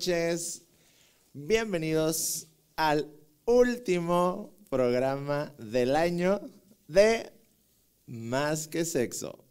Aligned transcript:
Noches. 0.00 0.62
Bienvenidos 1.34 2.46
al 2.74 3.10
último 3.44 4.56
programa 4.70 5.52
del 5.58 5.94
año 5.94 6.40
de 6.88 7.30
Más 8.06 8.66
que 8.66 8.86
Sexo. 8.86 9.44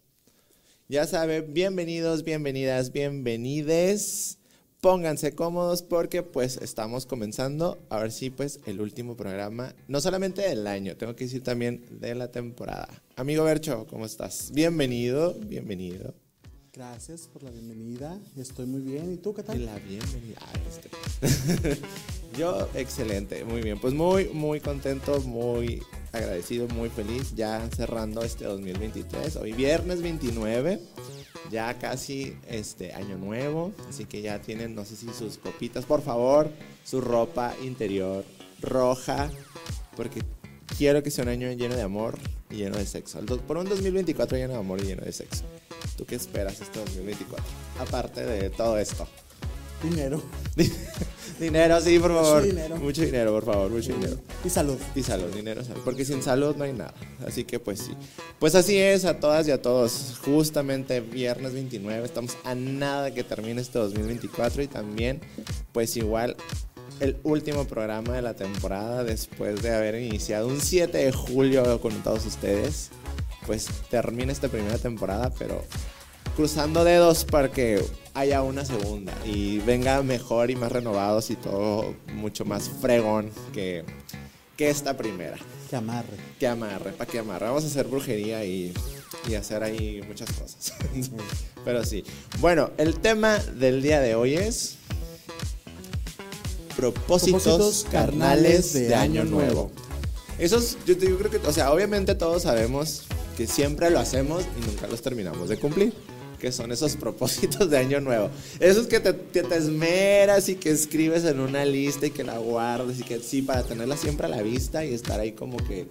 Ya 0.88 1.06
saben, 1.06 1.54
bienvenidos, 1.54 2.24
bienvenidas, 2.24 2.92
bienvenides. 2.92 4.40
Pónganse 4.82 5.36
cómodos 5.36 5.84
porque 5.84 6.24
pues 6.24 6.58
estamos 6.58 7.06
comenzando, 7.06 7.78
a 7.90 8.00
ver 8.00 8.12
si 8.12 8.32
pues 8.32 8.60
el 8.66 8.82
último 8.82 9.16
programa, 9.16 9.76
no 9.88 10.02
solamente 10.02 10.42
del 10.42 10.66
año, 10.66 10.98
tengo 10.98 11.16
que 11.16 11.26
decir 11.26 11.44
también 11.44 11.86
de 11.92 12.16
la 12.16 12.32
temporada. 12.32 12.90
Amigo 13.16 13.44
Bercho, 13.44 13.86
¿cómo 13.88 14.08
estás? 14.08 14.50
Bienvenido, 14.52 15.36
bienvenido. 15.36 16.16
Gracias 16.80 17.28
por 17.28 17.44
la 17.44 17.52
bienvenida. 17.52 18.18
Estoy 18.38 18.66
muy 18.66 18.80
bien. 18.80 19.12
¿Y 19.12 19.18
tú 19.18 19.34
qué 19.34 19.44
tal? 19.44 19.66
la 19.66 19.78
bienvenida. 19.80 20.40
Este. 20.66 21.78
Yo, 22.38 22.70
excelente, 22.74 23.44
muy 23.44 23.62
bien. 23.62 23.82
Pues 23.82 23.94
muy, 23.94 24.30
muy 24.30 24.62
contento, 24.62 25.20
muy 25.24 25.84
agradecido, 26.14 26.70
muy 26.70 26.88
feliz. 26.88 27.36
Ya 27.36 27.70
cerrando 27.76 28.22
este 28.22 28.46
2023. 28.46 29.36
Hoy 29.36 29.52
viernes 29.52 30.02
29. 30.02 30.80
Ya 31.52 31.78
casi 31.78 32.38
este 32.48 32.94
año 32.94 33.18
nuevo. 33.18 33.74
Así 33.90 34.06
que 34.06 34.22
ya 34.22 34.42
tienen, 34.42 34.74
no 34.74 34.86
sé 34.86 34.96
si 34.96 35.10
sus 35.10 35.38
copitas, 35.38 35.84
por 35.84 36.02
favor, 36.02 36.50
su 36.86 37.02
ropa 37.02 37.56
interior 37.62 38.24
roja. 38.62 39.30
Porque 39.98 40.22
quiero 40.78 41.04
que 41.04 41.12
sea 41.12 41.26
un 41.26 41.30
año 41.32 41.52
lleno 41.52 41.76
de 41.76 41.82
amor 41.82 42.18
y 42.50 42.56
lleno 42.56 42.78
de 42.78 42.86
sexo. 42.86 43.20
Por 43.26 43.58
un 43.58 43.68
2024 43.68 44.38
lleno 44.38 44.54
de 44.54 44.60
amor 44.60 44.80
y 44.80 44.86
lleno 44.86 45.04
de 45.04 45.12
sexo. 45.12 45.44
¿Tú 46.00 46.06
qué 46.06 46.16
esperas 46.16 46.62
este 46.62 46.80
2024? 46.80 47.46
Aparte 47.78 48.24
de 48.26 48.50
todo 48.50 48.78
esto. 48.78 49.06
Dinero. 49.84 50.24
Dinero, 51.38 51.82
sí, 51.82 52.00
por 52.00 52.12
Mucho 52.12 52.24
favor. 52.24 52.44
dinero. 52.44 52.76
Mucho 52.78 53.02
dinero, 53.02 53.34
por 53.34 53.44
favor, 53.44 53.70
mucho 53.70 53.92
dinero. 53.92 54.16
Y 54.46 54.50
salud. 54.50 54.78
Y 54.96 55.04
salud, 55.04 55.28
dinero, 55.36 55.62
salud. 55.62 55.82
Porque 55.84 56.06
sin 56.06 56.24
salud 56.24 56.56
no 56.56 56.64
hay 56.64 56.72
nada. 56.72 56.94
Así 57.28 57.44
que 57.44 57.60
pues 57.60 57.80
sí. 57.80 57.92
Pues 58.40 58.56
así 58.56 58.78
es 58.78 59.04
a 59.04 59.20
todas 59.20 59.46
y 59.50 59.52
a 59.52 59.62
todos. 59.62 60.18
Justamente 60.24 61.02
viernes 61.02 61.52
29. 61.52 62.06
Estamos 62.06 62.38
a 62.46 62.56
nada 62.56 63.14
que 63.14 63.26
termine 63.26 63.60
este 63.60 63.78
2024. 63.80 64.64
Y 64.64 64.68
también, 64.68 65.20
pues 65.74 65.98
igual, 65.98 66.38
el 67.02 67.18
último 67.24 67.68
programa 67.68 68.14
de 68.14 68.22
la 68.22 68.36
temporada. 68.36 69.04
Después 69.04 69.62
de 69.62 69.76
haber 69.76 69.96
iniciado 70.02 70.48
un 70.48 70.62
7 70.62 70.98
de 70.98 71.12
julio 71.12 71.82
con 71.82 71.94
todos 72.04 72.26
ustedes. 72.26 72.92
Pues 73.50 73.66
termina 73.90 74.32
esta 74.32 74.48
primera 74.48 74.78
temporada, 74.78 75.32
pero 75.40 75.64
cruzando 76.36 76.84
dedos 76.84 77.26
para 77.26 77.52
que 77.52 77.84
haya 78.14 78.44
una 78.44 78.64
segunda 78.64 79.12
y 79.26 79.58
venga 79.58 80.04
mejor 80.04 80.52
y 80.52 80.56
más 80.56 80.72
renovados 80.72 81.32
y 81.32 81.36
todo 81.36 81.96
mucho 82.14 82.46
más 82.46 82.70
fregón 82.80 83.32
que, 83.52 83.86
que 84.56 84.70
esta 84.70 84.96
primera. 84.96 85.36
Que 85.68 85.78
amarre. 85.78 86.16
Que 86.40 86.46
amarre, 86.46 86.92
para 86.92 87.10
que 87.10 87.18
amarre. 87.18 87.48
Vamos 87.48 87.64
a 87.64 87.68
hacer 87.70 87.88
brujería 87.88 88.46
y, 88.46 88.72
y 89.28 89.34
hacer 89.34 89.64
ahí 89.64 90.04
muchas 90.08 90.32
cosas. 90.32 90.76
Pero 91.66 91.84
sí. 91.84 92.04
Bueno, 92.38 92.70
el 92.78 93.00
tema 93.00 93.40
del 93.40 93.82
día 93.82 94.00
de 94.00 94.14
hoy 94.14 94.36
es 94.36 94.76
propósitos, 96.76 97.42
Propósitos 97.42 97.88
carnales 97.92 98.74
de, 98.74 98.94
año 98.94 99.24
nuevo. 99.24 99.72
Esos, 100.38 100.78
yo, 100.86 100.94
yo 100.94 101.18
creo 101.18 101.32
que, 101.32 101.38
o 101.38 101.52
sea, 101.52 101.74
obviamente 101.74 102.14
todos 102.14 102.44
sabemos 102.44 103.06
que 103.40 103.48
siempre 103.48 103.90
lo 103.90 104.00
hacemos 104.00 104.44
y 104.62 104.68
nunca 104.68 104.86
los 104.88 105.02
terminamos 105.02 105.48
de 105.48 105.58
cumplir. 105.58 105.94
Que 106.42 106.52
son 106.52 106.74
esos 106.74 106.98
propósitos 106.98 107.70
de 107.70 107.78
año 107.78 108.02
nuevo. 108.02 108.30
Esos 108.60 108.88
que 108.88 109.00
te, 109.00 109.14
te 109.14 109.56
esmeras 109.56 110.50
y 110.50 110.56
que 110.56 110.72
escribes 110.72 111.24
en 111.24 111.40
una 111.40 111.64
lista 111.64 112.08
y 112.08 112.12
que 112.12 112.26
la 112.26 112.38
guardas 112.38 113.00
y 113.00 113.04
que 113.04 113.20
sí, 113.20 113.42
para 113.42 113.64
tenerla 113.64 113.96
siempre 113.96 114.26
a 114.26 114.30
la 114.30 114.42
vista 114.42 114.84
y 114.84 114.94
estar 114.94 115.22
ahí 115.22 115.32
como 115.32 115.56
que 115.56 115.88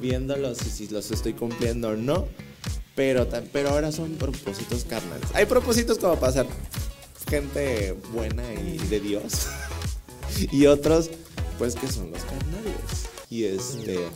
viéndolos 0.00 0.62
y 0.66 0.70
si 0.70 0.88
los 0.88 1.10
estoy 1.10 1.34
cumpliendo 1.34 1.90
o 1.90 1.96
no. 1.96 2.26
Pero, 2.96 3.28
pero 3.52 3.68
ahora 3.68 3.92
son 3.92 4.12
propósitos 4.12 4.84
carnales. 4.84 5.28
Hay 5.34 5.44
propósitos 5.44 5.98
como 5.98 6.18
para 6.18 6.32
ser 6.32 6.46
gente 7.28 7.94
buena 8.14 8.44
y 8.54 8.78
de 8.78 9.00
Dios. 9.00 9.46
y 10.50 10.64
otros, 10.64 11.10
pues 11.58 11.74
que 11.74 11.86
son 11.86 12.10
los 12.10 12.22
carnales. 12.22 13.10
Y 13.28 13.44
este. 13.44 14.06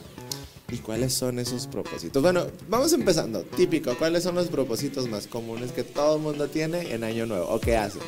¿Y 0.73 0.79
cuáles 0.79 1.13
son 1.13 1.39
esos 1.39 1.67
propósitos? 1.67 2.23
Bueno, 2.23 2.47
vamos 2.69 2.93
empezando. 2.95 3.43
Típico, 3.43 3.95
¿cuáles 3.99 4.23
son 4.23 4.35
los 4.35 4.49
propósitos 4.49 5.07
más 5.07 5.27
comunes 5.27 5.71
que 5.71 5.83
todo 5.85 6.17
el 6.17 6.23
mundo 6.23 6.49
tiene 6.49 6.93
en 6.95 7.05
Año 7.05 7.27
Nuevo? 7.27 7.47
¿O 7.49 7.61
qué 7.61 7.77
hacen? 7.77 8.01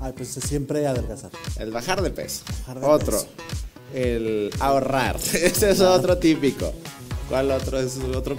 Ay, 0.00 0.12
pues 0.16 0.28
siempre 0.30 0.86
adelgazar. 0.86 1.30
El 1.58 1.70
bajar 1.70 2.00
de 2.00 2.10
peso. 2.10 2.42
Bajar 2.66 2.80
de 2.80 2.86
otro. 2.86 3.12
peso. 3.12 3.26
El 3.94 4.50
ahorrar. 4.60 5.16
Ese 5.34 5.70
es 5.70 5.80
otro 5.80 6.16
típico. 6.16 6.72
¿Cuál 7.28 7.50
otro 7.52 7.78
es 7.78 7.96
otro 7.98 8.36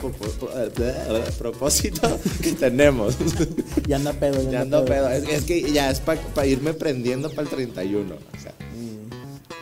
propósito 1.37 2.19
que 2.41 2.51
tenemos? 2.53 3.15
Y 3.87 3.93
anda 3.93 4.11
pedo. 4.13 4.51
ya 4.51 4.61
ando 4.61 4.83
pedo. 4.85 5.09
Es, 5.09 5.23
es 5.29 5.43
que 5.43 5.71
ya 5.71 5.91
es 5.91 5.99
para 6.01 6.45
irme 6.47 6.73
prendiendo 6.73 7.29
para 7.29 7.43
el 7.43 7.47
31. 7.49 8.15
O 8.15 8.41
sea, 8.41 8.53
Mm. 8.75 9.00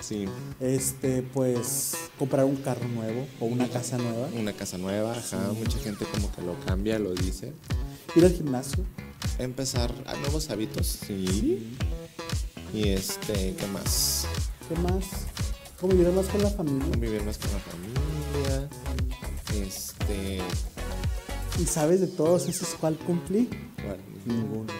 Sí. 0.01 0.25
Este, 0.59 1.21
pues, 1.21 1.95
comprar 2.17 2.45
un 2.45 2.57
carro 2.57 2.87
nuevo 2.87 3.27
o 3.39 3.45
una 3.45 3.67
casa 3.69 3.97
nueva. 3.97 4.27
Una 4.37 4.53
casa 4.53 4.77
nueva, 4.77 5.13
ajá. 5.13 5.51
Mucha 5.53 5.79
gente 5.79 6.05
como 6.05 6.31
que 6.31 6.41
lo 6.41 6.59
cambia, 6.65 6.99
lo 6.99 7.13
dice. 7.13 7.53
Ir 8.15 8.25
al 8.25 8.33
gimnasio. 8.33 8.83
Empezar 9.37 9.93
a 10.05 10.15
nuevos 10.15 10.49
hábitos, 10.49 10.87
sí. 10.87 11.77
Y 12.73 12.89
este, 12.89 13.55
¿qué 13.55 13.67
más? 13.67 14.25
¿Qué 14.67 14.75
más? 14.79 15.05
Convivir 15.79 16.09
más 16.09 16.25
con 16.27 16.43
la 16.43 16.49
familia. 16.49 16.91
Convivir 16.91 17.23
más 17.23 17.37
con 17.37 17.51
la 17.51 17.59
familia. 17.59 18.69
Este. 19.55 20.41
¿Y 21.59 21.65
sabes 21.65 22.01
de 22.01 22.07
todos 22.07 22.47
esos 22.47 22.69
cuál 22.79 22.95
cumplí? 22.97 23.49
bueno, 23.77 24.03
Ninguno. 24.25 24.73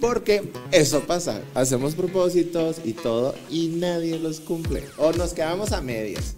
Porque 0.00 0.50
eso 0.70 1.00
pasa. 1.00 1.40
Hacemos 1.54 1.94
propósitos 1.94 2.76
y 2.84 2.92
todo 2.92 3.34
y 3.50 3.68
nadie 3.68 4.18
los 4.18 4.40
cumple. 4.40 4.84
O 4.96 5.12
nos 5.12 5.32
quedamos 5.34 5.72
a 5.72 5.80
medias. 5.80 6.34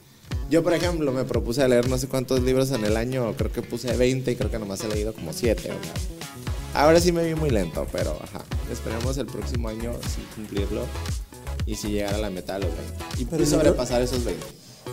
Yo, 0.51 0.63
por 0.63 0.75
ejemplo, 0.75 1.13
me 1.13 1.25
propuse 1.25 1.67
leer 1.69 1.89
no 1.89 1.97
sé 1.99 2.09
cuántos 2.09 2.43
libros 2.43 2.71
en 2.73 2.85
el 2.85 2.97
año. 2.97 3.35
Creo 3.37 3.53
que 3.53 3.63
puse 3.63 3.97
20 3.97 4.33
y 4.33 4.37
creo 4.37 4.51
que 4.51 4.59
nomás 4.59 4.83
he 4.83 4.89
leído 4.89 5.13
como 5.13 5.33
7. 5.33 5.71
O 5.71 5.85
sea, 5.85 6.83
ahora 6.83 7.01
sí 7.01 7.13
me 7.13 7.25
vi 7.25 7.35
muy 7.35 7.51
lento, 7.51 7.87
pero 7.93 8.19
ajá. 8.23 8.45
Esperemos 8.73 9.17
el 9.19 9.27
próximo 9.27 9.69
año 9.69 9.93
sí 10.15 10.23
cumplirlo 10.35 10.83
y 11.67 11.75
si 11.77 11.91
llegar 11.91 12.15
a 12.15 12.19
la 12.19 12.31
meta 12.31 12.55
de 12.55 12.67
los 12.67 12.71
20. 12.77 12.95
Y, 13.19 13.25
Pero 13.27 13.47
sobrepasar 13.47 14.03
esos 14.03 14.25
20. 14.25 14.45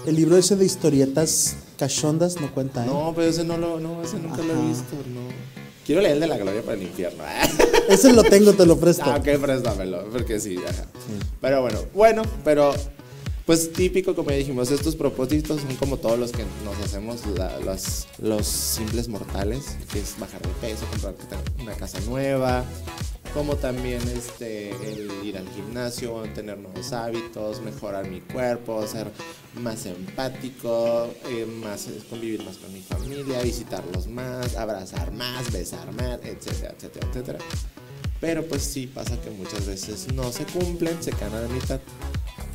El 0.06 0.16
libro 0.16 0.38
ese 0.38 0.56
de 0.56 0.66
historietas 0.66 1.56
cachondas 1.78 2.40
no 2.40 2.54
cuenta, 2.54 2.84
¿eh? 2.84 2.88
No, 2.88 3.13
pero 3.16 3.28
ese 3.30 3.44
no 3.44 3.58
lo, 3.58 3.80
no, 3.80 4.04
ese 4.04 4.18
nunca 4.20 4.38
lo 4.44 4.54
he 4.54 4.58
Ajá. 4.58 4.68
visto, 4.68 4.96
no. 5.13 5.22
Quiero 5.88 6.01
leer 6.01 6.16
el 6.16 6.19
de 6.19 6.28
la 6.28 6.38
gloria 6.38 6.62
para 6.62 6.75
el 6.75 6.84
infierno. 6.84 7.24
Ese 7.89 8.12
lo 8.13 8.24
tengo, 8.24 8.54
te 8.54 8.66
lo 8.66 8.78
presto. 8.78 9.06
Ah, 9.06 9.16
ok, 9.19 9.39
préstamelo, 9.42 10.04
porque 10.12 10.39
sí, 10.39 10.57
ajá. 10.68 10.86
Pero 11.42 11.62
bueno, 11.62 11.80
bueno, 11.95 12.22
pero 12.44 12.74
Pues 13.45 13.72
típico, 13.72 14.13
como 14.13 14.30
ya 14.31 14.36
dijimos, 14.36 14.69
estos 14.72 14.98
propósitos 14.98 15.62
son 15.62 15.74
como 15.78 15.95
todos 15.95 16.19
los 16.19 16.34
que 16.34 16.44
nos 16.66 16.78
hacemos 16.86 17.25
la- 17.28 17.57
los, 17.62 18.06
los 18.19 18.45
simples 18.45 19.07
mortales, 19.07 19.78
que 19.94 20.00
es 20.01 20.19
bajar 20.19 20.42
de 20.42 20.50
peso, 20.60 20.86
comprar 20.89 21.16
una 21.57 21.72
casa 21.75 21.98
nueva, 22.01 22.66
como 23.38 23.56
también 23.56 24.01
este, 24.07 24.72
el 24.72 25.12
ir 25.24 25.38
al 25.38 25.48
gimnasio, 25.50 26.24
tener 26.34 26.57
nuevos 26.57 26.92
hábitos, 26.92 27.62
mejorar 27.62 28.10
mi 28.10 28.19
cuerpo, 28.19 28.86
ser 28.88 29.12
más 29.62 29.86
empático, 29.86 31.13
eh, 31.30 31.45
más, 31.45 31.88
convivir 32.10 32.44
más 32.44 32.57
con 32.57 32.74
mi 32.74 32.81
familia, 32.81 33.39
visitarlos 33.44 34.07
más, 34.07 34.56
abrazar 34.56 35.12
más, 35.12 35.51
besar 35.51 35.92
más, 35.92 36.19
etcétera, 36.24 36.74
etcétera, 36.75 37.07
etcétera. 37.10 37.39
Pero 38.19 38.44
pues 38.44 38.63
sí 38.63 38.88
pasa 38.88 39.22
que 39.22 39.30
muchas 39.30 39.68
veces 39.68 40.12
no 40.16 40.31
se 40.31 40.44
cumplen, 40.45 40.98
se 41.04 41.12
quedan 41.12 41.36
a 41.36 41.42
la 41.42 41.48
mitad. 41.48 41.80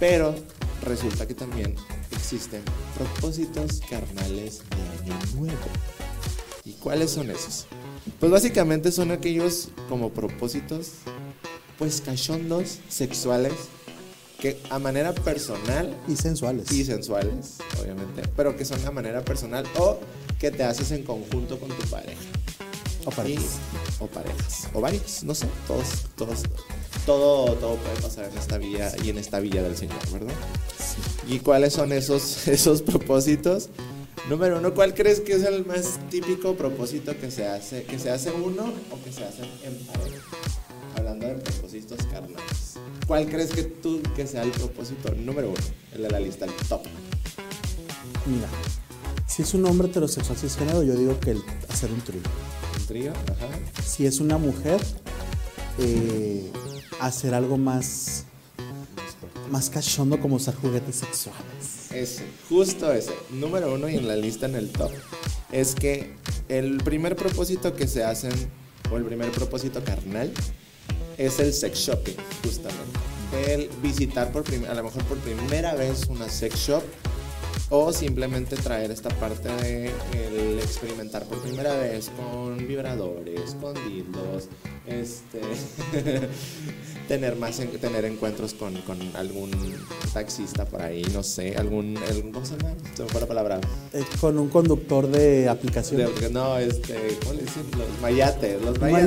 Pero 0.00 0.34
resulta 0.82 1.28
que 1.28 1.34
también 1.34 1.76
existen 2.10 2.62
propósitos 2.98 3.80
carnales 3.88 4.62
de 4.68 5.12
año 5.12 5.16
nuevo. 5.36 5.58
¿Y 6.64 6.72
cuáles 6.72 7.12
son 7.12 7.30
esos? 7.30 7.68
Pues 8.18 8.32
básicamente 8.32 8.90
son 8.92 9.10
aquellos 9.10 9.68
como 9.88 10.10
propósitos, 10.10 10.88
pues 11.78 12.00
cachondos, 12.00 12.78
sexuales, 12.88 13.52
que 14.40 14.58
a 14.70 14.78
manera 14.80 15.12
personal 15.14 15.96
Y 16.08 16.16
sensuales. 16.16 16.70
y 16.72 16.84
sensuales, 16.84 17.58
obviamente, 17.80 18.22
pero 18.36 18.56
que 18.56 18.64
son 18.64 18.84
a 18.84 18.90
manera 18.90 19.24
personal 19.24 19.64
o 19.78 19.98
que 20.40 20.50
te 20.50 20.64
haces 20.64 20.90
en 20.90 21.04
conjunto 21.04 21.58
con 21.60 21.68
tu 21.68 21.86
pareja. 21.88 22.20
o 23.04 23.10
parejas. 23.10 23.44
Y- 23.44 24.02
o 24.04 24.06
parejas. 24.06 24.68
O 24.74 24.80
varios, 24.80 25.24
no 25.24 25.34
sé. 25.34 25.46
Todos, 25.66 25.86
todos, 26.16 26.42
todo, 27.04 27.52
todo 27.56 27.74
puede 27.76 28.00
pasar 28.00 28.28
en 28.30 28.38
esta 28.38 28.58
villa 28.58 28.92
y 29.02 29.10
en 29.10 29.18
esta 29.18 29.40
villa 29.40 29.60
del 29.62 29.76
Señor, 29.76 29.98
¿verdad? 30.12 30.34
¿Y 31.28 31.40
cuáles 31.40 31.72
son 31.72 31.92
esos, 31.92 32.46
esos 32.48 32.80
propósitos? 32.82 33.70
Número 34.28 34.58
uno, 34.58 34.72
¿cuál 34.72 34.94
crees 34.94 35.20
que 35.20 35.32
es 35.32 35.42
el 35.42 35.66
más 35.66 35.98
típico 36.08 36.54
propósito 36.54 37.18
que 37.18 37.30
se 37.30 37.46
hace, 37.48 37.82
que 37.82 37.98
se 37.98 38.10
hace 38.10 38.30
uno 38.30 38.72
o 38.90 39.02
que 39.02 39.12
se 39.12 39.24
hace 39.24 39.42
en 39.64 39.76
pareja? 39.86 40.22
Hablando 40.96 41.26
de 41.26 41.34
propósitos 41.34 41.98
carnales. 42.06 42.78
¿Cuál 43.06 43.26
crees 43.28 43.50
que 43.50 43.64
tú 43.64 44.00
que 44.14 44.26
sea 44.26 44.44
el 44.44 44.52
propósito 44.52 45.12
número 45.14 45.48
uno? 45.48 45.58
El 45.92 46.02
de 46.02 46.10
la 46.10 46.20
lista, 46.20 46.44
el 46.44 46.52
top. 46.68 46.82
Mira, 48.26 48.46
si 49.26 49.42
es 49.42 49.54
un 49.54 49.66
hombre 49.66 49.88
heterosexual 49.88 50.38
cisgénero, 50.38 50.84
yo 50.84 50.94
digo 50.94 51.18
que 51.18 51.32
el 51.32 51.42
hacer 51.68 51.90
un 51.90 52.00
trío. 52.00 52.22
Un 52.78 52.86
trío, 52.86 53.12
ajá. 53.12 53.82
Si 53.84 54.06
es 54.06 54.20
una 54.20 54.38
mujer, 54.38 54.80
eh, 55.78 56.48
hacer 57.00 57.34
algo 57.34 57.58
más, 57.58 58.24
más 59.50 59.68
cachondo 59.68 60.20
como 60.20 60.36
usar 60.36 60.54
juguetes 60.54 60.96
sexuales. 60.96 61.81
Ese, 61.94 62.24
justo 62.48 62.92
ese, 62.92 63.12
número 63.30 63.74
uno 63.74 63.88
y 63.88 63.96
en 63.96 64.08
la 64.08 64.16
lista 64.16 64.46
en 64.46 64.54
el 64.54 64.70
top, 64.70 64.90
es 65.50 65.74
que 65.74 66.14
el 66.48 66.78
primer 66.78 67.16
propósito 67.16 67.74
que 67.74 67.86
se 67.86 68.04
hacen, 68.04 68.32
o 68.90 68.96
el 68.96 69.04
primer 69.04 69.30
propósito 69.30 69.82
carnal, 69.84 70.32
es 71.18 71.38
el 71.38 71.52
sex 71.52 71.78
shopping, 71.78 72.16
justamente. 72.44 72.98
El 73.46 73.68
visitar 73.82 74.30
por 74.32 74.44
a 74.68 74.74
lo 74.74 74.84
mejor 74.84 75.04
por 75.04 75.18
primera 75.18 75.74
vez 75.74 76.06
una 76.08 76.28
sex 76.28 76.54
shop 76.56 76.82
o 77.70 77.90
simplemente 77.90 78.56
traer 78.56 78.90
esta 78.90 79.08
parte 79.08 79.48
de 79.48 79.90
el 80.12 80.58
experimentar 80.58 81.24
por 81.24 81.38
primera 81.38 81.74
vez 81.74 82.10
con 82.10 82.58
vibradores, 82.68 83.56
con 83.60 83.72
dildos, 83.88 84.48
este 84.86 85.40
tener 87.08 87.36
más 87.36 87.58
en- 87.60 87.70
tener 87.78 88.04
encuentros 88.04 88.54
con, 88.54 88.74
con 88.82 88.98
algún 89.16 89.50
taxista 90.12 90.64
por 90.64 90.82
ahí, 90.82 91.04
no 91.12 91.22
sé, 91.22 91.56
algún, 91.56 91.96
algún 92.08 92.32
¿cómo 92.32 92.46
se 92.46 92.56
llama? 92.56 92.74
Se 92.96 93.02
me 93.02 93.08
fue 93.08 93.20
la 93.20 93.26
palabra. 93.26 93.60
Eh, 93.92 94.02
con 94.20 94.38
un 94.38 94.48
conductor 94.48 95.06
de 95.08 95.48
aplicación. 95.48 96.10
No, 96.32 96.58
este, 96.58 96.94
¿cómo 97.22 97.34
le 97.34 97.42
dicen? 97.42 97.62
Los 97.76 98.00
mayates, 98.00 98.62
los 98.62 98.80
Mayate, 98.80 99.02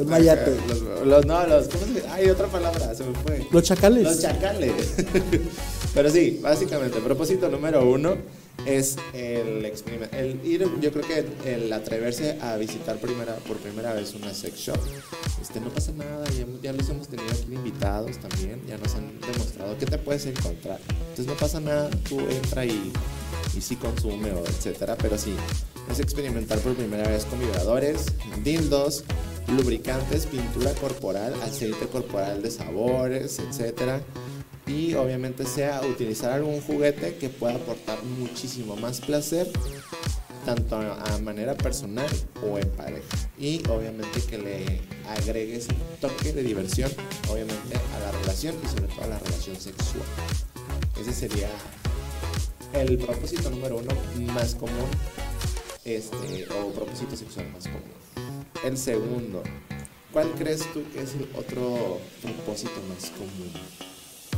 mayates. 0.00 0.06
mayate. 0.06 0.50
Ajá, 0.52 0.64
Los, 0.68 1.06
los- 1.06 1.26
no, 1.26 1.46
los, 1.46 1.68
¿cómo 1.68 1.84
se 1.94 2.08
Hay 2.08 2.28
otra 2.30 2.46
palabra, 2.48 2.94
se 2.94 3.04
me 3.04 3.14
fue. 3.18 3.46
Los 3.50 3.62
chacales. 3.62 4.02
Los 4.04 4.20
chacales. 4.20 4.72
Pero 5.94 6.10
sí, 6.10 6.40
básicamente, 6.42 6.98
propósito 7.00 7.48
número 7.48 7.88
uno 7.88 8.16
es 8.66 8.96
el 9.12 9.64
el 10.12 10.40
ir, 10.44 10.68
yo 10.80 10.92
creo 10.92 11.04
que 11.06 11.54
el 11.54 11.72
atreverse 11.72 12.38
a 12.40 12.56
visitar 12.56 12.96
primera, 12.98 13.34
por 13.36 13.56
primera 13.58 13.92
vez 13.92 14.14
una 14.14 14.32
sex 14.32 14.58
shop. 14.58 14.78
Este, 15.40 15.60
no 15.60 15.68
pasa 15.68 15.92
nada, 15.92 16.24
ya, 16.30 16.46
ya 16.62 16.72
los 16.72 16.88
hemos 16.88 17.08
tenido 17.08 17.30
aquí 17.30 17.52
invitados 17.52 18.18
también, 18.18 18.62
ya 18.66 18.78
nos 18.78 18.94
han 18.94 19.20
demostrado 19.20 19.76
que 19.78 19.86
te 19.86 19.98
puedes 19.98 20.26
encontrar. 20.26 20.80
Entonces 20.88 21.26
no 21.26 21.34
pasa 21.34 21.60
nada, 21.60 21.90
tú 22.08 22.20
entra 22.20 22.64
y, 22.64 22.92
y 23.56 23.60
sí 23.60 23.76
consume 23.76 24.32
o 24.32 24.44
etcétera, 24.46 24.96
pero 24.96 25.18
sí, 25.18 25.34
es 25.90 26.00
experimentar 26.00 26.58
por 26.60 26.74
primera 26.74 27.08
vez 27.08 27.24
con 27.24 27.40
vibradores, 27.40 28.06
dildos, 28.42 29.04
lubricantes, 29.48 30.26
pintura 30.26 30.72
corporal, 30.74 31.34
aceite 31.42 31.86
corporal 31.86 32.42
de 32.42 32.50
sabores, 32.50 33.38
etcétera. 33.38 34.00
Y 34.66 34.94
obviamente 34.94 35.44
sea 35.44 35.82
utilizar 35.82 36.32
algún 36.32 36.60
juguete 36.62 37.16
que 37.16 37.28
pueda 37.28 37.56
aportar 37.56 38.02
muchísimo 38.02 38.76
más 38.76 39.00
placer, 39.00 39.50
tanto 40.46 40.76
a 40.76 41.18
manera 41.18 41.54
personal 41.54 42.08
o 42.42 42.58
en 42.58 42.68
pareja. 42.70 43.16
Y 43.38 43.62
obviamente 43.68 44.22
que 44.22 44.38
le 44.38 44.80
agregues 45.08 45.68
un 45.68 46.00
toque 46.00 46.32
de 46.32 46.42
diversión, 46.42 46.90
obviamente 47.30 47.76
a 47.96 48.00
la 48.00 48.12
relación 48.20 48.54
y 48.64 48.68
sobre 48.68 48.86
todo 48.86 49.04
a 49.04 49.08
la 49.08 49.18
relación 49.18 49.56
sexual. 49.56 50.04
Ese 50.98 51.12
sería 51.12 51.48
el 52.72 52.98
propósito 52.98 53.50
número 53.50 53.76
uno 53.76 54.32
más 54.32 54.54
común, 54.54 54.88
este, 55.84 56.46
o 56.58 56.72
propósito 56.72 57.16
sexual 57.16 57.50
más 57.52 57.64
común. 57.64 57.92
El 58.64 58.78
segundo, 58.78 59.42
¿cuál 60.12 60.30
crees 60.32 60.62
tú 60.72 60.82
que 60.92 61.02
es 61.02 61.14
el 61.14 61.28
otro 61.36 62.00
propósito 62.22 62.80
más 62.88 63.10
común? 63.10 63.52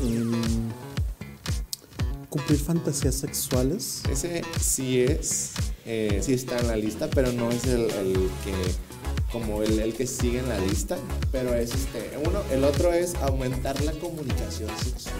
Em, 0.03 0.33
cumplir 2.29 2.59
fantasías 2.59 3.15
sexuales. 3.15 4.03
Ese 4.11 4.43
sí 4.61 5.01
es, 5.01 5.53
eh, 5.87 6.21
sí 6.23 6.35
está 6.35 6.59
en 6.59 6.69
la 6.69 6.77
lista, 6.77 7.09
pero 7.09 7.33
no 7.33 7.51
es 7.51 7.65
el, 7.65 7.91
el 7.91 8.31
que, 8.45 8.55
como 9.33 9.63
el, 9.63 9.79
el 9.81 9.95
que 9.95 10.07
sigue 10.07 10.41
en 10.41 10.49
la 10.49 10.59
lista, 10.59 10.99
pero 11.33 11.55
es 11.55 11.75
este, 11.75 12.19
uno, 12.27 12.43
el 12.53 12.65
otro 12.65 12.93
es 12.93 13.15
aumentar 13.17 13.81
la 13.83 13.93
comunicación 13.93 14.71
sexual. 14.79 15.15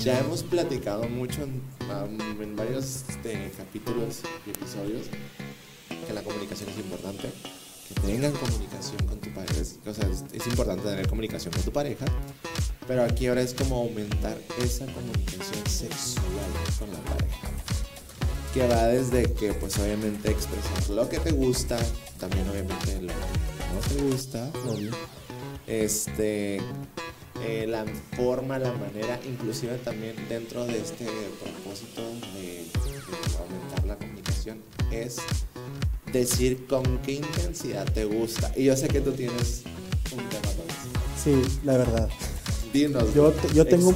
Ya 0.00 0.18
hemos 0.20 0.42
platicado 0.42 1.08
mucho 1.08 1.42
en, 1.42 2.56
varios 2.56 3.04
este, 3.08 3.52
capítulos 3.56 4.20
y 4.46 4.50
episodios 4.50 5.06
que 6.06 6.12
la 6.14 6.22
comunicación 6.22 6.70
es 6.70 6.78
importante, 6.78 7.30
que 7.88 8.00
tengan 8.00 8.32
comunicación 8.32 9.06
con 9.06 9.20
tu 9.20 9.30
pareja, 9.34 9.54
o 9.86 9.94
sea, 9.94 10.08
es, 10.08 10.24
es 10.32 10.46
importante 10.46 10.84
tener 10.84 11.08
comunicación 11.08 11.52
con 11.52 11.62
tu 11.62 11.72
pareja, 11.72 12.06
pero 12.88 13.04
aquí 13.04 13.26
ahora 13.26 13.42
es 13.42 13.52
como 13.52 13.76
aumentar 13.76 14.36
esa 14.60 14.86
comunicación 14.86 15.66
sexual 15.68 16.24
con 16.78 16.90
la 16.90 16.98
pareja. 17.00 17.48
Que 18.54 18.66
va 18.66 18.86
desde 18.86 19.30
que 19.34 19.52
pues 19.52 19.78
obviamente 19.78 20.30
expresar 20.30 20.88
lo 20.90 21.06
que 21.08 21.18
te 21.18 21.30
gusta, 21.32 21.78
también 22.18 22.48
obviamente 22.48 23.02
lo 23.02 23.08
que 23.08 23.74
no 23.74 23.80
te 23.94 24.02
gusta, 24.10 24.50
Obvio. 24.66 24.92
este 25.66 26.56
eh, 27.44 27.66
la 27.68 27.84
forma, 28.16 28.58
la 28.58 28.72
manera, 28.72 29.20
inclusive 29.28 29.76
también 29.76 30.16
dentro 30.28 30.64
de 30.64 30.78
este 30.78 31.06
propósito 31.40 32.02
de, 32.34 32.64
de 32.64 33.38
aumentar 33.38 33.84
la 33.86 33.96
comunicación 33.96 34.62
es 34.90 35.18
decir 36.10 36.66
con 36.66 36.98
qué 36.98 37.12
intensidad 37.12 37.84
te 37.92 38.06
gusta. 38.06 38.50
Y 38.56 38.64
yo 38.64 38.76
sé 38.76 38.88
que 38.88 39.02
tú 39.02 39.12
tienes 39.12 39.62
un 40.10 40.24
tema 40.28 40.48
con 40.56 40.66
eso. 40.66 40.88
Sí, 41.22 41.60
la 41.64 41.76
verdad. 41.76 42.08
Yo, 43.14 43.30
te- 43.32 43.54
yo 43.54 43.66
tengo. 43.66 43.94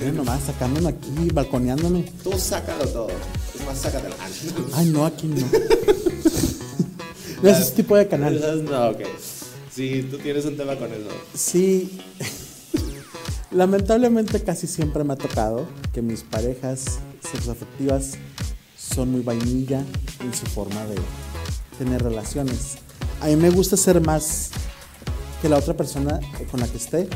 Mira 0.00 0.12
nomás, 0.12 0.42
sacándome 0.44 0.88
aquí, 0.90 1.30
balconeándome. 1.32 2.10
Tú 2.22 2.32
sácalo 2.38 2.86
todo. 2.88 3.08
Es 3.54 3.66
más, 3.66 3.78
sácatelo. 3.78 4.14
Ay, 4.74 4.86
no, 4.86 5.04
aquí 5.06 5.26
no. 5.26 5.36
No 7.42 7.48
es 7.48 7.58
ese 7.58 7.72
tipo 7.72 7.96
de 7.96 8.06
canal. 8.06 8.64
No, 8.64 8.88
ok. 8.90 9.00
Sí, 9.74 10.06
tú 10.10 10.18
tienes 10.18 10.44
un 10.44 10.56
tema 10.58 10.76
con 10.76 10.92
eso. 10.92 11.08
Sí. 11.34 11.98
Lamentablemente 13.50 14.42
casi 14.42 14.66
siempre 14.66 15.02
me 15.04 15.14
ha 15.14 15.16
tocado 15.16 15.66
que 15.92 16.02
mis 16.02 16.22
parejas 16.22 16.98
sexoafectivas 17.32 18.12
son 18.78 19.10
muy 19.10 19.22
vainilla 19.22 19.84
en 20.20 20.34
su 20.34 20.46
forma 20.46 20.84
de 20.86 20.96
tener 21.78 22.02
relaciones. 22.02 22.76
A 23.20 23.26
mí 23.26 23.36
me 23.36 23.50
gusta 23.50 23.76
ser 23.76 24.00
más 24.00 24.50
que 25.42 25.48
la 25.48 25.56
otra 25.56 25.74
persona 25.74 26.20
con 26.50 26.60
la 26.60 26.68
que 26.68 26.76
esté 26.76 27.08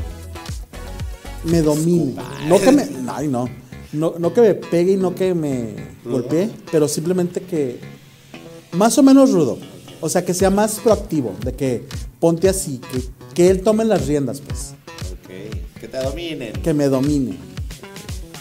me 1.45 1.61
domine. 1.61 2.15
No 2.47 2.59
que 2.59 2.71
me, 2.71 2.87
ay 3.07 3.27
no, 3.27 3.47
no, 3.93 4.15
no 4.19 4.33
que 4.33 4.41
me 4.41 4.53
pegue 4.55 4.93
y 4.93 4.97
no 4.97 5.15
que 5.15 5.33
me 5.33 5.75
golpee, 6.03 6.49
pero 6.71 6.87
simplemente 6.87 7.41
que 7.41 7.79
más 8.71 8.97
o 8.97 9.03
menos 9.03 9.31
rudo. 9.31 9.57
O 10.01 10.09
sea, 10.09 10.23
que 10.25 10.33
sea 10.33 10.49
más 10.49 10.79
proactivo, 10.81 11.33
de 11.43 11.53
que 11.53 11.85
ponte 12.19 12.49
así, 12.49 12.79
que, 12.91 13.01
que 13.33 13.49
él 13.49 13.61
tome 13.61 13.85
las 13.85 14.05
riendas, 14.05 14.41
pues, 14.41 14.73
Ok. 15.11 15.79
Que 15.79 15.87
te 15.87 15.97
dominen. 15.97 16.53
que 16.53 16.73
me 16.73 16.87
domine. 16.89 17.37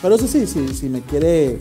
Pero 0.02 0.16
eso 0.16 0.26
sí, 0.28 0.46
sí, 0.46 0.66
si 0.78 0.88
me 0.90 1.00
quiere 1.00 1.60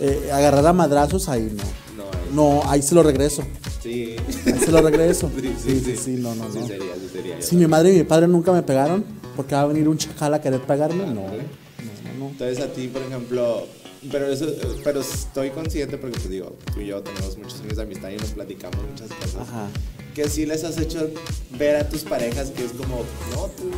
eh, 0.00 0.30
agarrar 0.32 0.66
a 0.66 0.72
madrazos, 0.74 1.28
ahí 1.28 1.50
no. 1.56 1.62
No, 1.96 2.10
ahí- 2.10 2.34
No, 2.34 2.70
ahí 2.70 2.82
se 2.82 2.94
lo 2.94 3.02
regreso. 3.02 3.42
Sí. 3.82 4.16
Ahí 4.44 4.58
se 4.58 4.70
lo 4.70 4.82
regreso. 4.82 5.30
Sí, 5.40 5.54
Sí, 5.64 5.80
sí, 5.84 5.96
sí, 5.96 6.10
no, 6.18 6.34
no, 6.34 6.52
Sí 6.52 6.58
no. 6.60 6.66
sería, 6.66 6.94
sí 7.00 7.08
sería. 7.10 7.40
Si 7.40 7.56
mi 7.56 7.66
madre 7.66 7.94
y 7.94 7.98
mi 7.98 8.04
padre 8.04 8.28
nunca 8.28 8.52
me 8.52 8.62
pegaron, 8.62 9.04
porque 9.38 9.54
va 9.54 9.60
a 9.60 9.66
venir 9.66 9.88
un 9.88 9.96
chacal 9.96 10.34
a 10.34 10.40
querer 10.40 10.60
pegarme, 10.62 11.06
no. 11.06 11.14
No, 11.14 11.22
no, 11.22 12.18
no. 12.18 12.28
Entonces 12.30 12.58
a 12.58 12.72
ti, 12.72 12.88
por 12.88 13.02
ejemplo, 13.02 13.68
pero 14.10 14.26
eso, 14.26 14.48
pero 14.82 15.00
estoy 15.00 15.50
consciente 15.50 15.96
porque 15.96 16.18
pues 16.18 16.28
digo, 16.28 16.56
tú 16.74 16.80
y 16.80 16.88
yo 16.88 17.00
tenemos 17.04 17.38
muchos 17.38 17.60
años 17.60 17.76
de 17.76 17.82
amistad 17.84 18.10
y 18.10 18.16
nos 18.16 18.30
platicamos 18.30 18.80
muchas 18.90 19.08
cosas. 19.10 19.48
Ajá. 19.48 19.68
Que 20.12 20.28
sí 20.28 20.44
les 20.44 20.64
has 20.64 20.76
hecho 20.78 21.08
ver 21.56 21.76
a 21.76 21.88
tus 21.88 22.02
parejas 22.02 22.50
que 22.50 22.64
es 22.64 22.72
como, 22.72 23.04
no, 23.32 23.46
tú 23.56 23.70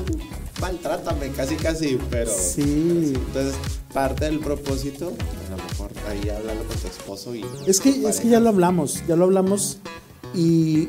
maltrátame, 0.63 1.29
casi 1.33 1.57
casi, 1.57 1.99
pero... 2.09 2.31
Sí. 2.35 3.13
Entonces, 3.15 3.55
parte 3.93 4.25
del 4.25 4.39
propósito, 4.39 5.13
a 5.47 5.51
lo 5.51 5.63
mejor 5.63 5.91
ahí 6.09 6.27
háblalo 6.31 6.65
con 6.65 6.79
tu 6.79 6.87
esposo 6.87 7.35
y... 7.35 7.45
Es 7.67 7.81
que, 7.81 7.91
es 8.09 8.21
que 8.21 8.31
ya 8.31 8.41
lo 8.41 8.49
hablamos, 8.49 9.07
ya 9.07 9.15
lo 9.15 9.25
hablamos 9.25 9.77
y 10.35 10.89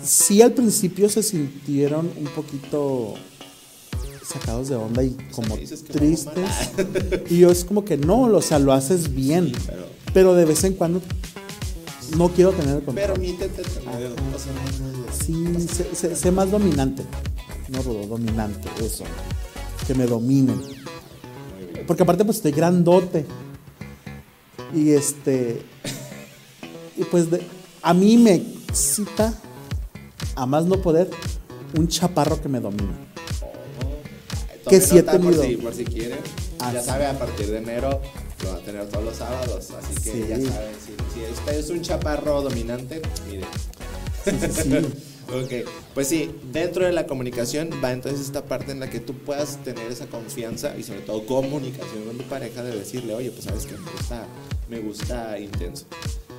sí 0.00 0.42
al 0.42 0.52
principio 0.52 1.08
se 1.08 1.24
sintieron 1.24 2.08
un 2.16 2.26
poquito 2.26 3.16
sacados 4.32 4.68
de 4.68 4.76
onda 4.76 5.02
y 5.02 5.16
como 5.32 5.56
que 5.56 5.66
tristes. 5.66 6.50
Y 7.28 7.38
yo 7.38 7.50
es 7.50 7.64
como 7.64 7.84
que 7.84 7.96
no, 7.96 8.22
o 8.22 8.42
sea, 8.42 8.58
lo 8.58 8.72
haces 8.72 9.14
bien, 9.14 9.52
pero- 9.66 9.86
pero 10.14 10.34
de 10.34 10.44
vez 10.44 10.62
en 10.64 10.74
cuando 10.74 11.00
no 12.16 12.28
quiero 12.30 12.52
tener 12.52 12.76
el 12.76 12.82
control. 12.82 13.06
Permítete 13.12 13.62
tener, 13.62 14.10
no. 14.10 14.16
Sí, 15.24 15.68
sé, 15.68 15.94
sé- 15.94 16.16
sé 16.16 16.30
más 16.32 16.50
dominante. 16.50 17.04
No 17.68 17.82
rudo, 17.82 18.06
dominante, 18.06 18.68
eso. 18.84 19.04
Que 19.86 19.94
me 19.94 20.06
dominen. 20.06 20.60
Porque 21.86 22.02
aparte 22.02 22.24
pues 22.24 22.38
estoy 22.38 22.52
grandote. 22.52 23.26
Y 24.74 24.90
este... 24.90 25.62
Y 26.96 27.04
pues 27.04 27.30
de- 27.30 27.42
a 27.82 27.94
mí 27.94 28.16
me 28.16 28.34
excita, 28.34 29.32
a 30.36 30.46
más 30.46 30.66
no 30.66 30.80
poder, 30.82 31.10
un 31.78 31.88
chaparro 31.88 32.40
que 32.42 32.48
me 32.48 32.60
domina. 32.60 32.92
Que 34.70 34.80
sí 34.80 34.98
he 34.98 35.02
por 35.02 35.34
si, 35.34 35.56
por 35.56 35.74
si 35.74 35.84
quieren. 35.84 36.18
Ah, 36.58 36.72
ya 36.72 36.80
sí. 36.80 36.86
sabe, 36.86 37.06
a 37.06 37.18
partir 37.18 37.46
de 37.48 37.58
enero 37.58 38.00
lo 38.44 38.50
va 38.50 38.56
a 38.56 38.60
tener 38.60 38.86
todos 38.88 39.04
los 39.04 39.16
sábados. 39.16 39.68
Así 39.70 39.94
que 40.02 40.10
Sí. 40.12 40.24
ya 40.28 40.36
saben, 40.36 40.74
si, 40.84 41.20
si 41.20 41.32
usted 41.32 41.58
es 41.58 41.70
un 41.70 41.82
chaparro 41.82 42.40
dominante, 42.42 43.02
mire. 43.28 43.44
Sí, 44.24 44.30
sí, 44.40 44.62
sí. 44.62 44.86
Ok, 45.30 45.64
pues 45.94 46.08
sí, 46.08 46.28
dentro 46.52 46.84
de 46.86 46.90
la 46.90 47.06
comunicación 47.06 47.70
va 47.84 47.92
entonces 47.92 48.20
esta 48.20 48.44
parte 48.46 48.72
en 48.72 48.80
la 48.80 48.90
que 48.90 48.98
tú 48.98 49.14
puedas 49.14 49.58
tener 49.62 49.88
esa 49.92 50.06
confianza 50.06 50.76
y 50.76 50.82
sobre 50.82 51.02
todo 51.02 51.24
comunicación 51.24 52.02
con 52.04 52.18
tu 52.18 52.24
pareja 52.24 52.64
de 52.64 52.76
decirle, 52.76 53.14
oye, 53.14 53.30
pues 53.30 53.44
sabes 53.44 53.64
que 53.64 53.74
me 53.76 53.90
gusta, 53.92 54.26
me 54.68 54.80
gusta 54.80 55.38
intenso. 55.38 55.84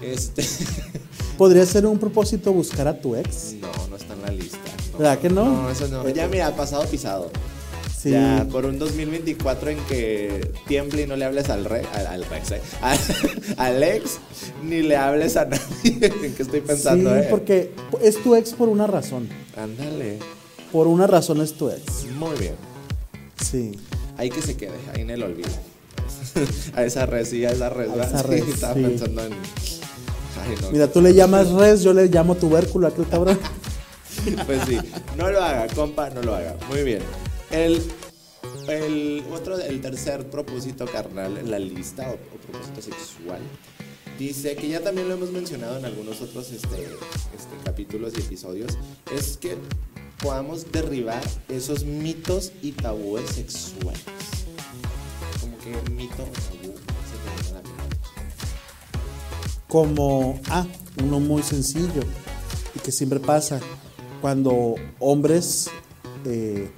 Este, 0.01 0.45
¿Podría 1.37 1.65
ser 1.65 1.85
un 1.85 1.99
propósito 1.99 2.51
buscar 2.51 2.85
a 2.89 2.99
tu 2.99 3.15
ex? 3.15 3.53
no, 3.61 3.71
no 3.87 3.95
está 3.95 4.13
en 4.13 4.21
la 4.23 4.31
lista. 4.31 4.57
no. 4.91 4.97
¿Verdad 4.97 5.19
que 5.19 5.29
no? 5.29 5.45
No, 5.45 5.69
eso 5.69 5.87
no. 5.87 6.09
Ya 6.09 6.27
mira, 6.27 6.53
pasado 6.53 6.83
pisado. 6.85 7.31
Sí. 8.01 8.09
Ya, 8.11 8.47
por 8.51 8.65
un 8.65 8.79
2024 8.79 9.69
en 9.69 9.77
que 9.85 10.51
tiemble 10.67 11.03
y 11.03 11.07
no 11.07 11.15
le 11.15 11.25
hables 11.25 11.49
al 11.49 11.65
rey, 11.65 11.85
al, 11.93 12.07
al 12.07 12.25
Rex, 12.25 12.51
¿eh? 12.51 12.61
Al, 12.81 12.97
al 13.57 13.83
ex, 13.83 14.17
ni 14.63 14.81
le 14.81 14.95
hables 14.97 15.37
a 15.37 15.45
nadie. 15.45 15.61
¿En 15.83 16.33
qué 16.33 16.41
estoy 16.41 16.61
pensando, 16.61 17.13
sí, 17.13 17.19
eh? 17.19 17.27
porque 17.29 17.71
es 18.01 18.21
tu 18.23 18.35
ex 18.35 18.53
por 18.53 18.69
una 18.69 18.87
razón. 18.87 19.29
Ándale. 19.55 20.17
Por 20.71 20.87
una 20.87 21.05
razón 21.05 21.41
es 21.41 21.53
tu 21.53 21.69
ex. 21.69 22.05
Muy 22.17 22.35
bien. 22.39 22.55
Sí. 23.39 23.77
Ahí 24.17 24.31
que 24.31 24.41
se 24.41 24.57
quede, 24.57 24.77
ahí 24.95 25.01
en 25.01 25.11
el 25.11 25.21
olvido. 25.21 25.49
a 26.75 26.83
esa 26.83 27.05
red, 27.05 27.25
sí, 27.25 27.45
a 27.45 27.51
esa 27.51 27.69
red. 27.69 27.89
A 27.91 28.03
esa 28.03 28.19
Sí, 28.23 28.27
red, 28.29 28.49
estaba 28.49 28.73
sí. 28.73 28.81
pensando 28.81 29.25
en. 29.25 29.33
Ay, 29.33 30.55
no. 30.59 30.71
Mira, 30.71 30.87
tú 30.87 31.01
le 31.01 31.13
llamas 31.13 31.51
res, 31.51 31.83
yo 31.83 31.93
le 31.93 32.07
llamo 32.07 32.33
tubérculo 32.33 32.87
a 32.87 32.89
aquel 32.89 33.07
cabrón. 33.07 33.37
Pues 34.45 34.61
sí, 34.67 34.77
no 35.17 35.29
lo 35.29 35.43
haga, 35.43 35.67
compa, 35.73 36.09
no 36.09 36.21
lo 36.21 36.35
haga. 36.35 36.55
Muy 36.69 36.83
bien. 36.83 37.01
El, 37.51 39.23
otro, 39.31 39.57
el 39.59 39.81
tercer 39.81 40.29
propósito 40.29 40.85
carnal 40.85 41.37
en 41.37 41.51
la 41.51 41.59
lista 41.59 42.09
o, 42.09 42.37
propósito 42.37 42.81
sexual 42.81 43.41
dice 44.17 44.55
que 44.55 44.69
ya 44.69 44.81
también 44.81 45.09
lo 45.09 45.15
hemos 45.15 45.31
mencionado 45.31 45.77
en 45.77 45.85
algunos 45.85 46.21
otros 46.21 46.51
este, 46.51 46.77
este, 46.77 47.55
capítulos 47.63 48.13
y 48.15 48.21
episodios, 48.21 48.77
es 49.11 49.35
que 49.35 49.57
podamos 50.21 50.71
derribar 50.71 51.23
esos 51.49 51.83
mitos 51.83 52.51
y 52.61 52.71
tabúes 52.71 53.29
sexuales. 53.31 54.01
Como 55.41 55.57
que 55.57 55.91
mito 55.91 56.15
tabú 56.15 56.73
se 56.73 57.49
te 57.49 57.53
la 57.53 57.61
como, 59.67 60.39
ah, 60.49 60.65
uno 61.01 61.19
muy 61.19 61.41
sencillo 61.41 62.03
y 62.75 62.79
que 62.79 62.91
siempre 62.91 63.19
pasa 63.19 63.59
cuando 64.21 64.75
hombres 64.99 65.69
eh, 66.25 66.69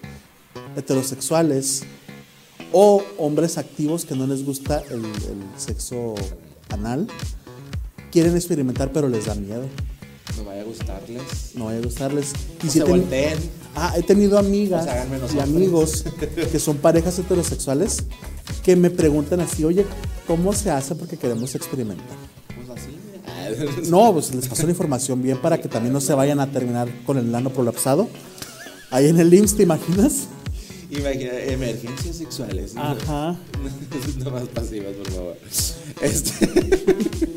heterosexuales 0.76 1.84
o 2.72 3.04
hombres 3.18 3.58
activos 3.58 4.06
que 4.06 4.16
no 4.16 4.26
les 4.28 4.44
gusta 4.46 4.82
el, 4.90 5.00
el 5.06 5.44
sexo 5.58 6.16
anal 6.70 7.08
quieren 8.12 8.36
experimentar 8.36 8.92
pero 8.92 9.08
les 9.10 9.26
da 9.26 9.36
miedo, 9.36 9.64
No 10.38 10.44
vaya 10.46 10.62
a 10.62 10.66
gustarles. 10.66 11.22
no 11.56 11.66
vaya 11.66 11.80
a 11.80 11.82
gustarles. 11.82 12.34
Y 12.64 12.68
sí 12.70 12.80
se 12.80 12.84
volteen. 12.84 13.38
Ah, 13.76 13.94
he 13.98 14.04
tenido 14.04 14.38
amigas 14.38 14.84
O 14.84 15.28
sea, 15.28 15.36
y 15.36 15.40
amigos 15.40 16.06
que 16.52 16.60
son 16.60 16.78
parejas 16.78 17.18
heterosexuales 17.18 18.04
que 18.64 18.76
me 18.76 18.90
preguntan 18.92 19.40
así, 19.40 19.64
oye, 19.66 19.86
¿cómo 20.28 20.54
se 20.54 20.70
hace? 20.70 20.94
Porque 20.96 21.18
queremos 21.18 21.56
experimentar. 21.56 22.06
Pues 22.56 22.70
así. 22.80 22.92
No, 23.90 24.14
pues 24.14 24.34
les 24.34 24.48
pasó 24.48 24.64
la 24.64 24.70
información 24.70 25.22
bien 25.22 25.38
para 25.40 25.60
que 25.60 25.68
también 25.68 25.92
no 25.94 26.02
se 26.02 26.14
vayan 26.14 26.40
a 26.40 26.52
terminar 26.52 26.88
con 27.06 27.18
el 27.18 27.30
nano 27.32 27.50
prolapsado. 27.50 28.08
Ahí 28.92 29.08
en 29.10 29.20
el 29.20 29.34
IMSS, 29.34 29.56
¿te 29.58 29.64
imaginas? 29.64 30.28
Imagina, 30.98 31.40
emergencias 31.40 32.18
sexuales. 32.18 32.76
Ajá. 32.76 33.36
No 34.18 34.32
más 34.32 34.48
pasivas, 34.50 34.94
por 34.96 35.12
favor. 35.12 35.38
Este. 36.02 36.48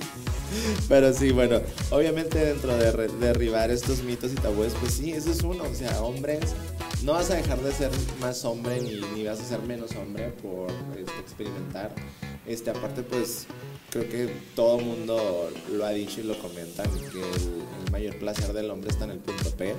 Pero 0.89 1.13
sí, 1.13 1.31
bueno, 1.33 1.61
obviamente 1.91 2.39
dentro 2.39 2.77
de 2.77 3.09
derribar 3.21 3.71
estos 3.71 4.03
mitos 4.03 4.33
y 4.33 4.35
tabúes, 4.37 4.73
pues 4.81 4.95
sí, 4.95 5.13
eso 5.13 5.31
es 5.31 5.43
uno. 5.43 5.65
O 5.65 5.75
sea, 5.75 6.01
hombres, 6.03 6.55
no 7.03 7.13
vas 7.13 7.31
a 7.31 7.37
dejar 7.37 7.61
de 7.61 7.73
ser 7.73 7.91
más 8.21 8.45
hombre 8.45 8.81
ni, 8.81 9.01
ni 9.15 9.25
vas 9.25 9.41
a 9.41 9.45
ser 9.45 9.61
menos 9.63 9.95
hombre 9.97 10.31
por 10.43 10.71
este, 10.99 11.19
experimentar. 11.21 11.95
Este, 12.47 12.71
aparte, 12.71 13.03
pues 13.03 13.47
creo 13.97 14.09
que 14.11 14.33
todo 14.55 14.79
el 14.79 14.85
mundo 14.85 15.51
lo 15.73 15.87
ha 15.87 15.91
dicho 15.91 16.21
y 16.21 16.25
lo 16.25 16.39
comentan, 16.39 16.87
que 17.13 17.21
el, 17.21 17.85
el 17.85 17.93
mayor 17.93 18.19
placer 18.19 18.53
del 18.53 18.71
hombre 18.71 18.91
está 18.91 19.05
en 19.05 19.13
el 19.13 19.19
punto 19.19 19.51
P. 19.51 19.75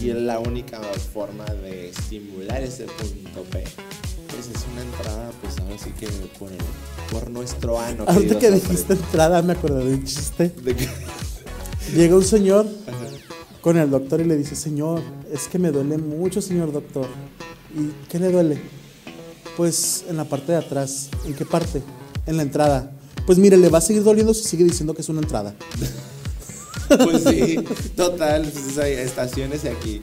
Y 0.00 0.06
la 0.12 0.38
única 0.38 0.80
forma 1.12 1.44
de 1.44 1.90
estimular 1.90 2.62
ese 2.62 2.84
punto 2.86 3.42
P, 3.50 3.64
pues 4.28 4.48
es 4.48 4.64
una 4.72 4.82
entrada, 4.82 5.30
pues 5.40 5.58
ahora 5.58 5.76
sí 5.78 5.90
que 5.92 6.08
por, 7.10 7.30
nuestro 7.30 7.78
ano. 7.78 8.04
Ahorita 8.06 8.38
que 8.38 8.50
dijiste 8.50 8.94
entrada, 8.94 9.42
me 9.42 9.52
acordé 9.52 9.84
de 9.84 9.94
un 9.94 10.04
chiste. 10.04 10.48
De 10.48 10.74
que- 10.74 10.88
Llega 11.94 12.16
un 12.16 12.24
señor 12.24 12.66
con 13.60 13.76
el 13.76 13.90
doctor 13.90 14.20
y 14.20 14.24
le 14.24 14.36
dice, 14.36 14.56
señor, 14.56 15.02
es 15.32 15.46
que 15.46 15.58
me 15.58 15.70
duele 15.70 15.98
mucho, 15.98 16.42
señor 16.42 16.72
doctor. 16.72 17.06
¿Y 17.74 18.08
qué 18.08 18.18
le 18.18 18.32
duele? 18.32 18.60
Pues 19.56 20.04
en 20.08 20.16
la 20.16 20.24
parte 20.24 20.52
de 20.52 20.58
atrás. 20.58 21.10
¿En 21.26 21.34
qué 21.34 21.44
parte? 21.44 21.82
En 22.26 22.38
la 22.38 22.42
entrada. 22.42 22.95
Pues 23.26 23.38
mire, 23.38 23.56
le 23.56 23.68
va 23.68 23.78
a 23.78 23.80
seguir 23.80 24.04
doliendo 24.04 24.32
si 24.32 24.44
sigue 24.44 24.64
diciendo 24.64 24.94
que 24.94 25.02
es 25.02 25.08
una 25.08 25.20
entrada. 25.20 25.54
Pues 26.88 27.24
sí, 27.24 27.56
total, 27.96 28.42
pues 28.52 28.78
hay 28.78 28.92
estaciones 28.92 29.64
aquí. 29.64 30.02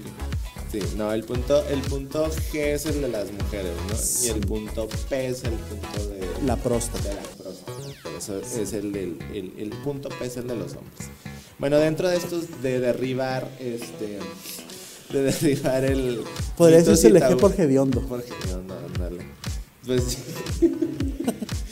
Sí, 0.72 0.80
no, 0.98 1.14
el 1.14 1.24
punto, 1.24 1.64
el 1.70 1.80
punto 1.82 2.30
G 2.52 2.60
es 2.74 2.86
el 2.88 3.02
de 3.02 3.08
las 3.08 3.32
mujeres, 3.32 3.72
¿no? 3.88 4.26
Y 4.26 4.30
el 4.30 4.42
punto 4.42 4.90
P 5.10 5.28
es 5.28 5.44
el 5.44 5.52
punto 5.54 6.08
de 6.10 6.28
La 6.46 6.58
próstata. 6.58 7.10
de 7.10 7.16
la 7.16 7.22
próstata. 7.22 7.72
Eso 8.18 8.40
es 8.40 8.74
el 8.74 8.92
del 8.92 9.18
el, 9.34 9.54
el 9.58 9.70
punto 9.84 10.10
P 10.10 10.26
es 10.26 10.36
el 10.38 10.48
de 10.48 10.56
los 10.56 10.74
hombres. 10.74 11.10
Bueno, 11.60 11.78
dentro 11.78 12.10
de 12.10 12.18
estos 12.18 12.62
de 12.62 12.80
derribar 12.80 13.48
este 13.60 14.20
de 15.14 15.22
derribar 15.22 15.86
el 15.86 16.22
Podría 16.58 16.80
decirse 16.80 17.08
y 17.08 17.12
el 17.12 17.18
eje 17.18 17.36
por 17.36 17.60
hediondo. 17.60 18.02
Por 18.02 18.22
hediondo, 18.22 18.76
ándale. 18.94 19.26
Pues 19.86 20.04
sí. 20.60 20.74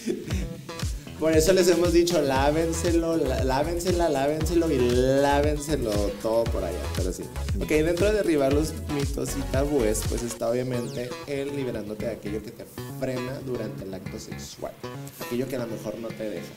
Por 1.21 1.33
eso 1.37 1.53
les 1.53 1.67
hemos 1.69 1.93
dicho, 1.93 2.19
lávenselo, 2.19 3.15
lá- 3.15 3.43
lávensela, 3.43 4.09
lávenselo 4.09 4.71
y 4.71 4.77
lávenselo 4.79 5.91
todo 6.21 6.43
por 6.45 6.63
allá, 6.63 6.79
pero 6.97 7.13
sí. 7.13 7.21
Ok, 7.61 7.67
dentro 7.69 8.07
de 8.07 8.13
derribar 8.13 8.51
los 8.51 8.73
mitos 8.95 9.29
y 9.37 9.41
tabúes, 9.51 10.01
pues 10.09 10.23
está 10.23 10.49
obviamente 10.49 11.11
el 11.27 11.55
liberándote 11.55 12.05
de 12.05 12.11
aquello 12.13 12.41
que 12.41 12.49
te 12.49 12.65
frena 12.99 13.39
durante 13.45 13.83
el 13.83 13.93
acto 13.93 14.19
sexual, 14.19 14.73
aquello 15.23 15.47
que 15.47 15.57
a 15.57 15.59
lo 15.59 15.67
mejor 15.67 15.95
no 15.99 16.07
te 16.07 16.27
deja. 16.27 16.53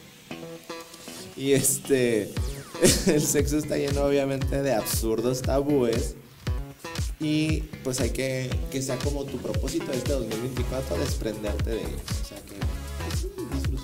Y 1.37 1.53
este, 1.53 2.33
el 3.07 3.21
sexo 3.21 3.59
está 3.59 3.77
lleno 3.77 4.03
obviamente 4.05 4.63
de 4.63 4.73
absurdos 4.73 5.43
tabúes 5.43 6.15
y 7.21 7.61
pues 7.85 8.01
hay 8.01 8.11
que 8.11 8.51
que 8.71 8.81
sea 8.83 8.97
como 8.99 9.25
tu 9.25 9.37
propósito 9.39 9.87
de 9.93 9.99
este 9.99 10.13
2024 10.13 10.97
desprenderte 10.99 11.71
de 11.71 11.81
ellos. 11.81 12.01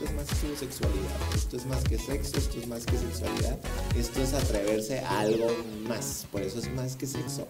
O 0.02 0.06
sea, 0.06 0.08
que 0.08 0.14
más 0.14 0.26
tu 0.26 0.56
sexualidad. 0.58 1.16
Esto 1.34 1.56
es 1.56 1.66
más 1.66 1.84
que 1.84 1.98
sexo, 1.98 2.38
esto 2.38 2.58
es 2.60 2.66
más 2.68 2.84
que 2.86 2.96
sexualidad. 2.98 3.58
Esto 3.98 4.22
es 4.22 4.32
atreverse 4.34 5.00
a 5.00 5.20
algo 5.20 5.46
más. 5.88 6.26
Por 6.32 6.42
eso 6.42 6.58
es 6.58 6.72
más 6.72 6.96
que 6.96 7.06
sexo. 7.06 7.46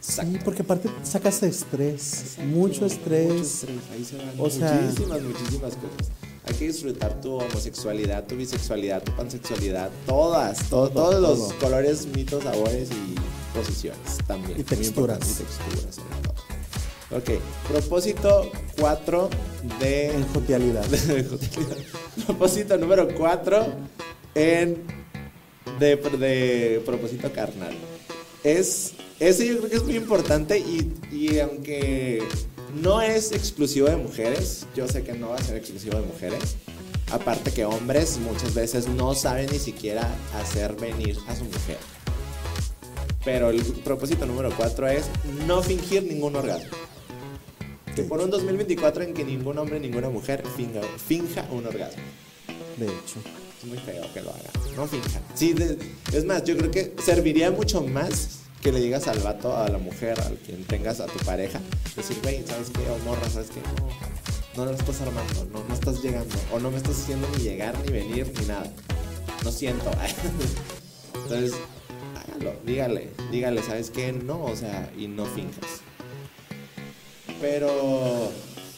Sí, 0.00 0.38
porque 0.44 0.62
aparte 0.62 0.88
sacas 1.02 1.42
estrés, 1.42 2.36
mucho 2.38 2.82
Mucho 2.82 2.86
estrés. 2.86 3.40
estrés. 3.40 3.76
Ahí 3.92 4.04
se 4.04 4.16
van 4.18 4.32
O 4.38 4.48
sea- 4.50 4.72
muchísimas, 4.80 5.22
muchísimas 5.22 5.74
cosas. 5.74 6.12
Hay 6.44 6.54
que 6.54 6.66
disfrutar 6.68 7.20
tu 7.20 7.32
homosexualidad, 7.34 8.24
tu 8.24 8.36
bisexualidad, 8.36 9.02
tu 9.02 9.10
pansexualidad, 9.16 9.90
todas, 10.06 10.58
to- 10.68 10.88
Todo, 10.88 10.90
todos 10.90 11.20
los 11.20 11.52
colores, 11.54 12.06
mitos, 12.06 12.44
sabores 12.44 12.88
y 12.92 13.16
posiciones 13.56 14.18
también. 14.28 14.60
Y 14.60 14.62
texturas. 14.62 15.18
Y 15.18 15.42
texturas. 15.42 15.96
Ok, 17.10 17.30
propósito 17.68 18.50
4 18.80 19.30
de 19.78 20.10
En 20.10 20.26
jovialidad. 20.28 20.84
propósito 22.26 22.76
número 22.76 23.06
4 23.14 23.66
en 24.34 24.82
de, 25.78 25.96
de 25.96 26.82
propósito 26.84 27.32
carnal. 27.32 27.74
Es 28.42 28.94
ese 29.20 29.46
yo 29.46 29.58
creo 29.58 29.70
que 29.70 29.76
es 29.76 29.84
muy 29.84 29.96
importante 29.96 30.58
y, 30.58 30.92
y 31.12 31.38
aunque 31.38 32.22
no 32.82 33.00
es 33.00 33.30
exclusivo 33.32 33.88
de 33.88 33.96
mujeres, 33.96 34.66
yo 34.74 34.88
sé 34.88 35.02
que 35.04 35.12
no 35.12 35.30
va 35.30 35.36
a 35.36 35.42
ser 35.42 35.56
exclusivo 35.56 35.98
de 35.98 36.06
mujeres. 36.06 36.56
Aparte 37.12 37.52
que 37.52 37.64
hombres 37.64 38.18
muchas 38.18 38.52
veces 38.52 38.88
no 38.88 39.14
saben 39.14 39.48
ni 39.52 39.60
siquiera 39.60 40.12
hacer 40.34 40.74
venir 40.74 41.16
a 41.28 41.36
su 41.36 41.44
mujer. 41.44 41.78
Pero 43.24 43.50
el 43.50 43.62
propósito 43.62 44.26
número 44.26 44.50
4 44.56 44.88
es 44.88 45.04
no 45.46 45.62
fingir 45.62 46.02
ningún 46.02 46.34
orgasmo. 46.34 46.70
Que 47.96 48.02
por 48.02 48.20
un 48.20 48.30
2024 48.30 49.02
en 49.04 49.14
que 49.14 49.24
ningún 49.24 49.58
hombre, 49.58 49.80
ninguna 49.80 50.08
mujer 50.10 50.42
finga, 50.56 50.82
finja 51.06 51.46
un 51.50 51.66
orgasmo. 51.66 52.02
De 52.76 52.84
hecho. 52.86 53.20
Es 53.62 53.66
muy 53.66 53.78
feo 53.78 54.04
que 54.12 54.20
lo 54.20 54.30
haga. 54.30 54.50
No 54.76 54.86
finjan. 54.86 55.22
Sí, 55.34 55.54
de- 55.54 55.78
es 56.12 56.24
más, 56.26 56.44
yo 56.44 56.56
creo 56.58 56.70
que 56.70 56.94
serviría 57.02 57.50
mucho 57.50 57.80
más 57.82 58.40
que 58.62 58.70
le 58.70 58.80
digas 58.80 59.08
al 59.08 59.18
vato, 59.20 59.56
a 59.56 59.68
la 59.68 59.78
mujer, 59.78 60.20
al 60.20 60.36
quien 60.36 60.62
tengas, 60.64 61.00
a 61.00 61.06
tu 61.06 61.18
pareja, 61.24 61.58
decir, 61.96 62.18
güey, 62.22 62.44
¿sabes 62.46 62.68
qué? 62.70 62.80
O 62.90 62.98
morra, 63.04 63.28
¿sabes 63.30 63.48
qué? 63.48 63.60
No, 64.56 64.64
no 64.64 64.70
lo 64.72 64.76
estás 64.76 65.00
armando, 65.00 65.46
no, 65.52 65.64
no 65.66 65.74
estás 65.74 66.02
llegando, 66.02 66.34
o 66.52 66.58
no 66.58 66.70
me 66.70 66.76
estás 66.78 67.00
haciendo 67.00 67.26
ni 67.36 67.44
llegar, 67.44 67.78
ni 67.84 67.92
venir, 67.92 68.30
ni 68.40 68.46
nada. 68.46 68.70
No 69.44 69.50
siento. 69.52 69.90
Entonces, 71.14 71.52
hágalo, 72.14 72.54
dígale, 72.66 73.08
dígale, 73.30 73.62
¿sabes 73.62 73.90
qué? 73.90 74.12
No, 74.12 74.44
o 74.44 74.56
sea, 74.56 74.90
y 74.98 75.06
no 75.08 75.24
finjas. 75.26 75.80
Pero 77.40 78.30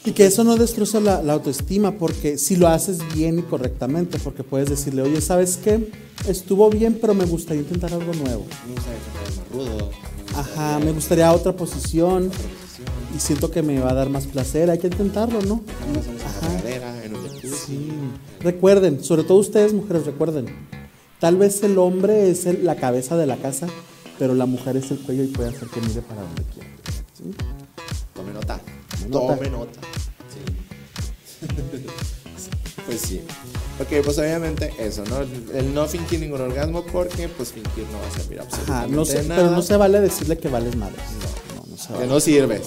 Y 0.04 0.12
que 0.12 0.26
eso 0.26 0.42
no 0.44 0.56
destroza 0.56 1.00
la, 1.00 1.22
la 1.22 1.34
autoestima, 1.34 1.92
porque 1.92 2.38
si 2.38 2.56
lo 2.56 2.68
haces 2.68 2.98
bien 3.14 3.38
y 3.38 3.42
correctamente, 3.42 4.18
porque 4.18 4.42
puedes 4.42 4.68
decirle, 4.70 5.02
oye, 5.02 5.20
¿sabes 5.20 5.58
qué? 5.62 5.90
Estuvo 6.26 6.68
bien, 6.70 6.98
pero 7.00 7.14
me 7.14 7.24
gustaría 7.26 7.62
intentar 7.62 7.92
algo 7.92 8.12
nuevo. 8.14 8.46
me 8.66 8.74
más 8.74 9.48
rudo. 9.52 9.90
me 10.32 10.38
Ajá, 10.38 10.78
me 10.78 10.92
gustaría 10.92 11.30
otra 11.32 11.52
posición 11.52 12.28
otra 12.28 12.32
posición. 12.32 12.92
y 13.16 13.20
siento 13.20 13.50
que 13.50 13.62
me 13.62 13.78
va 13.80 13.90
a 13.90 13.94
dar 13.94 14.08
más 14.08 14.26
placer, 14.26 14.70
hay 14.70 14.78
que 14.78 14.86
intentarlo, 14.88 15.40
¿no? 15.42 15.62
Ajá. 16.24 16.68
en. 17.04 17.14
Sí. 17.66 17.88
Recuerden, 18.40 19.02
sobre 19.02 19.24
todo 19.24 19.38
ustedes 19.38 19.72
mujeres, 19.72 20.06
recuerden, 20.06 20.46
tal 21.18 21.36
vez 21.36 21.62
el 21.64 21.76
hombre 21.78 22.30
es 22.30 22.46
el- 22.46 22.64
la 22.64 22.76
cabeza 22.76 23.16
de 23.16 23.26
la 23.26 23.36
casa, 23.36 23.66
pero 24.18 24.34
la 24.34 24.46
mujer 24.46 24.76
es 24.76 24.90
el 24.90 24.98
cuello 25.00 25.24
y 25.24 25.28
puede 25.28 25.48
hacer 25.50 25.68
que 25.68 25.80
mire 25.80 26.00
para 26.02 26.22
donde 26.22 26.42
quiera. 26.44 26.68
¿sí? 27.16 27.24
Tome 28.18 28.32
nota. 28.32 28.60
Tome 29.10 29.50
nota. 29.50 29.80
Sí. 30.28 31.46
pues 32.86 33.00
sí. 33.00 33.20
Ok, 33.80 34.04
pues 34.04 34.18
obviamente 34.18 34.72
eso, 34.78 35.04
¿no? 35.04 35.18
El 35.56 35.72
no 35.72 35.86
fingir 35.86 36.18
ningún 36.20 36.40
orgasmo 36.40 36.84
porque 36.86 37.28
pues 37.28 37.52
fingir 37.52 37.84
no 37.92 38.00
va 38.00 38.08
a 38.08 38.10
servir 38.10 38.40
Ajá, 38.40 38.48
absolutamente 38.48 38.96
no 38.96 39.04
se, 39.04 39.22
nada. 39.22 39.36
pero 39.42 39.50
no 39.54 39.62
se 39.62 39.76
vale 39.76 40.00
decirle 40.00 40.36
que 40.38 40.48
vales 40.48 40.74
madre. 40.74 40.96
No, 41.54 41.60
no, 41.60 41.66
no 41.70 41.76
se 41.76 41.86
Que 41.88 41.94
vale. 41.94 42.06
no 42.08 42.20
sirves. 42.20 42.62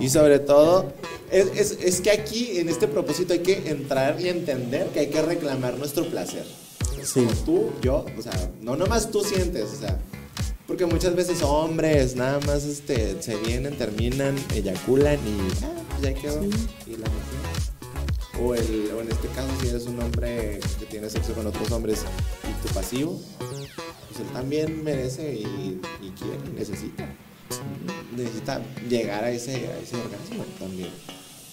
Y 0.00 0.10
sobre 0.10 0.38
todo, 0.40 0.92
es, 1.30 1.46
es- 1.54 1.78
es 1.80 2.00
que 2.02 2.10
aquí 2.10 2.58
en 2.58 2.68
este 2.68 2.88
propósito 2.88 3.32
hay 3.32 3.38
que 3.40 3.70
entrar 3.70 4.20
y 4.20 4.28
entender 4.28 4.88
que 4.88 5.00
hay 5.00 5.06
que 5.08 5.22
reclamar 5.22 5.78
nuestro 5.78 6.04
placer. 6.10 6.44
Sí. 7.02 7.26
Tú, 7.46 7.70
yo, 7.80 8.04
o 8.18 8.22
sea, 8.22 8.32
no 8.60 8.76
nomás 8.76 9.10
tú 9.10 9.22
sientes, 9.24 9.64
o 9.72 9.80
sea, 9.80 9.98
porque 10.66 10.86
muchas 10.86 11.14
veces 11.14 11.42
hombres 11.42 12.16
nada 12.16 12.40
más 12.46 12.64
este, 12.64 13.20
se 13.22 13.36
vienen, 13.36 13.76
terminan, 13.76 14.36
eyaculan 14.54 15.18
y 15.26 15.64
ah, 15.64 15.82
pues 15.90 16.02
ya 16.02 16.14
quedó. 16.14 16.44
Y 16.44 16.96
la 16.96 17.08
mujer. 17.08 18.42
O, 18.42 18.54
el, 18.54 18.90
o 18.96 19.00
en 19.00 19.10
este 19.10 19.28
caso, 19.28 19.48
si 19.60 19.68
eres 19.68 19.86
un 19.86 20.00
hombre 20.02 20.58
que 20.78 20.86
tiene 20.86 21.08
sexo 21.08 21.34
con 21.34 21.46
otros 21.46 21.70
hombres 21.70 22.02
y 22.42 22.66
tu 22.66 22.74
pasivo, 22.74 23.20
pues 23.38 24.20
él 24.20 24.26
también 24.32 24.82
merece 24.82 25.34
y, 25.34 25.80
y 26.02 26.10
quiere, 26.10 26.38
y 26.46 26.58
necesita. 26.58 27.08
Necesita 28.16 28.60
llegar 28.88 29.22
a 29.24 29.30
ese, 29.30 29.68
a 29.68 29.78
ese 29.78 29.96
orgasmo 29.96 30.44
también. 30.58 30.90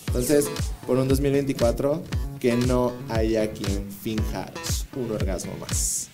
Entonces, 0.08 0.50
por 0.88 0.98
un 0.98 1.08
2024, 1.08 2.02
que 2.40 2.56
no 2.56 2.92
haya 3.10 3.52
quien 3.52 3.92
finja 3.92 4.52
un 4.96 5.12
orgasmo 5.12 5.54
más. 5.60 6.10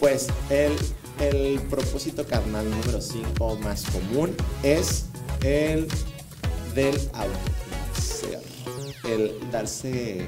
Pues 0.00 0.26
el, 0.50 0.72
el 1.20 1.60
propósito 1.70 2.24
carnal 2.26 2.68
número 2.70 3.00
5 3.00 3.56
más 3.62 3.84
común 3.86 4.30
es 4.62 5.06
el 5.42 5.86
del 6.74 6.96
autoplacer. 7.12 8.40
El 9.04 9.32
darse 9.50 10.26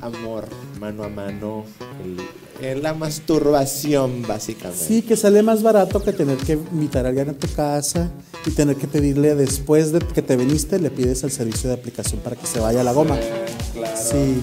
amor 0.00 0.48
mano 0.80 1.04
a 1.04 1.08
mano, 1.08 1.64
el- 2.04 2.66
el- 2.66 2.82
la 2.82 2.94
masturbación 2.94 4.22
básicamente. 4.26 4.84
Sí, 4.84 5.02
que 5.02 5.16
sale 5.16 5.42
más 5.42 5.62
barato 5.62 6.02
que 6.02 6.12
tener 6.12 6.36
que 6.38 6.52
invitar 6.52 7.04
a 7.06 7.08
alguien 7.08 7.30
a 7.30 7.32
tu 7.32 7.48
casa 7.48 8.10
y 8.46 8.50
tener 8.50 8.76
que 8.76 8.86
pedirle 8.86 9.34
después 9.34 9.92
de 9.92 9.98
que 10.00 10.22
te 10.22 10.36
viniste, 10.36 10.78
le 10.78 10.90
pides 10.90 11.22
el 11.24 11.30
servicio 11.30 11.68
de 11.68 11.74
aplicación 11.74 12.20
para 12.20 12.36
que 12.36 12.46
se 12.46 12.60
vaya 12.60 12.82
la 12.84 12.92
goma. 12.92 13.18
Claro. 13.74 13.96
Sí, 13.96 14.40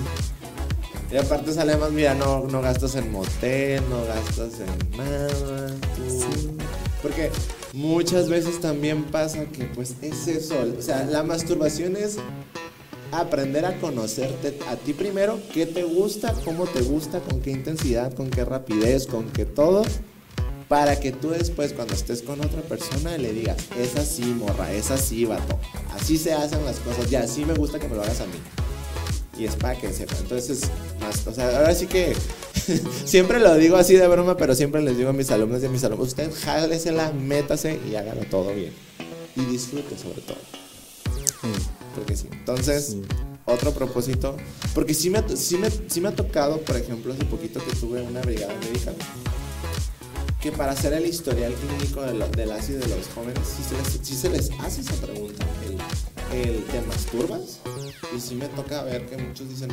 Y 1.13 1.17
aparte 1.17 1.53
sale 1.53 1.77
más, 1.77 1.91
mira, 1.91 2.15
no, 2.15 2.45
no 2.47 2.59
gastas 2.61 2.95
en 2.95 3.11
motel, 3.11 3.83
no 3.87 4.03
gastas 4.05 4.53
en 4.59 4.97
nada. 4.97 5.67
tú- 5.95 6.57
Porque 7.03 7.29
muchas 7.73 8.29
veces 8.29 8.59
también 8.59 9.03
pasa 9.03 9.45
que 9.45 9.65
pues 9.65 9.93
es 10.01 10.27
eso. 10.27 10.55
O 10.79 10.81
sea, 10.81 11.03
la 11.03 11.21
masturbación 11.21 11.95
es 11.97 12.17
aprender 13.11 13.63
a 13.65 13.79
conocerte 13.79 14.57
a 14.67 14.75
ti 14.75 14.93
primero, 14.93 15.39
qué 15.53 15.67
te 15.67 15.83
gusta, 15.83 16.33
cómo 16.43 16.65
te 16.65 16.81
gusta, 16.81 17.19
con 17.19 17.41
qué 17.41 17.51
intensidad, 17.51 18.11
con 18.13 18.31
qué 18.31 18.43
rapidez, 18.43 19.05
con 19.05 19.25
qué 19.29 19.45
todo. 19.45 19.83
Para 20.67 20.99
que 20.99 21.11
tú 21.11 21.29
después 21.29 21.73
cuando 21.73 21.93
estés 21.93 22.23
con 22.23 22.39
otra 22.41 22.61
persona 22.61 23.17
le 23.19 23.33
digas, 23.33 23.57
es 23.77 23.95
así, 23.97 24.23
morra, 24.23 24.71
es 24.73 24.89
así, 24.89 25.25
vato. 25.25 25.59
Así 25.93 26.17
se 26.17 26.33
hacen 26.33 26.65
las 26.65 26.79
cosas, 26.79 27.07
ya, 27.11 27.19
así 27.19 27.45
me 27.45 27.53
gusta 27.53 27.77
que 27.77 27.87
me 27.87 27.95
lo 27.95 28.01
hagas 28.01 28.21
a 28.21 28.25
mí 28.25 28.31
y 29.37 29.45
es 29.45 29.55
para 29.55 29.79
que 29.79 29.91
sepa. 29.93 30.15
Entonces, 30.19 30.61
más, 30.99 31.25
o 31.27 31.33
sea, 31.33 31.57
ahora 31.57 31.73
sí 31.75 31.87
que 31.87 32.15
siempre 33.05 33.39
lo 33.39 33.55
digo 33.55 33.75
así 33.77 33.95
de 33.95 34.07
broma, 34.07 34.37
pero 34.37 34.55
siempre 34.55 34.81
les 34.81 34.97
digo 34.97 35.09
a 35.09 35.13
mis 35.13 35.31
alumnos 35.31 35.61
y 35.63 35.65
a 35.65 35.69
mis 35.69 35.83
alumnos, 35.83 36.09
usted 36.09 36.31
jálesela, 36.43 37.11
métase 37.11 37.79
y 37.89 37.95
hágalo 37.95 38.21
todo 38.29 38.53
bien. 38.53 38.73
Y 39.35 39.45
disfrute 39.45 39.97
sobre 39.97 40.21
todo. 40.21 40.37
Porque 41.95 42.15
sí. 42.15 42.27
Entonces, 42.31 42.85
Sí. 42.91 43.01
otro 43.45 43.71
propósito, 43.73 44.37
porque 44.73 44.93
sí 44.93 45.09
me, 45.09 45.23
sí, 45.35 45.57
me, 45.57 45.69
sí 45.87 46.01
me 46.01 46.09
ha 46.09 46.15
tocado, 46.15 46.59
por 46.61 46.75
ejemplo, 46.77 47.13
hace 47.13 47.25
poquito 47.25 47.63
que 47.63 47.75
tuve 47.75 48.01
una 48.01 48.21
brigada 48.21 48.53
médica, 48.59 48.93
que 50.41 50.51
para 50.51 50.71
hacer 50.73 50.93
el 50.93 51.05
historial 51.05 51.53
clínico 51.53 52.01
de 52.01 52.13
lo- 52.13 52.27
del 52.29 52.51
ácido 52.51 52.79
de 52.79 52.87
los 52.87 53.07
jóvenes, 53.15 53.43
sí 53.47 53.63
se 53.67 53.75
les, 53.77 54.07
sí 54.07 54.15
se 54.15 54.29
les 54.29 54.49
hace 54.61 54.81
esa 54.81 54.93
pregunta, 54.95 55.45
el, 56.33 56.39
el 56.39 56.63
¿te 56.65 56.81
masturbas? 56.81 57.59
Y 58.15 58.19
sí 58.19 58.35
me 58.35 58.47
toca 58.47 58.83
ver 58.83 59.05
que 59.05 59.17
muchos 59.17 59.49
dicen, 59.49 59.69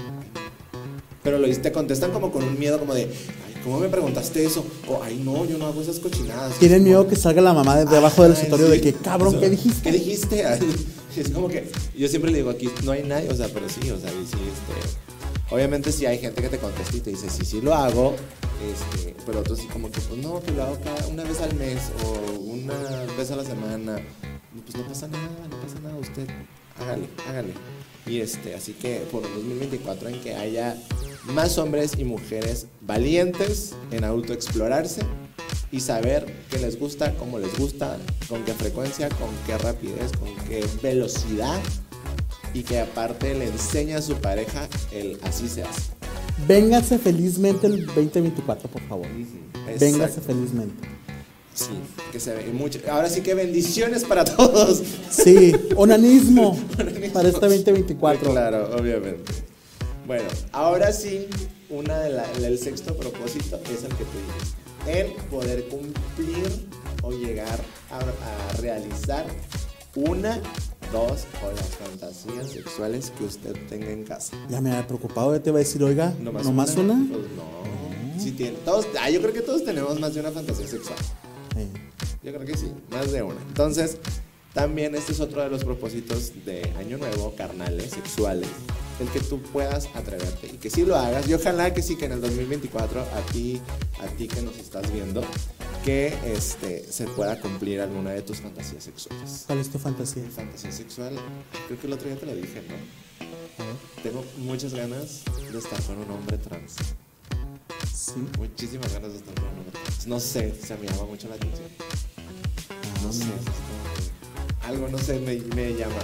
pero 1.23 1.39
lo 1.39 1.49
te 1.49 1.73
contestan 1.73 2.13
como 2.13 2.33
con 2.33 2.45
un 2.45 2.59
miedo, 2.59 2.79
como 2.79 2.95
de, 2.95 3.03
ay, 3.03 3.61
¿cómo 3.63 3.79
me 3.79 3.89
preguntaste 3.89 4.45
eso? 4.45 4.65
O, 4.89 5.03
ay, 5.03 5.21
no, 5.23 5.45
yo 5.45 5.59
no 5.59 5.67
hago 5.67 5.83
esas 5.83 5.99
cochinadas. 5.99 6.59
tienen 6.59 6.85
miedo 6.85 7.07
que 7.07 7.17
salga 7.17 7.43
la 7.43 7.53
mamá 7.53 7.77
de 7.77 7.85
debajo 7.85 8.23
del 8.23 8.33
escritorio 8.33 8.67
sí. 8.67 8.73
de 8.73 8.81
que, 8.81 8.93
cabrón, 8.95 9.39
¿qué 9.39 9.51
dijiste? 9.51 9.83
¿Qué 9.83 9.93
dijiste? 9.93 10.45
es 11.17 11.31
como 11.31 11.49
que 11.49 11.71
yo 11.97 12.09
siempre 12.09 12.31
le 12.31 12.39
digo 12.39 12.51
aquí 12.51 12.71
no 12.85 12.93
hay 12.93 13.03
nadie, 13.03 13.29
o 13.29 13.35
sea, 13.35 13.49
pero 13.53 13.69
sí, 13.69 13.91
o 13.91 13.99
sea, 13.99 14.11
y 14.11 14.27
sí, 14.27 14.37
este, 14.37 15.55
obviamente 15.55 15.93
sí 15.93 16.07
hay 16.07 16.19
gente 16.19 16.41
que 16.41 16.49
te 16.49 16.59
contesta 16.59 16.97
y 16.97 17.01
te 17.01 17.11
dice 17.11 17.29
sí, 17.29 17.45
sí 17.45 17.61
lo 17.61 17.75
hago, 17.75 18.15
este, 18.73 19.15
pero 19.27 19.41
otros 19.41 19.59
sí 19.59 19.67
como 19.67 19.91
que 19.91 20.01
pues 20.01 20.19
no, 20.23 20.41
que 20.41 20.53
lo 20.53 20.63
hago 20.63 20.79
cada 20.83 21.07
una 21.09 21.25
vez 21.25 21.41
al 21.41 21.55
mes 21.57 21.91
o 22.05 22.41
una 22.41 22.75
vez 23.19 23.31
a 23.31 23.37
la 23.37 23.45
semana, 23.45 24.01
pues 24.65 24.77
no 24.77 24.89
pasa 24.89 25.09
nada, 25.09 25.49
no 25.51 25.61
pasa 25.61 25.81
nada, 25.83 25.97
usted 25.97 26.27
hágale, 26.79 27.09
hágale. 27.29 27.53
Y 28.07 28.21
este, 28.21 28.55
así 28.55 28.73
que 28.73 29.07
por 29.13 29.25
el 29.25 29.33
2024 29.35 30.09
en 30.09 30.21
que 30.21 30.35
haya 30.35 30.77
más 31.27 31.59
hombres 31.59 31.93
y 31.99 32.05
mujeres 32.05 32.67
valientes 32.81 33.75
en 33.91 34.05
autoexplorarse 34.05 35.03
y 35.71 35.81
saber 35.81 36.27
qué 36.51 36.59
les 36.59 36.79
gusta, 36.79 37.15
cómo 37.15 37.39
les 37.39 37.57
gusta, 37.57 37.99
con 38.29 38.45
qué 38.45 38.53
frecuencia, 38.55 39.09
con 39.09 39.29
qué 39.47 39.57
rapidez, 39.59 40.13
con 40.13 40.35
qué 40.47 40.65
velocidad 40.83 41.61
y 42.55 42.63
que 42.63 42.81
aparte 42.81 43.35
le 43.35 43.47
enseña 43.47 43.99
a 43.99 44.03
su 44.03 44.15
pareja 44.15 44.69
el 44.93 45.19
así 45.23 45.49
se 45.49 45.63
hace. 45.63 45.93
Véngase 46.49 46.99
felizmente 46.99 47.67
el 47.67 47.87
2024, 47.87 48.69
por 48.69 48.83
favor. 48.83 49.07
Véngase 49.79 50.21
felizmente. 50.21 51.00
Sí, 51.61 51.71
que 52.13 52.21
se 52.21 52.35
ve 52.35 52.47
mucho. 52.53 52.79
Ahora 52.91 53.09
sí 53.11 53.21
que 53.21 53.35
bendiciones 53.35 54.05
para 54.05 54.25
todos. 54.25 54.83
Sí, 55.11 55.53
onanismo 55.77 56.59
para 57.13 57.29
este 57.29 57.41
2024. 57.41 58.31
Claro, 58.33 58.71
obviamente. 58.79 59.33
Bueno, 60.07 60.29
ahora 60.53 60.93
sí, 60.93 61.27
una 61.69 61.99
de 62.01 62.11
la- 62.11 62.31
el 62.33 62.59
sexto 62.59 62.97
propósito 62.97 63.61
es 63.65 63.85
el 63.85 63.91
que 63.97 64.05
tú 64.05 64.19
dijiste. 64.27 64.61
El 65.01 65.13
poder 65.29 65.69
cumplir 65.69 66.67
o 67.03 67.13
llegar 67.13 67.61
a, 67.91 67.99
a 67.99 68.57
realizar 68.61 69.27
una, 69.95 70.41
dos 70.93 71.27
o 71.45 71.53
las 71.55 71.69
fantasías 71.77 72.51
sexuales 72.51 73.13
que 73.19 73.25
usted 73.25 73.55
tenga 73.69 73.91
en 73.91 74.05
casa. 74.05 74.37
Ya 74.49 74.61
me 74.61 74.71
había 74.71 74.87
preocupado, 74.87 75.35
ya 75.37 75.43
te 75.43 75.51
iba 75.51 75.59
a 75.59 75.63
decir, 75.63 75.83
oiga, 75.83 76.15
¿Nomás, 76.21 76.45
¿nomás 76.45 76.77
una? 76.77 76.95
Pues 76.95 77.23
no. 77.37 78.21
Sí 78.23 78.33
tiene, 78.33 78.57
todos, 78.65 78.87
ah, 79.01 79.09
yo 79.11 79.21
creo 79.23 79.33
que 79.33 79.41
todos 79.41 79.65
tenemos 79.65 79.99
más 80.01 80.15
de 80.15 80.21
una 80.21 80.31
fantasía 80.31 80.67
sexual. 80.67 80.99
Yo 82.23 82.33
creo 82.33 82.45
que 82.45 82.57
sí, 82.57 82.73
más 82.91 83.13
de 83.13 83.23
una. 83.23 83.41
Entonces, 83.43 83.99
también 84.53 84.95
este 84.95 85.13
es 85.13 85.21
otro 85.21 85.43
de 85.43 85.49
los 85.49 85.65
propósitos 85.65 86.45
de 86.45 86.63
Año 86.77 86.99
Nuevo, 86.99 87.35
carnales, 87.37 87.91
sexuales, 87.91 88.49
el 88.99 89.09
que 89.09 89.21
tú 89.21 89.41
puedas 89.41 89.89
atreverte 89.95 90.49
y 90.49 90.57
que 90.59 90.71
sí 90.71 90.85
lo 90.85 90.97
hagas. 90.97 91.29
Y 91.29 91.35
ojalá 91.35 91.73
que 91.73 91.83
sí, 91.83 91.97
que 91.97 92.07
en 92.07 92.13
el 92.13 92.21
2024, 92.21 93.01
a 93.01 93.21
ti, 93.33 93.61
a 94.01 94.07
ti 94.17 94.27
que 94.27 94.43
nos 94.43 94.57
estás 94.59 94.93
viendo, 94.93 95.23
que 95.85 96.13
este, 96.27 96.85
se 96.91 97.07
pueda 97.07 97.41
cumplir 97.41 97.81
alguna 97.81 98.11
de 98.11 98.23
tus 98.23 98.41
fantasías 98.41 98.85
sexuales. 98.85 99.45
¿Cuál 99.47 99.61
es 99.61 99.71
tu 99.71 99.79
fantasía? 99.79 100.25
Fantasía 100.35 100.73
sexual, 100.73 101.15
creo 101.69 101.81
que 101.81 101.87
el 101.87 101.93
otro 101.93 102.09
día 102.09 102.19
te 102.19 102.27
lo 102.27 102.35
dije, 102.35 102.63
¿no? 102.69 104.03
Tengo 104.03 104.25
muchas 104.39 104.75
ganas 104.75 105.23
de 105.53 105.59
estar 105.59 105.81
con 105.83 105.99
un 105.99 106.11
hombre 106.11 106.39
trans. 106.39 106.77
Sí. 107.93 108.13
Muchísimas 108.39 108.93
ganas 108.93 109.13
de 109.13 109.19
estar 109.19 109.35
con 109.35 109.45
un 109.45 109.59
hombre 109.59 109.73
trans. 109.73 110.07
No 110.07 110.21
sé, 110.21 110.55
se 110.55 110.77
me 110.77 110.87
llama 110.87 111.05
mucho 111.05 111.29
la 111.29 111.35
atención. 111.37 111.69
No 113.03 113.13
sé, 113.13 113.25
es 113.25 114.67
algo 114.69 114.89
no 114.89 114.99
sé, 114.99 115.19
me, 115.21 115.37
me 115.55 115.75
llama. 115.75 116.01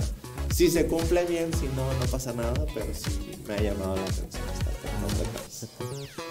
Si 0.54 0.70
se 0.70 0.86
cumple 0.86 1.24
bien, 1.26 1.50
si 1.52 1.66
no, 1.66 1.92
no 1.98 2.06
pasa 2.10 2.32
nada, 2.32 2.64
pero 2.74 2.86
sí 2.94 3.32
me 3.46 3.54
ha 3.54 3.60
llamado 3.60 3.96
la 3.96 4.02
atención 4.02 4.42
estar 4.52 4.74
con 4.80 4.90
un 4.98 5.04
hombre 5.10 5.28
trans. 5.32 5.66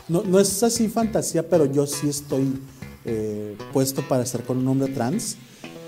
No, 0.08 0.24
no 0.24 0.40
es 0.40 0.64
así 0.64 0.88
fantasía, 0.88 1.48
pero 1.48 1.66
yo 1.66 1.86
sí 1.86 2.10
estoy 2.10 2.60
eh, 3.06 3.58
puesto 3.74 4.02
para 4.08 4.24
estar 4.24 4.44
con 4.44 4.58
un 4.58 4.68
hombre 4.68 4.94
trans. 4.94 5.38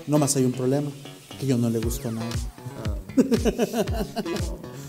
Nomás 0.06 0.36
hay 0.36 0.44
un 0.44 0.52
problema, 0.52 0.90
que 1.38 1.46
yo 1.46 1.58
no 1.58 1.68
le 1.70 1.78
gusto 1.80 2.10
nada. 2.10 2.26
Ah. 2.86 2.94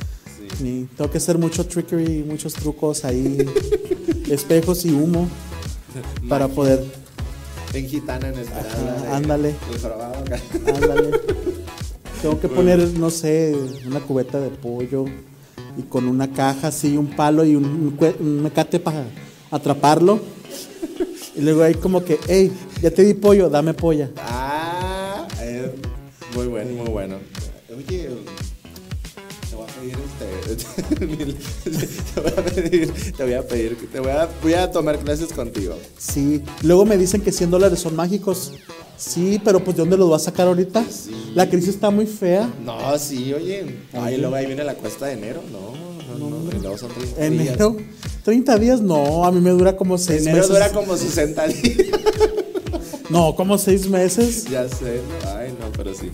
Sí. 0.60 0.88
Tengo 0.98 1.10
que 1.10 1.18
hacer 1.18 1.38
mucho 1.38 1.66
trickery, 1.66 2.24
muchos 2.28 2.54
trucos 2.54 3.06
ahí, 3.06 3.38
espejos 4.30 4.86
y 4.86 4.92
humo 4.92 5.28
para 6.28 6.48
poder, 6.48 6.84
En 7.74 7.88
gitana, 7.88 8.28
en 8.30 8.40
esmeralda. 8.40 8.70
Ajá, 8.96 9.02
de- 9.02 9.08
ándale. 9.14 9.56
ándale. 10.76 11.12
Tengo 12.22 12.40
que 12.40 12.50
poner, 12.50 12.80
no 12.98 13.10
sé, 13.10 13.56
una 13.88 14.02
cubeta 14.02 14.40
de 14.40 14.50
pollo 14.50 15.06
y 15.78 15.84
con 15.84 16.08
una 16.08 16.32
caja 16.34 16.68
así, 16.68 16.98
un 16.98 17.16
palo 17.16 17.46
y 17.46 17.56
un, 17.56 17.98
un 18.20 18.44
mecate 18.44 18.80
para 18.80 19.06
atraparlo. 19.52 20.20
Y 21.36 21.42
luego 21.42 21.64
ahí 21.64 21.76
como 21.76 22.04
que, 22.04 22.20
hey, 22.28 22.52
ya 22.82 22.92
te 22.92 23.04
di 23.06 23.14
pollo, 23.14 23.50
dame 23.50 23.74
polla. 23.74 24.10
Ah, 24.18 25.26
eh, 25.40 25.74
muy 26.36 26.48
bueno, 26.48 26.72
muy 26.84 26.90
bueno. 26.90 27.16
Oye, 27.78 28.10
te 30.56 32.22
voy 32.22 32.32
a 32.38 32.44
pedir, 32.44 33.14
te 33.18 33.24
voy 33.24 33.34
a 33.34 33.48
pedir, 33.48 33.92
te 33.92 34.00
voy 34.00 34.12
a, 34.12 34.30
voy 34.42 34.54
a 34.54 34.72
tomar 34.72 35.00
clases 35.00 35.32
contigo. 35.34 35.76
Sí, 35.98 36.42
luego 36.64 36.86
me 36.86 36.98
dicen 36.98 37.22
que 37.22 37.32
100 37.32 37.52
dólares 37.52 37.80
son 37.80 37.96
mágicos. 37.96 38.54
Sí, 38.98 39.40
pero 39.46 39.64
pues 39.64 39.78
¿de 39.78 39.82
dónde 39.84 39.98
los 39.98 40.12
va 40.12 40.18
a 40.18 40.20
sacar 40.20 40.48
ahorita? 40.48 40.84
Sí. 40.90 41.32
La 41.34 41.50
crisis 41.50 41.70
está 41.70 41.90
muy 41.90 42.06
fea. 42.06 42.50
No, 42.66 42.98
sí, 43.00 43.34
oye. 43.34 43.78
Ay, 43.94 44.18
luego 44.18 44.36
ahí 44.36 44.46
viene 44.46 44.64
la 44.64 44.74
cuesta 44.76 45.06
de 45.06 45.14
enero. 45.14 45.42
No, 45.52 46.18
no, 46.18 46.30
no. 46.30 46.52
luego 46.52 46.78
son 46.78 46.90
30 46.92 47.26
Enero, 47.26 47.70
días. 47.72 47.88
30 48.24 48.58
días, 48.58 48.82
no, 48.82 49.24
a 49.26 49.32
mí 49.32 49.40
me 49.40 49.52
dura 49.52 49.78
como 49.78 49.98
6 49.98 50.22
Enero 50.22 50.36
meses. 50.38 50.50
dura 50.50 50.70
como 50.72 50.98
60 50.98 51.48
días. 51.48 51.78
No, 53.10 53.34
como 53.36 53.58
6 53.58 53.90
meses. 53.90 54.46
ya 54.52 54.70
sé. 54.70 55.02
¿no? 55.24 55.32
Ay, 55.32 55.52
no, 55.60 55.72
pero 55.76 55.96
sí. 55.96 56.12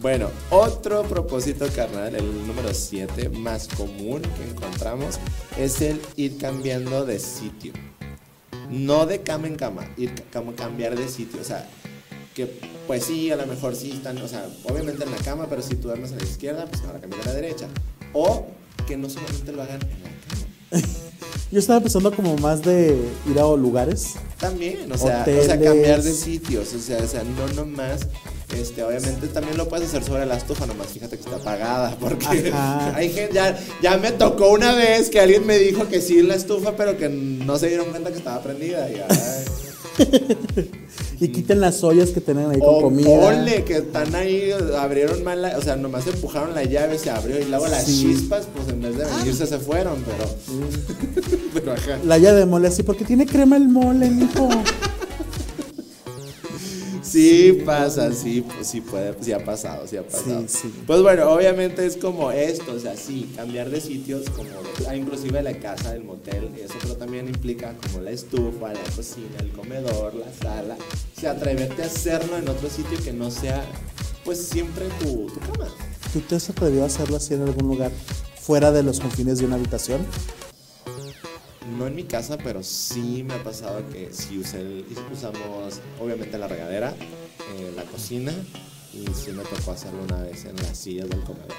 Bueno, 0.00 0.28
otro 0.50 1.02
propósito 1.04 1.66
carnal, 1.74 2.14
el 2.14 2.46
número 2.46 2.72
7 2.74 3.30
más 3.30 3.66
común 3.66 4.20
que 4.20 4.50
encontramos, 4.50 5.18
es 5.58 5.80
el 5.80 6.00
ir 6.16 6.36
cambiando 6.36 7.06
de 7.06 7.18
sitio. 7.18 7.72
No 8.70 9.06
de 9.06 9.22
cama 9.22 9.46
en 9.46 9.56
cama, 9.56 9.88
ir 9.96 10.12
como 10.32 10.54
cambiar 10.54 10.98
de 10.98 11.08
sitio. 11.08 11.40
O 11.40 11.44
sea, 11.44 11.66
que 12.34 12.46
pues 12.86 13.04
sí, 13.04 13.30
a 13.30 13.36
lo 13.36 13.46
mejor 13.46 13.74
sí 13.74 13.92
están, 13.92 14.18
o 14.18 14.28
sea, 14.28 14.46
obviamente 14.64 15.04
en 15.04 15.10
la 15.10 15.16
cama, 15.18 15.46
pero 15.48 15.62
si 15.62 15.74
tú 15.76 15.88
duermes 15.88 16.12
a 16.12 16.16
la 16.16 16.24
izquierda, 16.24 16.66
pues 16.66 16.82
ahora 16.82 17.00
cambiar 17.00 17.22
a 17.22 17.26
la 17.26 17.32
derecha. 17.32 17.66
O 18.12 18.46
que 18.86 18.96
no 18.96 19.08
solamente 19.08 19.50
lo 19.52 19.62
hagan 19.62 19.80
en 19.82 20.02
la 20.02 20.82
cama. 20.82 20.86
Yo 21.50 21.58
estaba 21.58 21.80
pensando 21.80 22.12
como 22.14 22.36
más 22.36 22.62
de 22.62 22.98
ir 23.30 23.38
a 23.38 23.56
lugares. 23.56 24.14
También, 24.38 24.90
o 24.92 24.98
sea, 24.98 25.24
o 25.26 25.42
sea, 25.42 25.60
cambiar 25.60 26.02
de 26.02 26.12
sitios, 26.12 26.74
o 26.74 26.78
sea, 26.78 26.98
o 26.98 27.06
sea, 27.06 27.22
no 27.24 27.48
nomás, 27.54 28.06
este, 28.54 28.82
obviamente 28.84 29.26
también 29.28 29.56
lo 29.56 29.68
puedes 29.68 29.88
hacer 29.88 30.04
sobre 30.04 30.24
la 30.26 30.36
estufa, 30.36 30.66
nomás 30.66 30.88
fíjate 30.88 31.16
que 31.18 31.24
está 31.24 31.36
apagada, 31.36 31.96
porque 31.98 32.26
hay 32.94 33.10
gente, 33.10 33.34
ya, 33.34 33.58
ya 33.82 33.96
me 33.98 34.12
tocó 34.12 34.50
una 34.52 34.74
vez 34.74 35.10
que 35.10 35.20
alguien 35.20 35.44
me 35.46 35.58
dijo 35.58 35.88
que 35.88 36.00
sí 36.00 36.18
en 36.20 36.28
la 36.28 36.34
estufa, 36.36 36.76
pero 36.76 36.96
que 36.96 37.08
no 37.08 37.58
se 37.58 37.68
dieron 37.68 37.90
cuenta 37.90 38.10
que 38.10 38.18
estaba 38.18 38.40
prendida, 38.42 38.88
y, 38.90 39.00
quiten 41.28 41.60
las 41.60 41.82
ollas 41.82 42.10
que 42.10 42.20
tienen 42.20 42.50
ahí 42.50 42.58
con 42.58 42.68
o 42.74 42.80
comida. 42.82 43.08
ponle 43.20 43.64
que 43.64 43.78
están 43.78 44.14
ahí, 44.14 44.50
abrieron 44.78 45.24
mal, 45.24 45.40
la- 45.42 45.56
o 45.58 45.62
sea, 45.62 45.74
nomás 45.76 46.06
empujaron 46.06 46.54
la 46.54 46.64
llave, 46.64 46.98
se 46.98 47.10
abrió, 47.10 47.40
y 47.40 47.44
luego 47.46 47.66
las 47.66 47.84
Sí. 47.86 48.02
chispas, 48.02 48.46
pues 48.54 48.68
en 48.68 48.82
vez 48.82 48.96
de 48.96 49.04
venirse 49.06 49.46
se 49.46 49.58
fueron, 49.58 50.04
pero, 50.04 50.30
pero 51.54 51.72
ajá. 51.72 51.98
La 52.04 52.16
olla 52.16 52.34
de 52.34 52.46
mole 52.46 52.68
así, 52.68 52.82
porque 52.82 53.04
tiene 53.04 53.26
crema 53.26 53.56
el 53.56 53.68
mole, 53.68 54.10
mijo. 54.10 54.48
Sí 57.16 57.62
pasa, 57.64 58.12
sí, 58.12 58.42
pues 58.42 58.66
sí 58.66 58.82
puede, 58.82 59.14
sí 59.22 59.32
ha 59.32 59.42
pasado, 59.42 59.86
sí 59.86 59.96
ha 59.96 60.02
pasado. 60.02 60.42
Sí, 60.46 60.58
sí. 60.60 60.74
Pues 60.86 61.00
bueno, 61.00 61.30
obviamente 61.30 61.86
es 61.86 61.96
como 61.96 62.30
esto, 62.30 62.74
o 62.74 62.78
sea, 62.78 62.94
sí, 62.94 63.32
cambiar 63.34 63.70
de 63.70 63.80
sitios, 63.80 64.28
como 64.28 64.50
ah, 64.86 64.94
inclusive 64.94 65.42
la 65.42 65.54
casa, 65.58 65.94
el 65.94 66.04
motel, 66.04 66.50
eso, 66.62 66.74
pero 66.82 66.94
también 66.96 67.26
implica 67.26 67.74
como 67.82 68.02
la 68.02 68.10
estufa, 68.10 68.74
la 68.74 68.82
cocina, 68.94 69.38
el 69.40 69.50
comedor, 69.52 70.14
la 70.14 70.30
sala. 70.30 70.76
O 71.16 71.18
sea, 71.18 71.30
atreverte 71.30 71.84
a 71.84 71.86
hacerlo 71.86 72.36
en 72.36 72.50
otro 72.50 72.68
sitio 72.68 73.02
que 73.02 73.14
no 73.14 73.30
sea, 73.30 73.64
pues 74.22 74.38
siempre 74.38 74.84
tu, 75.00 75.28
tu 75.28 75.40
cama. 75.40 75.68
¿Tú 76.12 76.20
te 76.20 76.34
has 76.34 76.50
atrevido 76.50 76.82
a 76.82 76.86
hacerlo 76.86 77.16
así 77.16 77.32
en 77.32 77.44
algún 77.44 77.66
lugar 77.66 77.92
fuera 78.38 78.72
de 78.72 78.82
los 78.82 79.00
confines 79.00 79.38
de 79.38 79.46
una 79.46 79.54
habitación? 79.54 80.04
No 81.76 81.86
en 81.86 81.94
mi 81.94 82.04
casa, 82.04 82.38
pero 82.38 82.62
sí 82.62 83.22
me 83.26 83.34
ha 83.34 83.42
pasado 83.44 83.82
que 83.92 84.10
sí 84.12 84.38
usé 84.38 84.60
el- 84.60 84.84
usamos, 85.12 85.80
obviamente, 86.00 86.38
la 86.38 86.48
regadera, 86.48 86.94
eh, 87.58 87.72
la 87.74 87.82
cocina, 87.84 88.32
y 88.94 89.04
sí 89.14 89.32
me 89.32 89.42
tocó 89.44 89.72
hacerlo 89.72 90.02
una 90.04 90.22
vez 90.22 90.44
en 90.46 90.56
las 90.56 90.78
sillas 90.78 91.08
del 91.10 91.20
comedor. 91.20 91.52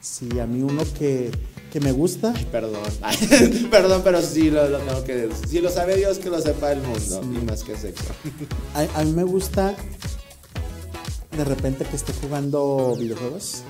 Sí, 0.00 0.40
a 0.40 0.46
mí 0.46 0.62
uno 0.62 0.82
que, 0.98 1.30
que 1.72 1.78
me 1.80 1.92
gusta. 1.92 2.32
Perdón, 2.50 2.80
perdón, 3.70 4.00
pero 4.02 4.20
sí 4.22 4.50
lo, 4.50 4.68
lo 4.68 4.78
tengo 4.78 5.04
que 5.04 5.14
decir. 5.14 5.46
Si 5.48 5.60
lo 5.60 5.70
sabe 5.70 5.96
Dios, 5.96 6.18
que 6.18 6.30
lo 6.30 6.40
sepa 6.40 6.72
el 6.72 6.80
mundo, 6.80 7.20
y 7.22 7.44
más 7.44 7.62
que 7.62 7.76
sexo. 7.76 8.04
A, 8.74 9.00
a 9.00 9.04
mí 9.04 9.12
me 9.12 9.24
gusta 9.24 9.74
de 11.36 11.44
repente 11.44 11.84
que 11.84 11.96
esté 11.96 12.12
jugando 12.14 12.96
videojuegos. 12.98 13.62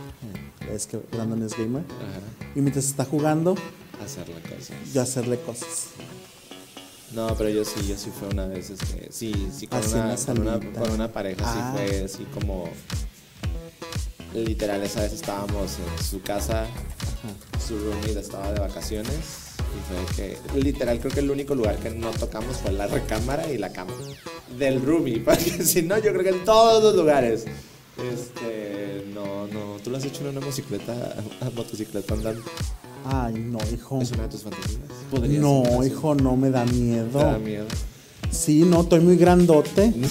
Es 0.73 0.87
que 0.87 0.99
Brandon 1.13 1.43
es 1.43 1.57
gamer. 1.59 1.83
Ajá, 1.83 2.51
Y 2.55 2.61
mientras 2.61 2.85
está 2.87 3.05
jugando, 3.05 3.57
hacer 4.05 4.29
la 4.29 4.41
cosa. 4.41 4.75
yo 4.93 5.03
hacerle 5.03 5.39
cosas. 5.41 5.89
No, 7.13 7.35
pero 7.37 7.51
yo 7.51 7.65
sí, 7.65 7.87
yo 7.89 7.97
sí 7.97 8.11
fue 8.17 8.29
una 8.29 8.47
vez, 8.47 8.71
este, 8.71 9.09
sí, 9.11 9.49
sí, 9.57 9.67
con, 9.67 9.81
Así 9.81 9.95
una, 9.95 10.05
una 10.05 10.17
con, 10.17 10.39
una, 10.41 10.81
con 10.81 10.91
una 10.93 11.09
pareja, 11.13 11.43
Ah. 11.45 11.75
sí 11.75 11.89
fue 11.89 12.05
así 12.05 12.25
como, 12.33 12.71
literal, 14.35 14.83
esa 14.85 15.01
vez 15.03 15.13
estábamos 15.13 15.73
en 15.79 16.05
su 16.05 16.23
casa, 16.23 16.67
su 17.67 17.79
roommate 17.79 18.21
estaba 18.21 18.53
de 18.53 18.61
vacaciones, 18.61 19.13
y 19.59 20.15
fue 20.15 20.17
que, 20.17 20.61
literal, 20.61 21.01
creo 21.01 21.13
que 21.13 21.21
el 21.21 21.31
único 21.33 21.55
lugar 21.57 21.79
que 21.79 21.91
no 21.91 22.11
tocamos 22.11 22.57
fue 22.59 22.71
la 22.73 22.87
recámara 22.87 23.51
y 23.53 23.59
la 23.59 23.73
cama 23.73 23.93
del 24.57 24.81
roomie, 24.81 25.19
porque 25.25 25.65
si 25.65 25.83
no, 25.83 25.97
yo 25.99 26.13
creo 26.13 26.23
que 26.23 26.31
en 26.31 26.45
todos 26.45 26.83
los 26.83 26.95
lugares. 26.95 27.45
Este, 27.99 29.05
no, 29.13 29.47
no, 29.49 29.77
¿tú 29.83 29.91
lo 29.91 29.97
has 29.99 30.05
hecho 30.05 30.21
en 30.23 30.29
una 30.29 30.41
motocicleta, 30.41 31.17
motocicleta 31.57 32.15
andando? 32.15 32.43
Ay, 33.05 33.35
no, 33.35 33.59
hijo. 33.73 34.01
¿Es 34.03 34.13
una 34.13 34.25
de 34.25 34.29
tus 34.29 34.43
fantasías? 34.43 34.79
¿Podría 35.11 35.33
ser 35.33 35.41
No, 35.41 35.85
hijo, 35.85 36.15
no 36.15 36.37
me 36.37 36.51
da 36.51 36.65
¿Te 36.65 36.71
da 36.73 36.77
miedo. 36.77 37.39
miedo? 37.39 37.67
Sí, 38.31 38.63
no, 38.63 38.83
estoy 38.83 39.01
muy 39.01 39.17
grandote. 39.17 39.93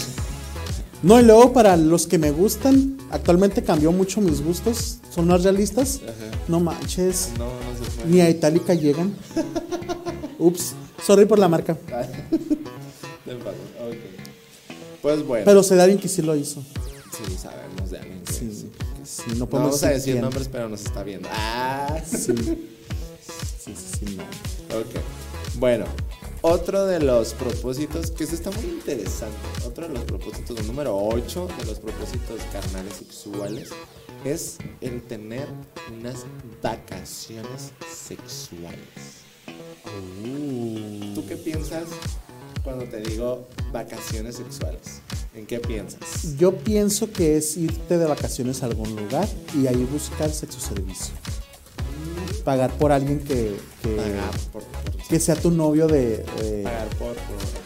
No, 1.02 1.18
y 1.18 1.24
luego 1.24 1.54
para 1.54 1.78
los 1.78 2.08
que 2.08 2.18
me 2.18 2.30
gustan, 2.32 2.98
actualmente 3.10 3.64
cambió 3.64 3.90
mucho 3.94 4.20
mis 4.20 4.44
gustos. 4.44 4.98
son 5.16 5.28
más 5.28 5.44
realistas, 5.44 6.02
Ajá. 6.04 6.14
no 6.50 6.60
manches, 6.60 7.30
No, 7.38 7.46
no 7.46 7.52
se 7.86 7.90
fue. 7.90 8.06
ni 8.12 8.20
a 8.20 8.30
Itálica 8.30 8.74
llegan. 8.74 9.16
Ups, 10.40 10.74
sorry 11.02 11.26
por 11.26 11.40
la 11.40 11.48
marca. 11.48 11.76
Te 11.76 11.88
pasó, 13.36 13.56
ok. 13.88 13.96
Pues 15.02 15.26
bueno. 15.26 15.46
Pero 15.46 15.64
Sedarin 15.64 15.98
que 16.00 16.10
sí 16.10 16.22
lo 16.22 16.36
hizo. 16.36 16.62
sí, 16.62 17.38
sabemos 17.42 17.92
de 17.92 18.00
alguien 18.00 18.22
que 18.26 18.34
Sí, 18.34 18.50
sí. 18.52 18.70
sí, 19.06 19.24
no 19.30 19.36
No 19.36 19.46
podemos 19.48 19.72
vamos 19.80 19.84
a 19.86 19.90
decir 19.92 20.16
quién. 20.16 20.22
nombres, 20.26 20.50
pero 20.52 20.68
nos 20.68 20.82
está 20.82 21.02
viendo. 21.04 21.30
Ah, 21.32 21.96
Sí. 22.06 22.34
Sí, 23.76 23.98
sí, 24.00 24.06
sí, 24.08 24.16
no. 24.16 24.24
ok. 24.78 25.04
Bueno, 25.56 25.86
otro 26.42 26.86
de 26.86 27.00
los 27.00 27.34
propósitos, 27.34 28.12
que 28.12 28.24
eso 28.24 28.36
está 28.36 28.52
muy 28.52 28.64
interesante, 28.64 29.36
otro 29.66 29.88
de 29.88 29.94
los 29.94 30.04
propósitos, 30.04 30.58
el 30.58 30.68
número 30.68 30.98
8 30.98 31.50
de 31.60 31.66
los 31.66 31.80
propósitos 31.80 32.42
carnales 32.54 32.94
sexuales, 32.94 33.70
es 34.24 34.58
el 34.80 35.02
tener 35.02 35.48
unas 35.92 36.26
vacaciones 36.62 37.72
sexuales. 37.92 38.80
Uh. 40.24 41.14
¿Tú 41.14 41.26
qué 41.28 41.36
piensas 41.36 41.86
cuando 42.64 42.86
te 42.86 43.02
digo 43.02 43.48
vacaciones 43.74 44.38
sexuales? 44.38 45.02
¿En 45.36 45.46
qué 45.46 45.60
piensas? 45.60 46.38
Yo 46.38 46.56
pienso 46.56 47.12
que 47.12 47.38
es 47.38 47.58
irte 47.58 47.98
de 47.98 48.06
vacaciones 48.06 48.64
a 48.64 48.68
algún 48.68 48.96
lugar 48.96 49.28
y 49.54 49.68
ahí 49.68 49.88
buscar 49.92 50.32
sexo 50.32 50.60
servicio. 50.60 51.14
Pagar 52.44 52.72
por 52.78 52.92
alguien 52.92 53.20
que, 53.20 53.56
que, 53.84 53.96
Pagar 53.96 54.32
por, 54.52 54.64
por- 54.64 55.08
que 55.10 55.20
sea 55.20 55.36
tu 55.36 55.52
novio 55.52 55.88
de... 55.88 56.24
de- 56.42 56.62
pagar 56.64 56.88
por, 56.98 57.16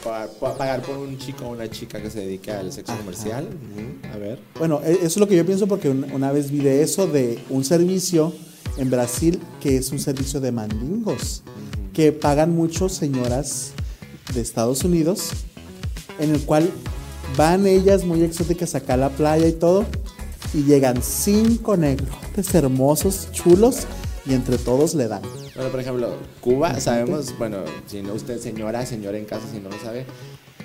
pagar, 0.03 0.29
por- 0.39 0.57
pagar 0.57 0.81
por 0.81 0.97
un 0.97 1.17
chico 1.17 1.45
o 1.45 1.49
una 1.51 1.69
chica 1.69 2.01
que 2.01 2.09
se 2.09 2.19
dedique 2.21 2.51
al 2.51 2.71
sexo 2.71 2.91
Ajá. 2.93 3.01
comercial. 3.01 3.45
Ujú, 3.47 4.13
A 4.13 4.17
ver. 4.17 4.39
Bueno, 4.57 4.81
e- 4.83 4.93
eso 4.93 5.05
es 5.05 5.17
lo 5.17 5.27
que 5.27 5.35
yo 5.35 5.45
pienso 5.45 5.67
porque 5.67 5.89
un- 5.89 6.11
una 6.11 6.31
vez 6.31 6.51
vi 6.51 6.59
de 6.59 6.81
eso, 6.83 7.07
de 7.07 7.39
un 7.49 7.63
servicio 7.65 8.33
en 8.77 8.89
Brasil 8.89 9.39
que 9.61 9.77
es 9.77 9.91
un 9.91 9.99
servicio 9.99 10.39
de 10.41 10.51
mandingos, 10.51 11.43
que 11.93 12.11
pagan 12.11 12.55
mucho 12.55 12.89
señoras 12.89 13.71
de 14.33 14.41
Estados 14.41 14.83
Unidos, 14.83 15.29
en 16.19 16.31
el 16.33 16.41
cual 16.41 16.69
van 17.37 17.67
ellas 17.67 18.03
muy 18.03 18.21
exóticas 18.23 18.73
acá 18.75 18.93
a 18.95 18.97
la 18.97 19.09
playa 19.09 19.47
y 19.47 19.53
todo, 19.53 19.85
y 20.53 20.63
llegan 20.63 21.01
cinco 21.03 21.75
negrotes 21.77 22.53
hermosos, 22.55 23.27
chulos, 23.31 23.81
y 24.25 24.33
entre 24.33 24.57
todos 24.57 24.93
le 24.95 25.07
dan. 25.07 25.21
Bueno, 25.55 25.69
por 25.71 25.79
ejemplo, 25.79 26.15
Cuba, 26.41 26.79
sabemos, 26.79 27.37
bueno, 27.37 27.57
si 27.87 28.01
no 28.01 28.13
usted, 28.13 28.39
señora, 28.39 28.85
señora 28.85 29.17
en 29.17 29.25
casa, 29.25 29.45
si 29.51 29.59
no 29.59 29.69
lo 29.69 29.79
sabe, 29.79 30.05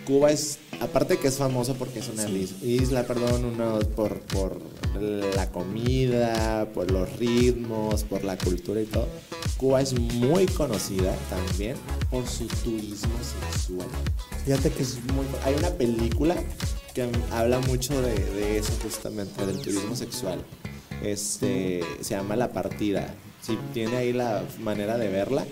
Cuba 0.06 0.30
es, 0.30 0.58
aparte 0.80 1.18
que 1.18 1.28
es 1.28 1.36
famoso 1.36 1.74
porque 1.74 1.98
es 1.98 2.08
una 2.08 2.26
isla, 2.62 3.04
perdón, 3.06 3.44
uno 3.44 3.78
por, 3.94 4.20
por 4.20 4.58
la 5.00 5.50
comida, 5.50 6.66
por 6.72 6.90
los 6.90 7.14
ritmos, 7.18 8.04
por 8.04 8.24
la 8.24 8.38
cultura 8.38 8.80
y 8.80 8.86
todo. 8.86 9.06
Cuba 9.58 9.82
es 9.82 9.98
muy 9.98 10.46
conocida 10.46 11.14
también 11.28 11.76
por 12.10 12.26
su 12.26 12.46
turismo 12.46 13.12
sexual. 13.22 13.88
Fíjate 14.46 14.70
que 14.70 14.82
Es 14.82 14.94
muy- 15.12 15.26
hay 15.44 15.54
una 15.56 15.70
película 15.70 16.36
que 16.94 17.06
habla 17.32 17.58
mucho 17.60 18.00
de, 18.00 18.14
de 18.14 18.58
eso 18.58 18.72
justamente, 18.82 19.44
del 19.44 19.58
turismo 19.60 19.94
sexual. 19.94 20.42
Este, 21.02 21.80
se 22.00 22.14
llama 22.14 22.34
La 22.34 22.52
Partida. 22.52 23.14
Si 23.48 23.56
tiene 23.72 23.96
ahí 23.96 24.12
la 24.12 24.44
manera 24.60 24.96
de 24.98 25.08
verla, 25.08 25.44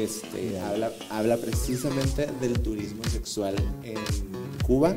este, 0.00 0.58
habla, 0.60 0.90
habla 1.10 1.36
precisamente 1.36 2.28
del 2.40 2.60
turismo 2.60 3.02
sexual 3.10 3.56
en 3.82 3.96
Cuba, 4.64 4.94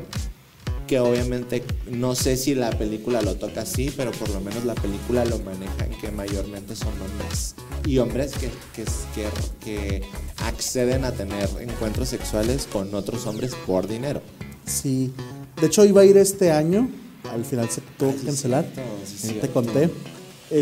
que 0.86 1.00
obviamente 1.00 1.64
no 1.90 2.14
sé 2.14 2.36
si 2.36 2.54
la 2.54 2.70
película 2.70 3.20
lo 3.20 3.34
toca 3.34 3.62
así, 3.62 3.92
pero 3.96 4.12
por 4.12 4.28
lo 4.30 4.40
menos 4.40 4.64
la 4.64 4.76
película 4.76 5.24
lo 5.24 5.40
maneja 5.40 5.84
en 5.86 5.98
que 6.00 6.10
mayormente 6.12 6.76
son 6.76 6.92
hombres. 7.02 7.56
Y 7.84 7.98
hombres 7.98 8.32
que, 8.34 8.48
que, 8.74 8.84
que, 9.14 9.28
que 9.64 10.02
acceden 10.44 11.04
a 11.04 11.10
tener 11.12 11.48
encuentros 11.60 12.08
sexuales 12.08 12.68
con 12.72 12.94
otros 12.94 13.26
hombres 13.26 13.54
por 13.66 13.88
dinero. 13.88 14.22
sí. 14.64 15.12
De 15.60 15.68
hecho, 15.68 15.84
iba 15.86 16.02
a 16.02 16.04
ir 16.04 16.18
este 16.18 16.52
año, 16.52 16.86
al 17.32 17.42
final 17.42 17.70
se 17.70 17.80
tuvo 17.98 18.10
Ah, 18.10 18.14
que 18.20 18.26
cancelar. 18.26 18.64
cierto, 18.74 18.82
sí, 19.06 19.14
te 19.16 19.28
cierto. 19.32 19.52
conté. 19.54 19.90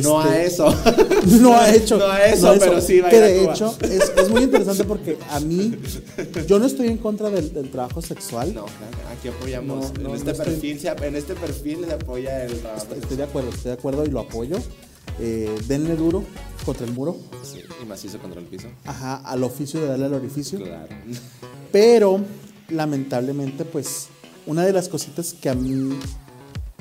No 0.03 0.21
a 0.21 0.39
Este, 0.41 0.47
eso. 0.47 0.75
no 1.41 1.55
ha 1.59 1.75
hecho. 1.75 1.99
No 1.99 2.07
a 2.07 2.25
eso, 2.25 2.55
pero 2.59 2.81
sí 2.81 3.01
va 3.01 3.09
a 3.09 3.11
Que 3.11 3.17
a 3.19 3.21
de 3.21 3.41
Cuba. 3.41 3.53
hecho 3.55 3.77
es, 3.83 4.13
es 4.17 4.29
muy 4.31 4.43
interesante 4.43 4.85
porque 4.85 5.19
a 5.31 5.41
mí, 5.41 5.77
yo 6.47 6.59
no 6.59 6.67
estoy 6.67 6.89
en 6.89 6.97
contra 6.99 7.29
del, 7.31 7.53
del 7.53 7.71
trabajo 7.71 8.01
sexual. 8.01 8.55
No, 8.55 8.65
claro, 8.65 8.97
aquí 9.19 9.29
apoyamos. 9.29 9.93
No, 9.95 10.03
no, 10.03 10.09
en, 10.11 10.15
este 10.17 10.25
no 10.27 10.33
estoy- 10.33 10.45
perfil, 10.47 10.81
en 11.03 11.17
este 11.17 11.35
perfil 11.35 11.85
se 11.87 11.93
apoya 11.95 12.45
el 12.45 12.59
trabajo. 12.61 12.83
Estoy, 12.83 12.99
estoy 13.01 13.17
de 13.19 13.23
acuerdo, 13.25 13.51
estoy 13.51 13.65
de 13.71 13.73
acuerdo 13.75 14.05
y 14.05 14.09
lo 14.09 14.21
apoyo. 14.21 14.57
Eh, 15.21 15.55
denle 15.69 15.95
duro 15.97 16.25
contra 16.65 16.87
el 16.87 16.93
muro. 16.93 17.17
Sí, 17.43 17.61
y 17.83 17.85
macizo 17.85 18.19
contra 18.19 18.41
el 18.41 18.47
piso. 18.47 18.69
Ajá, 18.85 19.17
al 19.17 19.45
oficio 19.45 19.81
de 19.81 19.87
darle 19.89 20.07
al 20.07 20.15
orificio. 20.15 20.59
Claro. 20.59 20.89
Pero, 21.71 22.21
lamentablemente, 22.71 23.65
pues, 23.65 24.09
una 24.47 24.65
de 24.65 24.73
las 24.73 24.89
cositas 24.89 25.35
que 25.41 25.49
a 25.51 25.55
mí 25.55 25.99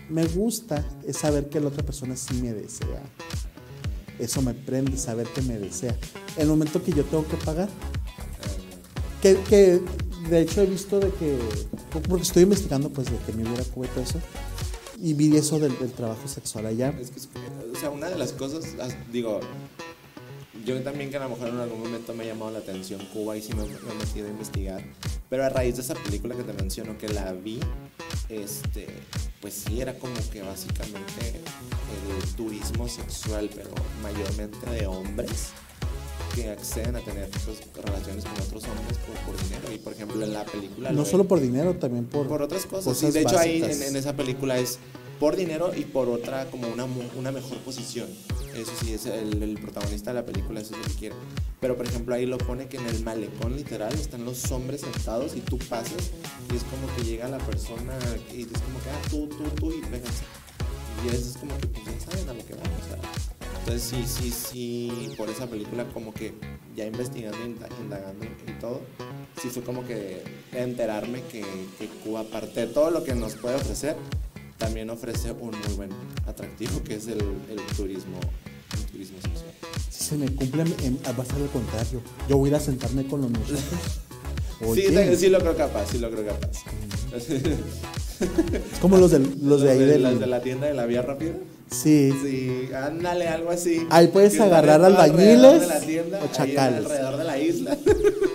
me 0.09 0.25
gusta 0.25 0.83
saber 1.11 1.49
que 1.49 1.59
la 1.59 1.67
otra 1.67 1.83
persona 1.83 2.15
sí 2.15 2.35
me 2.35 2.53
desea. 2.53 3.01
Eso 4.19 4.41
me 4.41 4.53
prende, 4.53 4.97
saber 4.97 5.27
que 5.27 5.41
me 5.41 5.57
desea. 5.57 5.97
El 6.37 6.47
momento 6.47 6.83
que 6.83 6.91
yo 6.91 7.03
tengo 7.03 7.27
que 7.27 7.37
pagar, 7.37 7.69
que, 9.21 9.81
de 10.29 10.41
hecho 10.41 10.61
he 10.61 10.65
visto 10.65 10.99
de 10.99 11.09
que, 11.11 11.37
porque 12.07 12.23
estoy 12.23 12.43
investigando 12.43 12.89
pues 12.89 13.09
de 13.09 13.17
que 13.25 13.33
me 13.33 13.43
hubiera 13.43 13.63
todo 13.63 13.85
eso, 14.01 14.19
y 14.99 15.13
vi 15.13 15.35
eso 15.35 15.59
del, 15.59 15.75
trabajo 15.91 16.27
sexual 16.27 16.65
allá. 16.65 16.93
Es 16.99 17.09
que, 17.09 17.19
o 17.19 17.79
sea, 17.79 17.89
una 17.89 18.09
de 18.09 18.17
las 18.17 18.31
cosas, 18.33 18.65
as- 18.79 18.95
digo, 19.11 19.39
yo 20.65 20.81
también 20.81 21.09
que 21.09 21.17
a 21.17 21.21
lo 21.21 21.29
mejor 21.29 21.49
en 21.49 21.57
algún 21.57 21.79
momento 21.79 22.13
me 22.13 22.23
ha 22.23 22.27
llamado 22.27 22.51
la 22.51 22.59
atención 22.59 23.01
Cuba 23.11 23.35
y 23.35 23.41
sí 23.41 23.53
me 23.53 23.63
he 23.63 23.95
metido 23.95 24.27
a 24.27 24.29
investigar, 24.29 24.83
pero 25.29 25.43
a 25.43 25.49
raíz 25.49 25.75
de 25.75 25.81
esa 25.81 25.95
película 25.95 26.35
que 26.35 26.43
te 26.43 26.53
menciono 26.53 26.97
que 26.97 27.09
la 27.09 27.33
vi, 27.33 27.59
este, 28.29 28.87
pues 29.43 29.55
sí 29.67 29.81
era 29.81 29.93
como 29.99 30.13
que 30.31 30.41
básicamente 30.41 31.41
el 32.17 32.35
turismo 32.35 32.87
sexual, 32.87 33.49
pero 33.53 33.71
mayormente 34.01 34.57
de 34.71 34.87
hombres 34.87 35.49
que 36.33 36.49
acceden 36.49 36.95
a 36.95 37.01
tener 37.01 37.29
pues, 37.29 37.59
relaciones 37.83 38.23
con 38.23 38.41
otros 38.41 38.63
hombres 38.63 38.97
por, 38.99 39.15
por 39.25 39.43
dinero 39.43 39.69
y 39.73 39.79
por 39.79 39.91
ejemplo 39.91 40.23
en 40.23 40.31
la 40.31 40.45
película 40.45 40.91
No 40.91 40.99
lo 40.99 41.05
solo 41.05 41.25
por 41.25 41.41
dinero, 41.41 41.75
también 41.75 42.05
por, 42.05 42.25
por 42.29 42.41
otras 42.41 42.65
cosas. 42.65 43.13
de 43.13 43.21
hecho, 43.21 43.37
ahí 43.37 43.61
en, 43.61 43.83
en 43.83 43.95
esa 43.97 44.15
película 44.15 44.57
es 44.57 44.79
por 45.19 45.35
dinero 45.35 45.73
y 45.75 45.81
por 45.83 46.07
otra, 46.07 46.49
como 46.49 46.69
una, 46.69 46.85
una 47.17 47.33
mejor 47.33 47.57
posición. 47.59 48.07
Eso 48.55 48.71
sí, 48.83 48.93
es 48.93 49.05
el, 49.07 49.41
el 49.41 49.57
protagonista 49.59 50.11
de 50.13 50.19
la 50.21 50.25
película, 50.25 50.59
eso 50.61 50.75
es 50.75 50.79
lo 50.81 50.85
que 50.87 50.93
quiere. 50.99 51.15
Pero, 51.59 51.75
por 51.75 51.87
ejemplo, 51.87 52.13
ahí 52.13 52.25
lo 52.25 52.37
pone 52.37 52.67
que 52.67 52.77
en 52.77 52.85
el 52.87 53.03
malecón 53.03 53.55
literal 53.55 53.93
están 53.93 54.25
los 54.25 54.51
hombres 54.51 54.81
sentados 54.81 55.35
y 55.35 55.39
tú 55.39 55.57
pasas 55.57 56.11
y 56.51 56.55
es 56.55 56.63
como 56.63 56.93
que 56.95 57.03
llega 57.03 57.27
la 57.27 57.39
persona 57.39 57.97
y 58.31 58.41
es 58.41 58.47
como 58.61 58.79
que, 58.79 58.89
ah, 58.89 59.01
tú, 59.09 59.27
tú, 59.27 59.43
tú 59.55 59.71
y 59.71 59.81
vénganse. 59.81 60.23
Y 61.03 61.07
eso 61.09 61.31
es 61.31 61.37
como 61.37 61.57
que, 61.57 61.67
pues 61.67 61.83
ya 61.85 62.11
saben 62.11 62.29
a 62.29 62.33
lo 62.33 62.45
que 62.45 62.53
van, 62.53 62.63
o. 62.67 63.59
Entonces, 63.59 63.81
sí, 63.83 64.03
sí, 64.05 64.29
sí, 64.31 65.13
por 65.17 65.29
esa 65.29 65.47
película, 65.47 65.85
como 65.93 66.13
que 66.13 66.33
ya 66.75 66.85
investigando, 66.85 67.37
inda- 67.45 67.69
indagando 67.81 68.25
y 68.25 68.59
todo, 68.59 68.81
sí 69.41 69.49
fue 69.49 69.63
como 69.63 69.85
que 69.87 70.21
enterarme 70.51 71.23
que, 71.31 71.41
que 71.79 71.87
Cuba, 72.03 72.21
aparte 72.21 72.67
de 72.67 72.73
todo 72.73 72.91
lo 72.91 73.03
que 73.05 73.15
nos 73.15 73.35
puede 73.35 73.55
ofrecer, 73.55 73.95
también 74.63 74.89
ofrece 74.89 75.29
un 75.33 75.49
muy 75.51 75.73
buen 75.75 75.89
atractivo 76.25 76.81
que 76.83 76.95
es 76.95 77.07
el, 77.07 77.19
el 77.19 77.59
turismo, 77.75 78.17
el 78.73 78.85
turismo 78.85 79.17
sexual. 79.21 79.51
Si 79.91 80.03
se 80.05 80.15
me 80.15 80.27
cumple, 80.33 80.61
em, 80.83 80.95
va 81.05 81.21
a 81.21 81.25
ser 81.25 81.37
lo 81.39 81.47
contrario. 81.47 82.01
Yo 82.29 82.37
voy 82.37 82.47
a 82.47 82.51
ir 82.51 82.55
a 82.55 82.59
sentarme 82.61 83.05
con 83.05 83.21
los 83.21 83.29
muchachos. 83.29 83.59
Sí, 84.75 84.83
sí 85.17 85.27
lo 85.27 85.39
creo 85.39 85.57
capaz, 85.57 85.87
sí 85.91 85.97
lo 85.97 86.09
creo 86.09 86.25
capaz. 86.25 86.63
Es 87.13 88.79
como 88.79 88.95
los, 88.95 89.11
del, 89.11 89.29
los 89.41 89.61
de 89.61 89.71
ahí 89.71 89.79
de, 89.79 89.85
del... 89.87 90.03
las 90.03 90.17
de 90.21 90.27
la 90.27 90.41
tienda 90.41 90.67
de 90.67 90.73
la 90.73 90.85
vía 90.85 91.01
rápida. 91.01 91.33
Sí, 91.69 92.13
Sí, 92.23 92.69
ándale, 92.73 93.27
algo 93.27 93.49
así. 93.49 93.85
Ahí 93.89 94.07
puedes 94.07 94.39
agarrar 94.39 94.81
albañiles 94.81 95.43
alrededor 95.43 95.59
de 95.59 95.67
la 95.67 95.79
tienda, 95.81 96.21
o 96.23 96.31
chacales. 96.31 96.85
alrededor 96.85 97.17
de 97.17 97.23
la 97.25 97.37
isla. 97.37 97.77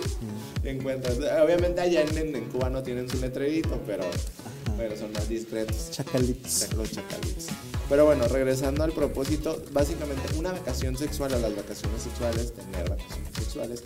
Encuentras. 0.63 1.17
Obviamente 1.43 1.81
allá 1.81 2.03
en, 2.03 2.35
en 2.35 2.45
Cuba 2.49 2.69
no 2.69 2.83
tienen 2.83 3.09
su 3.09 3.17
letrerito, 3.19 3.81
pero, 3.87 4.03
pero 4.77 4.95
son 4.97 5.11
más 5.11 5.27
discretos. 5.27 5.91
chacalitos. 5.91 6.73
Los 6.73 6.91
chacalitos. 6.91 7.47
Pero 7.89 8.05
bueno, 8.05 8.27
regresando 8.27 8.83
al 8.83 8.91
propósito, 8.91 9.63
básicamente 9.71 10.21
una 10.37 10.51
vacación 10.51 10.95
sexual 10.95 11.33
o 11.33 11.39
las 11.39 11.55
vacaciones 11.55 12.03
sexuales, 12.03 12.53
tener 12.53 12.87
vacaciones 12.87 13.33
sexuales, 13.33 13.83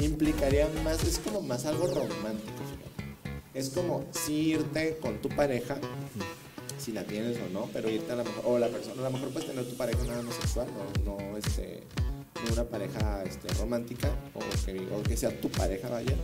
implicaría 0.00 0.68
más, 0.84 1.02
es 1.04 1.18
como 1.18 1.40
más 1.40 1.64
algo 1.64 1.86
romántico. 1.86 2.52
Es 3.54 3.70
como 3.70 4.04
si 4.12 4.50
irte 4.50 4.98
con 5.00 5.20
tu 5.22 5.28
pareja, 5.30 5.78
si 6.78 6.92
la 6.92 7.04
tienes 7.04 7.38
o 7.38 7.48
no, 7.52 7.68
pero 7.72 7.88
irte 7.88 8.12
a 8.12 8.16
la 8.16 8.24
mejor, 8.24 8.42
o 8.44 8.58
la 8.58 8.68
persona, 8.68 9.00
a 9.00 9.04
lo 9.04 9.10
mejor 9.10 9.30
puedes 9.30 9.48
tener 9.48 9.64
tu 9.66 9.76
pareja 9.76 10.04
nada 10.04 10.22
más 10.22 10.34
sexual, 10.34 10.68
no, 11.04 11.16
no, 11.16 11.36
este, 11.36 11.82
no 12.46 12.52
una 12.52 12.64
pareja 12.64 13.24
este, 13.24 13.48
romántica, 13.54 14.10
o 14.34 14.40
que, 14.64 14.86
o 14.94 15.02
que 15.02 15.16
sea 15.16 15.40
tu 15.40 15.50
pareja, 15.50 15.88
vaya. 15.88 16.14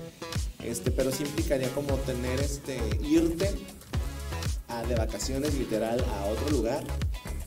Este, 0.63 0.91
pero 0.91 1.11
sí 1.11 1.25
implicaría 1.25 1.69
como 1.71 1.95
tener, 1.97 2.39
este, 2.39 2.79
irte 3.03 3.51
a- 4.79 4.83
de 4.87 4.95
vacaciones 4.95 5.55
literal 5.55 6.01
a 6.01 6.27
otro 6.27 6.51
lugar 6.51 6.85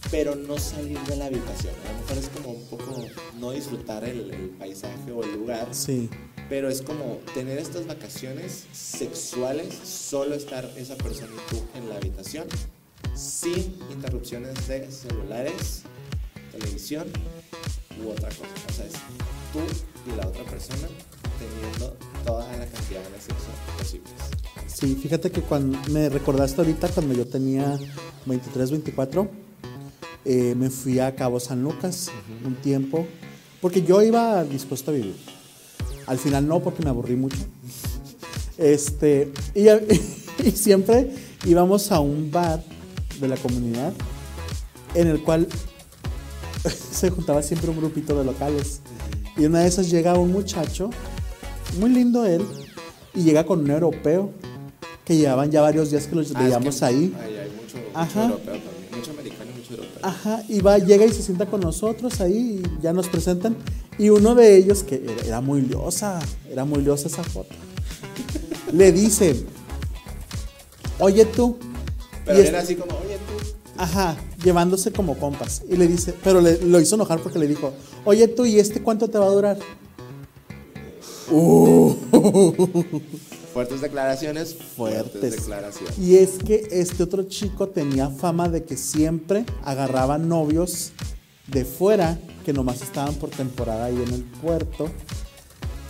pero 0.10 0.36
no 0.36 0.58
salir 0.58 0.98
de 1.02 1.18
la 1.18 1.26
habitación. 1.26 1.74
A 1.86 1.92
lo 1.92 2.00
mejor 2.00 2.18
es 2.18 2.30
como 2.30 2.50
un 2.52 2.66
poco 2.68 2.96
no 3.40 3.52
disfrutar 3.52 4.06
el, 4.06 4.32
el 4.32 4.50
paisaje 4.52 5.12
o 5.12 5.22
el 5.22 5.34
lugar, 5.34 5.68
Sí. 5.76 6.10
pero 6.48 6.70
es 6.70 6.82
como 6.82 7.20
tener 7.34 7.58
estas 7.58 7.88
vacaciones 7.88 8.68
sexuales, 8.72 9.68
solo 9.84 10.36
estar 10.36 10.64
esa 10.78 10.96
persona 10.96 11.28
y 11.36 11.50
tú 11.54 11.62
en 11.76 11.90
la 11.90 11.96
habitación, 11.98 12.48
sin 13.16 13.78
interrupciones 13.92 14.66
de 14.70 14.90
celulares, 14.90 15.82
televisión 16.54 17.08
u 18.02 18.10
otra 18.12 18.30
cosa. 18.30 18.44
O 18.70 18.74
sea, 18.74 18.86
es 18.86 18.94
tú 19.52 19.60
y 20.10 20.16
la 20.16 20.26
otra 20.26 20.46
persona 20.46 20.88
teniendo 21.38 21.98
toda 22.26 22.46
la 22.56 22.66
cantidad 22.66 23.02
de 23.10 23.20
sexo 23.20 23.52
posibles. 23.78 24.14
Sí, 24.68 24.96
fíjate 24.96 25.32
que 25.32 25.42
cuando 25.42 25.80
me 25.92 26.10
recordaste 26.10 26.62
ahorita 26.62 26.90
cuando 26.90 27.14
yo 27.14 27.26
tenía 27.26 27.80
23, 28.26 28.72
24, 28.72 29.28
eh, 30.26 30.56
me 30.56 30.70
fui 30.70 31.00
a 31.00 31.16
Cabo 31.16 31.40
San 31.40 31.64
Lucas 31.64 32.12
un 32.46 32.56
tiempo, 32.56 33.08
porque 33.62 33.82
yo 33.82 34.02
iba 34.04 34.44
dispuesto 34.44 34.92
a 34.92 34.94
vivir. 34.94 35.16
Al 36.06 36.18
final 36.18 36.48
no, 36.48 36.60
porque 36.60 36.84
me 36.84 36.90
aburrí 36.90 37.16
mucho. 37.16 37.38
Este, 38.58 39.32
y, 39.56 39.68
y 40.44 40.52
siempre 40.52 41.12
íbamos 41.46 41.92
a 41.92 42.00
un 42.00 42.30
bar 42.30 42.64
de 43.20 43.28
la 43.28 43.38
comunidad 43.38 43.94
en 44.94 45.08
el 45.08 45.24
cual 45.24 45.48
se 46.92 47.10
juntaba 47.10 47.42
siempre 47.42 47.70
un 47.70 47.78
grupito 47.78 48.18
de 48.18 48.26
locales. 48.26 48.82
Y 49.38 49.46
una 49.46 49.62
de 49.62 49.68
esas 49.68 49.90
llega 49.90 50.18
un 50.18 50.32
muchacho, 50.32 50.90
muy 51.80 51.90
lindo 51.90 52.26
él, 52.26 52.46
y 53.14 53.24
llega 53.24 53.46
con 53.46 53.60
un 53.62 53.72
europeo 53.72 54.32
que 55.08 55.16
llevaban 55.16 55.50
ya 55.50 55.62
varios 55.62 55.90
días 55.90 56.06
que 56.06 56.16
los 56.16 56.28
Ah, 56.32 56.34
es 56.34 56.44
veíamos 56.44 56.76
que 56.80 56.86
ahí. 56.86 57.16
Ahí 57.24 57.38
hay 57.38 57.50
mucho, 57.50 57.78
mucho 57.78 57.92
Ajá. 57.94 58.24
europeo 58.26 58.56
también, 58.56 58.88
mucho 58.98 59.12
americano 59.12 59.52
y 59.56 59.60
mucho 59.60 59.74
europeo. 59.76 60.00
Ajá, 60.02 60.44
y 60.50 60.60
va, 60.60 60.78
llega 60.80 61.06
y 61.06 61.12
se 61.14 61.24
sienta 61.24 61.46
con 61.46 61.62
nosotros 61.62 62.20
ahí 62.20 62.62
y 62.62 62.82
ya 62.84 62.92
nos 62.92 63.08
presentan. 63.08 63.56
Y 63.98 64.10
uno 64.10 64.36
de 64.36 64.58
ellos, 64.58 64.84
que 64.84 65.02
era, 65.26 65.40
muy 65.40 65.62
liosa, 65.62 66.20
era 66.52 66.66
muy 66.66 66.82
liosa 66.84 67.08
esa 67.08 67.24
foto, 67.24 67.56
le 68.74 68.92
dice, 68.92 69.46
oye 71.00 71.24
tú, 71.26 71.58
Pero 72.26 72.44
y 72.44 72.46
era 72.48 72.60
así 72.60 72.76
como, 72.76 72.92
oye 72.98 73.16
tú, 73.16 73.34
ajá, 73.78 74.18
llevándose 74.44 74.92
como 74.92 75.18
compas. 75.18 75.64
Y 75.70 75.78
le 75.78 75.88
dice, 75.88 76.14
pero 76.24 76.42
le- 76.42 76.62
lo 76.64 76.82
hizo 76.82 76.96
enojar 76.96 77.22
porque 77.22 77.40
le 77.40 77.48
dijo, 77.48 77.72
oye 78.04 78.28
tú, 78.28 78.46
¿y 78.46 78.60
este 78.60 78.82
cuánto 78.84 79.08
te 79.10 79.18
va 79.18 79.26
a 79.28 79.30
durar? 79.30 79.58
fuertes 83.58 83.82
declaraciones, 83.82 84.54
fuertes, 84.54 85.12
Fuertes. 85.14 85.36
declaraciones. 85.38 85.98
Y 85.98 86.18
es 86.18 86.38
que 86.38 86.68
este 86.70 87.02
otro 87.02 87.24
chico 87.24 87.68
tenía 87.70 88.08
fama 88.12 88.50
de 88.50 88.64
que 88.64 88.78
siempre 88.78 89.46
agarraba 89.64 90.20
novios 90.20 90.92
de 91.48 91.66
fuera 91.66 92.20
que 92.46 92.54
nomás 92.54 92.84
estaban 92.84 93.16
por 93.16 93.32
temporada 93.32 93.86
ahí 93.86 93.96
en 93.96 94.14
el 94.14 94.22
puerto. 94.24 94.92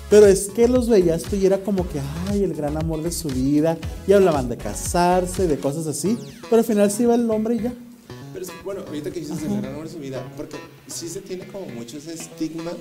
Pero 0.09 0.27
es 0.27 0.47
que 0.47 0.69
los 0.69 0.87
veías 0.87 1.23
tú 1.23 1.35
y 1.35 1.45
era 1.45 1.57
como 1.57 1.85
que, 1.89 1.99
ay, 2.29 2.41
el 2.41 2.53
gran 2.53 2.77
amor 2.77 3.03
de 3.03 3.11
su 3.11 3.27
vida. 3.27 3.77
Y 4.07 4.13
hablaban 4.13 4.47
de 4.47 4.55
casarse, 4.55 5.45
de 5.45 5.57
cosas 5.57 5.87
así. 5.87 6.17
Pero 6.43 6.59
al 6.59 6.63
final 6.63 6.89
se 6.89 7.03
iba 7.03 7.15
el 7.15 7.29
hombre 7.29 7.55
y 7.55 7.63
ya. 7.63 7.73
Pero 8.31 8.45
es 8.45 8.49
que, 8.51 8.63
bueno, 8.63 8.83
ahorita 8.87 9.11
que 9.11 9.19
dices 9.19 9.43
el 9.43 9.49
gran 9.61 9.73
amor 9.73 9.87
de 9.87 9.93
su 9.93 9.99
vida, 9.99 10.23
porque 10.37 10.55
sí 10.87 11.09
se 11.09 11.19
tiene 11.19 11.45
como 11.47 11.65
mucho 11.65 11.97
ese 11.97 12.13
estigma 12.13 12.71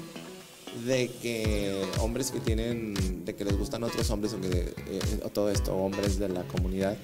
de 0.85 1.09
que 1.23 1.83
hombres 2.01 2.31
que 2.31 2.41
tienen, 2.41 3.25
de 3.25 3.35
que 3.35 3.45
les 3.45 3.57
gustan 3.57 3.83
otros 3.85 4.11
hombres 4.11 4.33
o 4.35 4.41
que 4.41 4.49
eh, 4.89 5.21
o 5.25 5.29
todo 5.31 5.51
esto, 5.51 5.75
hombres 5.77 6.19
de 6.19 6.29
la 6.29 6.43
comunidad, 6.45 6.97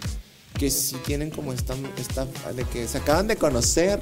que 0.58 0.70
sí 0.70 0.96
tienen 1.06 1.30
como 1.30 1.52
esta, 1.52 1.74
esta 1.98 2.26
de 2.52 2.64
que 2.64 2.86
se 2.86 2.98
acaban 2.98 3.26
de 3.26 3.36
conocer 3.36 4.00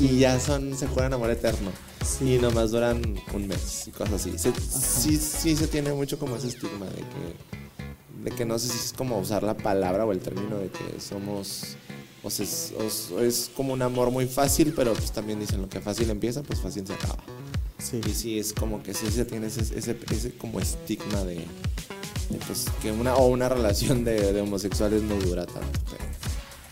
y 0.00 0.18
ya 0.20 0.38
son, 0.40 0.76
se 0.76 0.86
juegan 0.86 1.12
amor 1.12 1.30
eterno. 1.30 1.70
Sí. 2.04 2.34
Y 2.34 2.38
nomás 2.38 2.70
duran 2.70 3.02
un 3.34 3.46
mes 3.48 3.86
y 3.88 3.90
cosas 3.90 4.14
así. 4.14 4.38
Se- 4.38 4.52
sí, 4.54 5.16
sí 5.16 5.56
se 5.56 5.66
tiene 5.68 5.92
mucho 5.92 6.18
como 6.18 6.36
ese 6.36 6.48
estigma 6.48 6.86
de 6.86 6.96
que, 7.02 8.24
de 8.24 8.30
que 8.36 8.44
no 8.44 8.58
sé 8.58 8.68
si 8.68 8.78
es 8.78 8.92
como 8.96 9.18
usar 9.18 9.42
la 9.42 9.56
palabra 9.56 10.04
o 10.06 10.12
el 10.12 10.20
término 10.20 10.58
de 10.58 10.68
que 10.68 11.00
somos, 11.00 11.76
o 12.22 12.30
sea, 12.30 12.44
es- 12.44 12.72
o 13.12 13.20
es 13.20 13.50
como 13.54 13.72
un 13.72 13.82
amor 13.82 14.10
muy 14.10 14.26
fácil, 14.26 14.72
pero 14.74 14.94
pues 14.94 15.12
también 15.12 15.38
dicen 15.40 15.60
lo 15.60 15.68
que 15.68 15.80
fácil 15.80 16.08
empieza, 16.10 16.42
pues 16.42 16.60
fácil 16.60 16.86
se 16.86 16.94
acaba. 16.94 17.22
Sí. 17.82 18.00
Y 18.06 18.14
sí, 18.14 18.38
es 18.38 18.52
como 18.52 18.82
que 18.82 18.94
sí 18.94 19.10
se 19.10 19.24
tiene 19.24 19.48
ese, 19.48 19.60
ese, 19.60 19.96
ese 20.10 20.32
como 20.36 20.60
estigma 20.60 21.24
de, 21.24 21.34
de, 21.34 22.38
pues, 22.46 22.66
que 22.80 22.92
una, 22.92 23.14
o 23.16 23.26
una 23.26 23.48
relación 23.48 24.04
de, 24.04 24.32
de 24.32 24.40
homosexuales 24.40 25.02
no 25.02 25.16
dura 25.16 25.46
tanto. 25.46 25.80
pero 25.90 26.04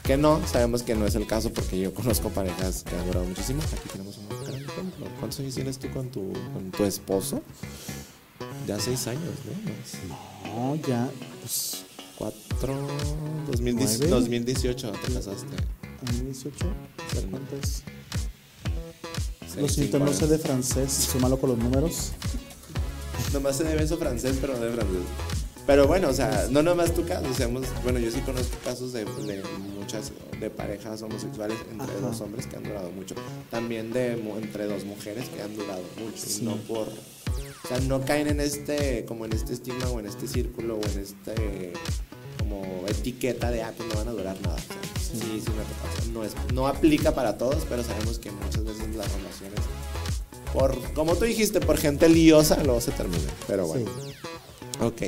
que 0.05 0.17
no, 0.17 0.47
sabemos 0.47 0.83
que 0.83 0.95
no 0.95 1.07
es 1.07 1.15
el 1.15 1.27
caso 1.27 1.53
porque 1.53 1.79
yo 1.79 1.95
conozco 1.95 2.31
parejas 2.31 2.83
que 2.85 2.97
han 2.97 3.07
durado 3.07 3.27
muchísimo. 3.27 3.63
Aquí 3.63 3.89
tenemos 3.93 4.19
un 4.19 4.29
gran 4.29 4.63
ejemplo. 4.63 5.07
¿Cuántos 5.19 5.41
años 5.41 5.55
tienes 5.55 5.79
tú 5.79 5.89
con 5.91 6.11
tu, 6.11 6.33
con 6.53 6.71
tu 6.71 6.85
esposo? 6.85 7.43
Ya 8.67 8.79
seis 8.79 9.07
años, 9.07 9.35
¿no? 10.45 10.51
No, 10.53 10.77
ya, 10.77 11.09
pues, 11.41 11.85
Cuatro, 12.21 12.77
2010 13.47 13.99
Nueve. 14.01 14.09
2018 14.11 14.93
te 14.93 15.13
casaste. 15.15 15.57
a 16.07 16.13
mí 16.13 16.21
18. 16.27 16.67
¿Cuánto 17.31 17.57
es? 17.57 17.83
Lo 19.59 19.69
siento, 19.69 19.99
no 19.99 20.13
sé 20.13 20.27
de 20.27 20.39
francés, 20.39 20.93
soy 20.93 21.21
malo 21.21 21.39
con 21.39 21.51
los 21.51 21.59
números. 21.59 22.13
Nomás 23.33 23.57
sé 23.57 23.65
de 23.65 23.77
beso 23.77 23.97
francés, 23.99 24.37
pero 24.41 24.55
no 24.55 24.61
de 24.65 24.73
francés. 24.73 24.99
Pero 25.67 25.87
bueno, 25.87 26.09
o 26.09 26.13
sea, 26.13 26.49
no 26.51 26.63
nomás 26.63 26.93
tu 26.95 27.05
caso. 27.05 27.29
o 27.31 27.35
sea, 27.35 27.47
hemos- 27.47 27.67
bueno, 27.85 27.99
yo 28.01 28.11
sí 28.11 28.21
conozco 28.21 28.57
casos 28.65 28.93
de, 28.93 29.05
de 29.05 29.43
muchas, 29.79 30.11
de 30.41 30.51
parejas 30.51 31.01
homosexuales 31.03 31.57
entre 31.71 31.87
Ajá. 31.97 32.01
dos 32.09 32.21
hombres 32.23 32.47
que 32.47 32.57
han 32.57 32.65
durado 32.65 32.91
mucho. 32.91 33.15
También 33.51 33.93
de 33.93 34.13
entre 34.15 34.65
dos 34.67 34.85
mujeres 34.85 35.29
que 35.29 35.43
han 35.43 35.55
durado 35.55 35.83
mucho. 36.03 36.17
Sí. 36.27 36.43
no 36.43 36.57
por. 36.57 36.89
O 36.89 37.69
sea, 37.69 37.79
no 37.81 38.01
caen 38.05 38.27
en 38.27 38.41
este, 38.41 39.05
como 39.05 39.27
en 39.27 39.33
este 39.33 39.53
estigma 39.53 39.89
o 39.91 40.01
en 40.01 40.07
este 40.07 40.27
círculo 40.27 40.77
o 40.77 40.83
en 40.83 40.99
este 41.01 41.73
como 42.39 42.65
etiqueta 42.89 43.51
de 43.53 43.63
ah, 43.63 43.73
pues 43.77 43.89
no 43.91 43.95
van 43.97 44.09
a 44.09 44.13
durar 44.13 44.41
nada. 44.41 44.57
O 44.57 44.59
sea, 44.59 44.77
sí, 45.13 45.43
sí, 45.45 45.51
me 45.51 46.03
sea, 46.03 46.13
no, 46.13 46.25
es, 46.25 46.33
no 46.53 46.67
aplica 46.67 47.15
para 47.15 47.39
todos, 47.39 47.67
pero 47.69 47.83
sabemos 47.83 48.19
que 48.19 48.31
muchas 48.31 48.65
veces 48.65 48.95
las 48.97 49.13
relaciones, 49.13 49.61
por, 50.53 50.77
como 50.95 51.17
tú 51.17 51.25
dijiste, 51.25 51.61
por 51.61 51.79
gente 51.79 52.09
liosa, 52.09 52.63
luego 52.65 52.81
se 52.81 52.93
terminan. 52.93 53.31
Pero 53.47 53.67
bueno. 53.67 53.91
Sí. 54.05 54.13
Ok. 54.81 55.03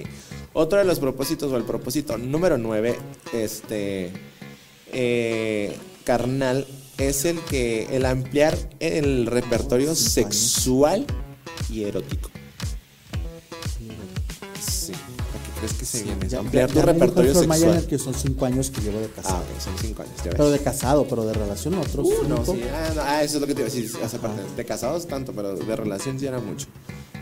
Otro 0.53 0.79
de 0.79 0.85
los 0.85 0.99
propósitos 0.99 1.51
o 1.53 1.57
el 1.57 1.65
propósito 1.65 2.19
número 2.19 2.59
9, 2.59 2.99
este, 3.33 4.13
eh, 4.93 5.77
carnal, 6.05 6.67
es 6.99 7.25
el 7.25 7.41
que 7.41 7.89
el 7.97 8.05
ampliar 8.05 8.57
el 8.81 9.27
repertorio 9.27 9.95
sexual 9.95 11.07
y 11.71 11.85
erótico. 11.85 12.31
Crees 15.63 15.75
que 15.75 15.85
se? 15.85 16.05
Ya- 16.29 16.41
ampliar 16.41 16.71
tu 16.71 16.83
repertorio 16.83 17.35
sexual. 17.35 17.87
que 17.87 17.99
son 17.99 18.15
5 18.15 18.45
años 18.47 18.71
que 18.71 18.81
llevo 18.81 18.99
de 18.99 19.07
casado. 19.09 19.37
Ah, 19.37 19.53
ok, 19.57 19.61
son 19.63 19.75
cinco 19.81 20.03
años. 20.03 20.15
ya 20.19 20.25
ves. 20.25 20.33
Pero 20.37 20.51
de 20.51 20.59
casado, 20.59 21.07
pero 21.09 21.25
de 21.25 21.33
relación 21.35 21.75
otros. 21.75 22.07
Uh, 22.07 22.29
no, 22.29 22.37
cinco. 22.39 22.55
sí, 22.55 22.63
ah, 22.73 22.93
no, 22.95 23.03
ah, 23.03 23.23
eso 23.23 23.37
es 23.37 23.41
lo 23.41 23.47
que 23.47 23.55
te 23.55 23.61
iba 23.63 23.71
a 23.71 23.73
decir. 23.73 23.91
De 24.57 24.65
casados 24.65 25.07
tanto, 25.07 25.33
pero 25.33 25.55
de 25.57 25.77
relación 25.77 26.19
sí 26.19 26.27
era 26.27 26.41
mucho. 26.41 26.67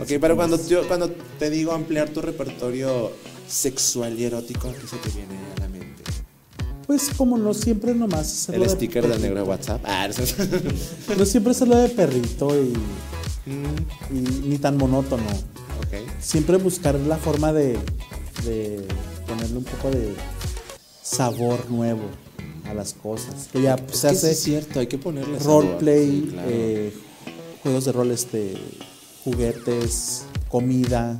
Ok, 0.01 0.09
pero 0.21 0.35
cuando, 0.37 0.59
yo, 0.67 0.87
cuando 0.89 1.11
te 1.39 1.51
digo 1.51 1.73
ampliar 1.73 2.09
tu 2.09 2.23
repertorio 2.23 3.13
sexual 3.47 4.19
y 4.19 4.25
erótico, 4.25 4.73
¿qué 4.73 4.87
se 4.87 4.97
te 4.97 5.11
viene 5.11 5.35
a 5.57 5.61
la 5.61 5.69
mente? 5.69 6.03
Pues 6.87 7.11
como 7.17 7.37
no 7.39 7.53
siempre 7.55 7.95
nomás 7.95 8.49
El 8.49 8.69
sticker 8.69 9.07
del 9.07 9.21
negro 9.21 9.43
de 9.43 9.49
WhatsApp. 9.49 9.83
Ah, 9.85 10.07
eso 10.07 10.23
es- 10.23 10.37
No 11.19 11.25
siempre 11.27 11.53
hacerlo 11.53 11.77
de 11.77 11.89
perrito 11.91 12.51
y, 12.61 12.73
Mm, 13.47 14.15
y 14.17 14.21
ni 14.49 14.59
tan 14.59 14.77
monótono. 14.77 15.23
ok. 15.25 16.21
Siempre 16.21 16.59
buscar 16.59 16.95
la 16.97 17.17
forma 17.17 17.53
de, 17.55 17.79
de 18.45 18.87
ponerle 19.27 19.59
un 19.59 19.65
poco 19.65 19.91
de 19.91 20.15
sabor 21.03 21.71
nuevo 21.71 22.03
a 22.69 22.75
las 22.75 22.95
cosas. 22.95 23.49
Que 23.53 23.63
ya 23.63 23.77
pues, 23.77 23.93
Es 23.95 24.01
se 24.03 24.09
que 24.09 24.15
sí 24.15 24.19
hace 24.19 24.31
es 24.33 24.43
cierto, 24.43 24.81
hay 24.81 24.87
que 24.87 24.99
ponerle 24.99 25.39
sabor. 25.41 25.65
roleplay, 25.65 26.07
Sí, 26.11 26.29
claro. 26.33 26.49
eh, 26.51 26.95
juegos 27.63 27.85
de 27.85 27.93
rol, 27.93 28.11
este, 28.11 28.55
juguetes, 29.25 30.25
comida. 30.49 31.19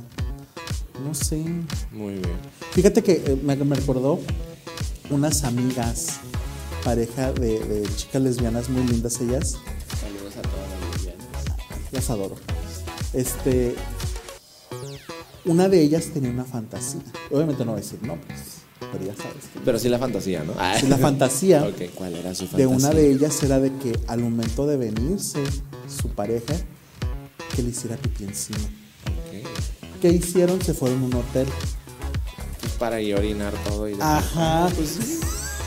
No 1.05 1.13
sé. 1.15 1.43
Muy 1.91 2.13
bien. 2.13 2.39
Fíjate 2.71 3.01
que 3.03 3.13
eh, 3.13 3.37
me, 3.43 3.55
me 3.55 3.75
recordó 3.75 4.19
unas 5.09 5.43
amigas, 5.43 6.19
pareja 6.83 7.31
de, 7.33 7.59
de 7.59 7.95
chicas 7.95 8.21
lesbianas 8.21 8.69
muy 8.69 8.83
lindas 8.83 9.19
ellas. 9.19 9.57
Saludos 9.99 10.35
a 10.37 10.41
todas 10.41 10.69
las 10.69 10.95
lesbianas. 10.95 11.27
Las 11.91 12.09
adoro. 12.09 12.35
Este. 13.13 13.75
Una 15.45 15.67
de 15.69 15.81
ellas 15.81 16.05
tenía 16.13 16.29
una 16.29 16.45
fantasía. 16.45 17.01
Obviamente 17.31 17.65
no 17.65 17.71
voy 17.71 17.79
a 17.81 17.83
decir 17.83 18.01
nombres, 18.03 18.39
pero 18.91 19.03
ya 19.05 19.15
sabes. 19.15 19.45
que- 19.53 19.59
Pero 19.65 19.79
sí 19.79 19.89
la 19.89 19.97
fantasía, 19.99 20.43
¿no? 20.43 20.53
Ah. 20.57 20.75
Sí, 20.79 20.87
la 20.87 20.97
fantasía 20.97 21.63
ok, 21.67 21.93
¿cuál 21.95 22.13
era 22.15 22.33
su 22.35 22.45
fantasía? 22.45 22.67
de 22.67 22.67
una 22.67 22.89
de 22.91 23.11
ellas 23.11 23.41
era 23.43 23.59
de 23.59 23.71
que 23.77 23.99
al 24.07 24.19
momento 24.19 24.67
de 24.67 24.77
venirse 24.77 25.43
su 25.87 26.09
pareja, 26.09 26.53
que 27.55 27.63
le 27.63 27.69
hiciera 27.69 27.97
pipí 27.97 28.23
encima. 28.25 28.59
Ok. 28.59 29.47
¿Qué 30.01 30.09
hicieron? 30.09 30.61
Se 30.61 30.73
fueron 30.73 31.01
a 31.01 31.05
un 31.05 31.13
hotel. 31.15 31.47
Para 32.79 33.01
ir 33.01 33.15
a 33.15 33.19
orinar 33.19 33.53
todo 33.67 33.89
y... 33.89 33.95
Ajá. 33.99 34.69
Pues 34.75 34.89
sí. 34.89 35.19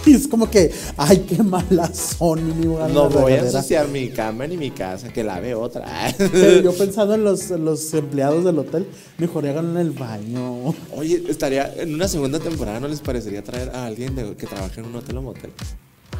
Y 0.07 0.15
es 0.15 0.29
como 0.29 0.51
que, 0.51 0.71
ay, 0.97 1.25
qué 1.29 1.43
malas 1.43 2.17
son. 2.19 2.39
hagan 2.77 2.95
No 2.95 3.09
voy 3.09 3.33
a 3.33 3.41
ensuciar 3.41 3.89
mi 3.89 4.09
cama 4.11 4.47
ni 4.47 4.57
mi 4.57 4.71
casa, 4.71 5.09
que 5.13 5.25
lave 5.25 5.55
otra. 5.55 5.85
Pero 6.19 6.61
yo 6.61 6.73
pensando 6.75 7.15
en 7.15 7.25
los, 7.25 7.51
los 7.51 7.93
empleados 7.95 8.45
del 8.45 8.59
hotel, 8.59 8.87
mejor 9.19 9.47
hagan 9.47 9.71
en 9.71 9.77
el 9.79 9.91
baño. 9.91 10.75
Oye, 10.97 11.23
estaría 11.29 11.73
en 11.77 11.95
una 11.95 12.09
segunda 12.09 12.39
temporada, 12.39 12.81
¿no 12.81 12.89
les 12.89 13.01
parecería 13.01 13.43
traer 13.43 13.71
a 13.71 13.87
alguien 13.87 14.15
de- 14.15 14.35
que 14.37 14.47
trabaje 14.47 14.81
en 14.81 14.87
un 14.87 14.97
hotel 14.97 15.17
o 15.19 15.23
motel? 15.23 15.51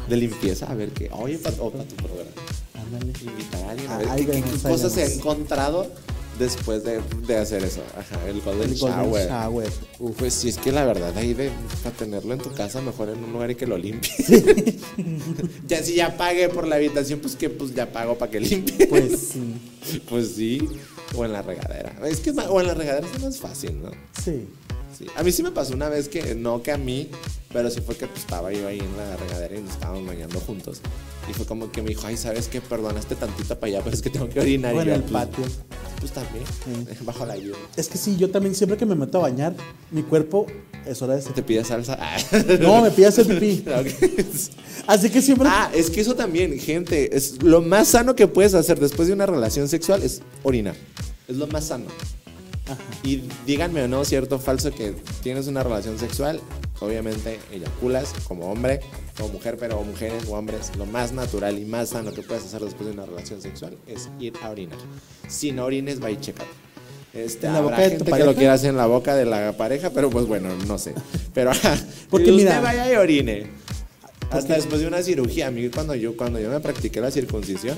De 0.09 0.17
limpieza, 0.17 0.67
a 0.67 0.75
ver 0.75 0.89
qué. 0.89 1.09
Oye, 1.13 1.37
para 1.37 1.55
tu 1.55 1.95
programa. 1.95 2.29
Ándale. 2.75 3.11
Invitar 3.23 3.63
a 3.63 3.69
alguien 3.71 3.91
a 3.91 3.97
ver 3.97 4.07
qué, 4.25 4.43
qué 4.43 4.69
cosas 4.69 4.91
se 4.93 5.03
ha 5.03 5.07
encontrado 5.07 5.87
después 6.37 6.83
de, 6.83 7.01
de 7.27 7.37
hacer 7.37 7.63
eso. 7.63 7.81
Ajá, 7.97 8.27
el 8.27 8.41
Golden, 8.41 8.69
El 8.69 8.77
Golden 8.77 9.03
Shower. 9.03 9.27
Shower. 9.27 9.71
Uf. 9.99 10.17
Pues 10.17 10.33
sí, 10.33 10.49
es 10.49 10.57
que 10.57 10.71
la 10.71 10.85
verdad, 10.85 11.15
ahí 11.17 11.33
de, 11.33 11.51
para 11.83 11.95
tenerlo 11.95 12.33
en 12.33 12.39
tu 12.39 12.53
casa, 12.53 12.81
mejor 12.81 13.09
en 13.09 13.23
un 13.23 13.31
lugar 13.31 13.51
y 13.51 13.55
que 13.55 13.67
lo 13.67 13.77
limpie. 13.77 14.11
ya 15.67 15.83
si 15.83 15.95
ya 15.95 16.17
pagué 16.17 16.49
por 16.49 16.67
la 16.67 16.75
habitación, 16.75 17.19
pues 17.19 17.35
que 17.35 17.49
pues 17.49 17.73
ya 17.73 17.91
pago 17.91 18.17
para 18.17 18.31
que 18.31 18.39
limpie. 18.39 18.87
Pues 18.87 19.19
sí. 19.33 20.01
Pues 20.09 20.35
sí, 20.35 20.67
o 21.15 21.25
en 21.25 21.33
la 21.33 21.41
regadera. 21.41 21.95
Es 22.07 22.19
que 22.19 22.31
o 22.31 22.59
en 22.59 22.67
la 22.67 22.73
regadera 22.73 23.07
es 23.07 23.21
más 23.21 23.37
fácil, 23.37 23.81
¿no? 23.81 23.91
Sí. 24.23 24.47
Sí. 24.97 25.07
A 25.17 25.23
mí 25.23 25.31
sí 25.33 25.43
me 25.43 25.51
pasó 25.51 25.73
una 25.73 25.89
vez 25.89 26.07
que, 26.07 26.35
no 26.35 26.63
que 26.63 26.71
a 26.71 26.77
mí, 26.77 27.09
pero 27.51 27.69
sí 27.69 27.81
fue 27.81 27.97
que 27.97 28.07
pues, 28.07 28.21
estaba 28.21 28.53
yo 28.53 28.65
ahí 28.65 28.79
en 28.79 28.97
la 28.97 29.17
regadera 29.17 29.57
y 29.57 29.61
nos 29.61 29.71
estábamos 29.71 30.07
bañando 30.07 30.39
juntos. 30.39 30.79
Y 31.29 31.33
fue 31.33 31.45
como 31.45 31.71
que 31.71 31.81
me 31.81 31.89
dijo, 31.89 32.07
ay, 32.07 32.17
¿sabes 32.17 32.47
qué? 32.47 32.61
Perdonaste 32.61 33.15
tantito 33.15 33.59
para 33.59 33.67
allá, 33.67 33.81
pero 33.83 33.95
es 33.95 34.01
que 34.01 34.09
tengo 34.09 34.29
que 34.29 34.39
orinar. 34.39 34.73
Y 34.73 34.79
en 34.79 34.85
yo, 34.85 34.93
el 34.93 35.01
pues, 35.01 35.11
patio. 35.11 35.45
Pues 35.99 36.11
también, 36.11 36.43
bajo 37.01 37.25
la 37.25 37.35
lluvia. 37.35 37.55
Es 37.75 37.87
que 37.87 37.97
sí, 37.97 38.15
yo 38.17 38.29
también 38.29 38.53
siempre 38.53 38.77
que 38.77 38.85
me 38.85 38.95
meto 38.95 39.17
a 39.17 39.21
bañar, 39.21 39.55
mi 39.91 40.03
cuerpo 40.03 40.45
es 40.85 41.01
hora 41.01 41.15
de 41.15 41.21
¿Te 41.21 41.29
hacer. 41.29 41.45
pide 41.45 41.63
salsa? 41.63 41.97
Ah. 41.99 42.17
No, 42.59 42.81
me 42.81 42.91
pide 42.91 43.07
hacer 43.07 43.25
pipí. 43.27 43.65
Así 44.87 45.09
que 45.09 45.21
siempre. 45.21 45.47
Ah, 45.49 45.71
es 45.73 45.89
que 45.89 46.01
eso 46.01 46.15
también, 46.15 46.57
gente, 46.59 47.15
es 47.15 47.41
lo 47.41 47.61
más 47.61 47.87
sano 47.87 48.15
que 48.15 48.27
puedes 48.27 48.53
hacer 48.53 48.79
después 48.79 49.07
de 49.07 49.13
una 49.13 49.25
relación 49.25 49.67
sexual 49.67 50.03
es 50.03 50.21
orinar. 50.43 50.75
Es 51.27 51.37
lo 51.37 51.47
más 51.47 51.65
sano. 51.65 51.85
Y 53.03 53.23
díganme 53.45 53.83
o 53.83 53.87
no, 53.87 54.03
cierto 54.05 54.35
o 54.37 54.39
falso, 54.39 54.71
que 54.71 54.93
tienes 55.21 55.47
una 55.47 55.61
relación 55.63 55.99
sexual, 55.99 56.39
obviamente 56.79 57.39
eyaculas 57.51 58.13
como 58.27 58.51
hombre, 58.51 58.79
como 59.17 59.29
mujer, 59.29 59.57
pero 59.59 59.81
mujeres 59.83 60.25
o 60.27 60.33
hombres, 60.33 60.71
lo 60.77 60.85
más 60.85 61.11
natural 61.11 61.57
y 61.59 61.65
más 61.65 61.89
sano 61.89 62.11
que 62.13 62.21
puedes 62.23 62.43
hacer 62.45 62.61
después 62.61 62.87
de 62.87 62.93
una 62.93 63.05
relación 63.05 63.41
sexual 63.41 63.77
es 63.87 64.09
ir 64.19 64.33
a 64.41 64.49
orinar. 64.49 64.77
Si 65.27 65.51
no 65.51 65.65
orines, 65.65 66.03
va 66.03 66.09
y 66.11 66.17
chécate. 66.17 66.49
Este, 67.13 67.47
¿En 67.47 67.53
la 67.53 67.61
boca 67.61 67.77
de 67.77 67.91
tu 67.91 67.97
gente 68.05 68.11
que 68.11 68.25
lo 68.25 68.35
quiera 68.35 68.53
hacer 68.53 68.71
en 68.71 68.77
la 68.77 68.87
boca 68.87 69.15
de 69.15 69.25
la 69.25 69.53
pareja, 69.55 69.89
pero 69.91 70.09
pues 70.09 70.25
bueno, 70.25 70.49
no 70.67 70.77
sé. 70.77 70.93
Pero 71.33 71.51
ajá, 71.51 71.77
Porque 72.09 72.31
usted 72.31 72.43
mira- 72.43 72.59
vaya 72.61 72.91
y 72.91 72.95
orine. 72.97 73.47
Hasta 74.31 74.55
después 74.55 74.81
de 74.81 74.87
una 74.87 75.01
cirugía, 75.01 75.47
a 75.47 75.51
mí 75.51 75.69
cuando 75.69 75.95
yo, 75.95 76.17
cuando 76.17 76.39
yo 76.41 76.49
me 76.49 76.59
practiqué 76.59 76.99
la 76.99 77.11
circuncisión, 77.11 77.77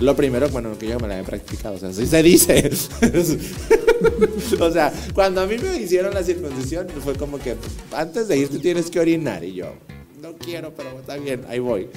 lo 0.00 0.16
primero, 0.16 0.48
bueno, 0.48 0.76
que 0.78 0.88
yo 0.88 0.98
me 0.98 1.08
la 1.08 1.20
he 1.20 1.24
practicado, 1.24 1.74
o 1.74 1.78
sea, 1.78 1.90
así 1.90 2.06
se 2.06 2.22
dice. 2.22 2.70
o 4.60 4.70
sea, 4.70 4.92
cuando 5.14 5.42
a 5.42 5.46
mí 5.46 5.56
me 5.58 5.76
hicieron 5.76 6.14
la 6.14 6.22
circuncisión, 6.22 6.88
fue 7.04 7.14
como 7.14 7.38
que 7.38 7.56
antes 7.92 8.28
de 8.28 8.38
irte 8.38 8.58
tienes 8.58 8.90
que 8.90 8.98
orinar. 8.98 9.44
Y 9.44 9.54
yo, 9.54 9.74
no 10.20 10.34
quiero, 10.36 10.72
pero 10.74 10.98
está 10.98 11.16
bien, 11.16 11.44
ahí 11.48 11.58
voy. 11.58 11.88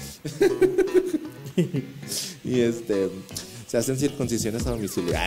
y 2.44 2.60
este, 2.60 3.10
se 3.68 3.78
hacen 3.78 3.98
circuncisiones 3.98 4.68
a 4.68 4.72
domicilio. 4.72 5.14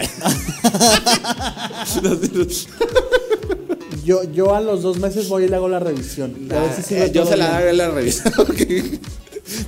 Yo, 4.04 4.22
yo 4.22 4.54
a 4.54 4.60
los 4.60 4.82
dos 4.82 5.00
meses 5.00 5.28
voy 5.28 5.44
y 5.44 5.48
le 5.48 5.56
hago 5.56 5.68
la 5.68 5.80
revisión. 5.80 6.48
A 6.52 6.60
ver 6.60 6.72
si 6.76 6.82
sigue 6.82 7.06
Eh, 7.06 7.10
yo 7.10 7.26
se 7.26 7.36
la 7.36 7.56
hago 7.58 7.72
la 7.72 7.90
revista. 7.90 8.30
ok. 8.38 8.62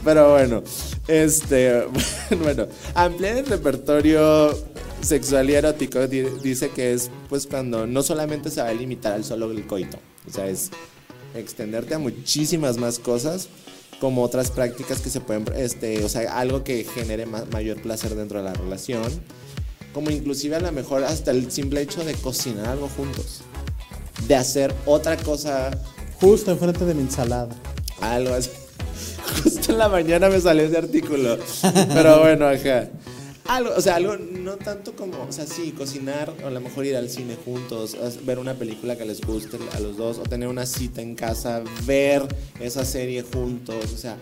Pero 0.05 0.33
bueno, 0.33 0.63
este, 1.07 1.85
bueno, 2.43 2.67
ampliar 2.95 3.37
el 3.39 3.47
repertorio 3.47 4.57
sexual 5.03 5.49
y 5.51 5.55
erótico 5.55 6.07
di- 6.09 6.23
dice 6.43 6.71
que 6.71 6.93
es 6.93 7.11
pues 7.29 7.47
cuando 7.47 7.87
no 7.87 8.03
solamente 8.03 8.51
se 8.51 8.61
va 8.61 8.69
a 8.69 8.75
limitar 8.75 9.13
al 9.13 9.25
solo 9.25 9.51
el 9.53 9.67
coito, 9.67 9.99
o 10.29 10.33
sea, 10.33 10.47
es 10.49 10.71
extenderte 11.35 11.95
a 11.95 11.99
muchísimas 11.99 12.77
más 12.79 12.99
cosas 12.99 13.49
como 14.01 14.23
otras 14.23 14.51
prácticas 14.51 15.01
que 15.01 15.11
se 15.11 15.21
pueden, 15.21 15.45
este, 15.57 16.05
o 16.05 16.09
sea, 16.09 16.39
algo 16.39 16.65
que 16.65 16.85
genere 16.85 17.27
ma- 17.27 17.45
mayor 17.53 17.81
placer 17.81 18.15
dentro 18.15 18.39
de 18.39 18.45
la 18.45 18.55
relación, 18.55 19.05
como 19.95 20.11
inclusive 20.11 20.57
a 20.57 20.61
lo 20.61 20.73
mejor 20.73 21.05
hasta 21.05 21.31
el 21.31 21.51
simple 21.53 21.81
hecho 21.83 22.05
de 22.05 22.15
cocinar 22.15 22.67
algo 22.67 22.89
juntos, 22.97 23.41
de 24.27 24.35
hacer 24.37 24.75
otra 24.87 25.17
cosa 25.17 25.71
Justo 26.21 26.51
enfrente 26.51 26.85
de 26.85 26.95
mi 26.95 27.03
ensalada. 27.03 27.49
algo 28.01 28.35
así. 28.35 28.51
Justo 29.43 29.73
en 29.73 29.79
la 29.79 29.89
mañana 29.89 30.29
me 30.29 30.41
salió 30.41 30.65
ese 30.65 30.79
artículo. 30.79 31.39
Pero 31.95 32.21
bueno, 32.21 32.47
ajá. 32.49 32.89
Algo, 33.47 33.71
o 33.75 33.81
sea, 33.81 33.97
algo 33.97 34.15
no 34.19 34.57
tanto 34.57 34.95
como, 34.95 35.23
o 35.27 35.33
sea, 35.33 35.47
sí, 35.47 35.73
cocinar, 35.73 36.35
o 36.45 36.49
a 36.49 36.51
lo 36.51 36.61
mejor 36.61 36.85
ir 36.85 36.97
al 36.97 37.09
cine 37.09 37.35
juntos, 37.43 37.97
ver 38.27 38.39
una 38.39 38.53
película 38.55 38.97
que 38.97 39.07
les 39.07 39.23
guste 39.23 39.57
a 39.75 39.81
los 39.81 39.97
dos, 39.97 40.19
o 40.19 40.23
tener 40.25 40.49
una 40.49 40.67
cita 40.67 41.01
en 41.01 41.15
casa, 41.15 41.63
ver 41.87 42.23
esa 42.61 42.85
serie 42.85 43.23
juntos, 43.23 43.87
o 43.95 43.97
sea, 43.97 44.19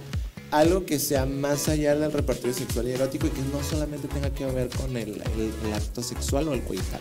algo 0.53 0.87
que 0.87 1.01
sea 1.01 1.27
más 1.27 1.69
allá 1.69 1.97
del 1.97 2.13
repertorio 2.13 2.55
sexual 2.55 2.87
y 2.87 2.93
erótico 2.93 3.27
y 3.27 3.31
que 3.31 3.41
no 3.53 3.61
solamente 3.69 4.07
tenga 4.07 4.31
que 4.31 4.47
ver 4.47 4.69
con 4.69 4.97
el, 4.97 5.09
el- 5.15 5.53
el 5.67 5.73
acto 5.75 6.05
sexual 6.05 6.47
o 6.47 6.55
el 6.55 6.63
coital. 6.63 7.01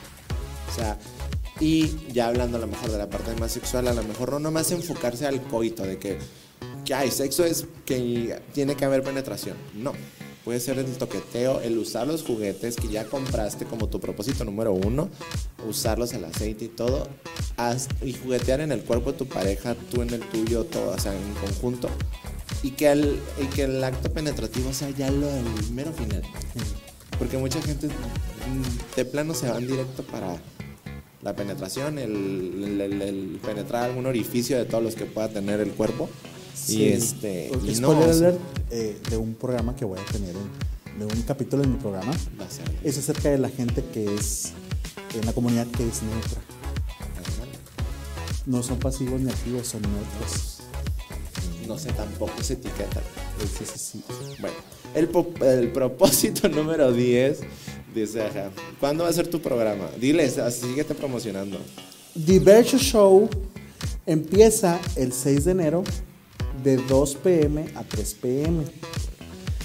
O 0.72 0.76
sea, 0.76 0.97
y 1.59 1.95
ya 2.11 2.26
hablando 2.30 2.57
a 2.57 2.59
lo 2.61 2.66
mejor 2.66 2.91
de 2.91 2.97
la 2.97 3.07
parte 3.07 3.36
más 3.39 3.51
sexual, 3.51 3.88
a 3.88 3.93
lo 3.93 4.01
mejor 4.03 4.32
no 4.32 4.39
nomás 4.39 4.72
enfocarse 4.72 5.28
al 5.28 5.43
coito, 5.43 5.84
de 5.84 5.99
que, 5.99 6.18
que 6.86 6.93
hay 6.93 7.11
sexo 7.11 7.43
es 7.43 7.65
que 7.86 8.39
tiene 8.53 8.75
que 8.75 8.86
haber 8.86 9.03
penetración. 9.03 9.57
No. 9.73 9.93
Puede 10.45 10.59
ser 10.59 10.77
el 10.77 10.86
toqueteo, 10.86 11.59
el 11.61 11.75
usar 11.79 12.05
los 12.05 12.21
juguetes 12.21 12.75
que 12.75 12.88
ya 12.88 13.05
compraste 13.05 13.65
como 13.65 13.88
tu 13.89 13.99
propósito 13.99 14.45
número 14.45 14.73
uno, 14.73 15.09
usarlos 15.67 16.13
el 16.13 16.23
aceite 16.23 16.65
y 16.65 16.67
todo, 16.67 17.07
y 18.03 18.13
juguetear 18.13 18.59
en 18.61 18.71
el 18.71 18.81
cuerpo 18.83 19.11
de 19.11 19.17
tu 19.17 19.25
pareja, 19.27 19.75
tú 19.89 20.03
en 20.03 20.11
el 20.11 20.19
tuyo, 20.21 20.63
todo, 20.65 20.91
o 20.91 20.99
sea, 20.99 21.15
en 21.15 21.33
conjunto, 21.33 21.89
y 22.61 22.71
que 22.71 22.91
el, 22.91 23.19
y 23.41 23.47
que 23.47 23.63
el 23.63 23.83
acto 23.83 24.13
penetrativo 24.13 24.71
sea 24.71 24.91
ya 24.91 25.09
lo 25.09 25.27
el 25.31 25.71
mero 25.71 25.91
final. 25.93 26.21
Porque 27.17 27.39
mucha 27.39 27.59
gente 27.63 27.88
mm, 27.88 28.95
de 28.95 29.05
plano 29.05 29.33
se 29.33 29.49
van 29.49 29.65
directo 29.65 30.03
para 30.03 30.38
la 31.23 31.36
penetración, 31.36 31.97
el, 31.97 32.11
el- 32.63 32.81
el- 32.81 33.01
el 33.01 33.39
penetrar 33.43 33.86
algún 33.86 34.05
orificio 34.05 34.57
de 34.59 34.65
todos 34.65 34.83
los 34.83 34.93
que 34.93 35.05
pueda 35.05 35.27
tener 35.29 35.59
el 35.59 35.71
cuerpo. 35.71 36.07
Sí. 36.56 36.78
Y 36.84 36.86
este. 36.93 37.49
Porque 37.51 37.72
Y 37.74 37.76
no, 37.76 37.91
spoiler 37.91 38.10
alert, 38.10 38.39
eh, 38.72 38.97
de 39.10 39.18
un 39.18 39.36
programa 39.36 39.76
que 39.76 39.86
voy 39.86 39.99
a 39.99 40.06
tener, 40.12 40.34
en- 40.36 40.99
de 40.99 41.06
un 41.06 41.22
capítulo 41.24 41.64
en 41.64 41.74
mi 41.74 41.78
programa, 41.78 42.14
va 42.39 42.45
a 42.45 42.49
ser. 42.49 42.64
es 42.84 42.97
acerca 42.97 43.30
de 43.30 43.38
la 43.38 43.49
gente 43.49 43.84
que 43.93 44.16
es, 44.16 44.53
en 45.20 45.26
la 45.26 45.34
comunidad 45.34 45.68
que 45.68 45.88
es 45.88 46.01
neutra. 46.03 46.41
No 48.45 48.62
son 48.62 48.78
pasivos 48.78 49.20
ni 49.20 49.30
activos, 49.32 49.68
son 49.68 49.82
neutros. 49.82 50.60
No 51.68 51.78
sé 51.80 51.91
tampoco 51.93 52.32
se 52.43 52.53
etiqueta. 52.53 53.01
Sí, 53.39 53.66
sí, 53.66 53.80
sí. 53.80 54.03
Bueno, 54.39 54.56
el, 54.93 55.10
el 55.60 55.72
propósito 55.72 56.47
número 56.49 56.93
10 56.93 57.39
dice: 57.95 58.24
ajá, 58.24 58.51
¿Cuándo 58.80 59.03
va 59.03 59.10
a 59.10 59.14
ser 59.14 59.28
tu 59.28 59.41
programa? 59.41 59.89
Diles, 59.99 60.38
así 60.38 60.62
síguete 60.68 60.93
promocionando. 60.93 61.58
Diverso 62.14 62.78
Show 62.78 63.28
empieza 64.06 64.80
el 64.95 65.12
6 65.12 65.45
de 65.45 65.51
enero 65.51 65.84
de 66.66 66.78
2 66.78 67.16
pm 67.16 67.66
a 67.76 67.84
3 67.84 68.13
pm. 68.16 68.66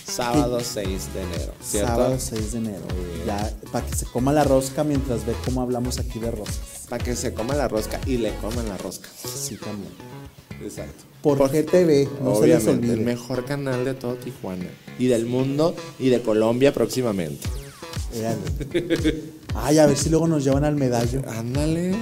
Sábado 0.04 0.60
6 0.60 1.14
de 1.14 1.22
enero, 1.22 1.52
¿cierto? 1.62 1.88
Sábado 1.88 2.16
6 2.18 2.52
de 2.52 2.58
enero. 2.58 2.82
Ya, 3.26 3.52
para 3.72 3.86
que 3.86 3.96
se 3.96 4.06
coma 4.06 4.32
la 4.32 4.44
rosca 4.44 4.84
mientras 4.84 5.24
ve 5.24 5.34
cómo 5.44 5.62
hablamos 5.62 5.98
aquí 5.98 6.18
de 6.18 6.30
roscas. 6.30 6.86
Para 6.88 7.02
que 7.02 7.16
se 7.16 7.32
coma 7.32 7.54
la 7.54 7.68
rosca 7.68 8.00
y 8.06 8.18
le 8.18 8.34
coman 8.36 8.68
la 8.68 8.76
rosca. 8.76 9.08
Sí, 9.08 9.56
también. 9.56 9.92
Exacto. 10.62 11.04
Por 11.22 11.38
GTV, 11.38 12.08
no 12.22 12.34
se 12.34 12.48
les 12.48 12.56
Obviamente, 12.56 12.70
olvide. 12.70 12.92
el 12.94 13.00
mejor 13.00 13.44
canal 13.44 13.84
de 13.84 13.94
todo 13.94 14.16
Tijuana. 14.16 14.66
Y 14.98 15.06
del 15.06 15.26
mundo 15.26 15.74
y 15.98 16.08
de 16.08 16.20
Colombia 16.20 16.74
próximamente. 16.74 17.46
Ay, 19.54 19.78
a 19.78 19.86
ver 19.86 19.96
si 19.96 20.10
luego 20.10 20.26
nos 20.26 20.44
llevan 20.44 20.64
al 20.64 20.74
medallo. 20.76 21.22
Ándale. 21.28 21.94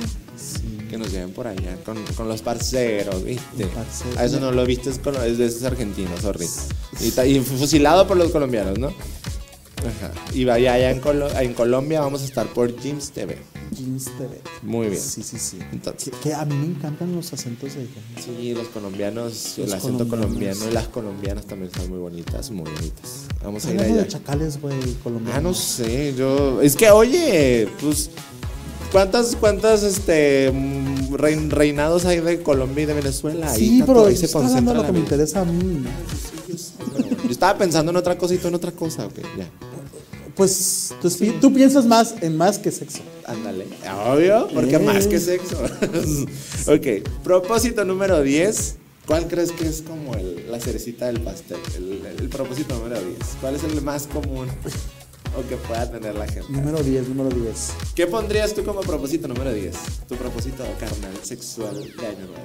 Que 0.89 0.97
nos 0.99 1.12
lleven 1.12 1.30
por 1.32 1.47
allá 1.47 1.76
con, 1.84 2.03
con 2.16 2.28
los 2.28 2.41
parceros, 2.43 3.22
¿viste? 3.22 3.68
A 4.16 4.24
eso 4.24 4.41
no 4.41 4.51
lo 4.53 4.64
viste, 4.64 4.89
es, 4.91 5.39
de 5.39 5.47
esos 5.47 5.62
argentinos, 5.64 6.20
sorry. 6.20 6.47
Y, 7.01 7.20
y 7.36 7.41
fusilado 7.41 8.07
por 8.07 8.16
los 8.16 8.30
colombianos, 8.30 8.78
¿no? 8.78 8.89
Ajá. 8.89 10.12
Y 10.34 10.45
vaya 10.45 10.72
allá 10.74 10.91
en, 10.91 11.01
Colo- 11.01 11.30
en 11.41 11.55
Colombia 11.55 12.01
vamos 12.01 12.22
a 12.22 12.24
estar 12.24 12.47
por 12.49 12.74
James 12.82 13.11
TV. 13.12 13.39
Jeans 13.70 14.07
TV. 14.07 14.41
Muy 14.62 14.89
bien. 14.89 15.01
Sí, 15.01 15.22
sí, 15.22 15.39
sí. 15.39 15.59
Entonces, 15.72 16.11
Que, 16.20 16.30
que 16.30 16.34
a 16.34 16.45
mí 16.47 16.55
me 16.57 16.66
encantan 16.66 17.14
los 17.14 17.32
acentos 17.32 17.74
de 17.74 17.82
ella. 17.82 17.91
Sí, 18.24 18.55
los 18.55 18.66
colombianos, 18.68 19.57
el 19.59 19.64
Los 19.66 19.74
acento 19.74 20.09
colombianos. 20.09 20.59
colombiano 20.59 20.70
y 20.70 20.72
las 20.74 20.89
colombianas 20.89 21.47
también 21.47 21.70
están 21.70 21.89
muy 21.91 21.99
bonitas, 21.99 22.51
muy 22.51 22.68
bonitas. 22.68 23.26
Vamos 23.45 23.66
a 23.66 23.72
ir 23.74 23.80
allá. 23.80 23.95
de 23.97 24.09
chacales, 24.09 24.61
güey, 24.61 24.74
colombianos. 25.05 25.39
Ah, 25.39 25.43
no 25.43 25.55
sé, 25.55 26.14
yo. 26.16 26.61
Es 26.62 26.74
que, 26.74 26.91
oye, 26.91 27.68
pues. 27.80 28.11
¿Cuántas, 28.93 29.36
cuántas 29.36 29.82
este, 29.82 30.51
rein- 31.11 31.51
reinados 31.51 32.05
hay 32.07 32.20
de 32.20 32.43
Colombia 32.43 32.84
y 32.84 32.86
de 32.86 32.95
Venezuela? 32.95 33.53
Sí, 33.55 33.82
pero 33.86 34.07
ahí 34.07 34.16
se 34.16 34.34
hablando 34.36 34.72
lo 34.74 34.86
que 34.86 34.93
me 34.93 34.99
interesa 35.01 35.41
a 35.43 35.45
mí. 35.45 35.84
Yo 37.24 37.30
estaba 37.30 37.59
pensando 37.59 37.91
en 37.91 37.97
otra 37.97 38.16
cosa 38.16 38.34
y 38.34 38.39
tú 38.39 38.49
en 38.49 38.55
otra 38.55 38.72
cosa, 38.72 39.05
ok, 39.07 39.18
ya. 39.36 39.47
Pues 40.34 40.95
tú, 41.03 41.11
tú 41.41 41.53
piensas 41.53 41.84
más 41.84 42.14
en 42.22 42.36
más 42.36 42.59
que 42.59 42.70
sexo. 42.70 43.01
Ándale. 43.26 43.66
Obvio, 44.07 44.49
porque 44.55 44.76
Eh. 44.76 44.78
más 44.78 45.07
que 45.07 45.18
sexo. 45.20 45.57
ok, 46.66 47.09
propósito 47.24 47.84
número 47.84 48.22
10. 48.22 48.76
¿Cuál 49.07 49.26
crees 49.26 49.53
que 49.53 49.66
es 49.66 49.82
como 49.82 50.14
el- 50.14 50.51
la 50.51 50.61
cerecita 50.61 51.07
del 51.07 51.20
pastel? 51.20 51.59
El, 51.76 52.03
el 52.20 52.28
propósito 52.28 52.74
número 52.76 53.01
10. 53.01 53.16
¿Cuál 53.41 53.57
es 53.57 53.64
el 53.64 53.82
más 53.82 54.07
común 54.07 54.47
o 55.37 55.47
que 55.49 55.57
pueda 55.57 55.91
tener 55.91 56.14
la 56.14 56.26
gente? 56.26 56.51
Número 56.51 56.83
10, 56.83 57.09
número 57.09 57.31
10. 57.37 57.72
¿Qué 57.95 58.07
pondrías 58.07 58.55
tú 58.55 58.64
como 58.64 58.81
propósito 58.81 59.29
número 59.29 59.53
10? 59.53 59.76
Tu 60.09 60.16
propósito 60.16 60.64
carnal, 60.79 61.12
sexual 61.22 61.74
de 61.74 62.07
año 62.07 62.26
nuevo. 62.26 62.45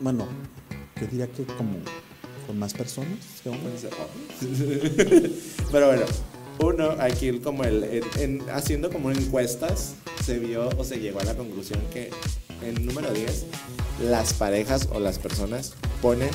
Bueno, 0.00 0.26
yo 1.00 1.06
diría 1.06 1.26
que 1.28 1.44
como 1.44 1.76
con 2.46 2.58
más 2.58 2.72
personas. 2.74 3.18
que 3.42 3.48
hombres. 3.48 3.86
Pero 5.72 5.86
bueno, 5.86 6.02
uno 6.60 6.90
aquí 7.00 7.38
como 7.40 7.64
el 7.64 7.84
en- 7.84 8.04
en- 8.40 8.50
haciendo 8.50 8.90
como 8.90 9.10
encuestas 9.10 9.94
se 10.24 10.38
vio 10.38 10.68
o 10.76 10.84
se 10.84 10.98
llegó 10.98 11.20
a 11.20 11.24
la 11.24 11.34
conclusión 11.34 11.80
que 11.92 12.10
en 12.62 12.86
número 12.86 13.12
10 13.12 13.44
las 14.04 14.32
parejas 14.34 14.88
o 14.92 15.00
las 15.00 15.18
personas 15.18 15.74
ponen 16.02 16.30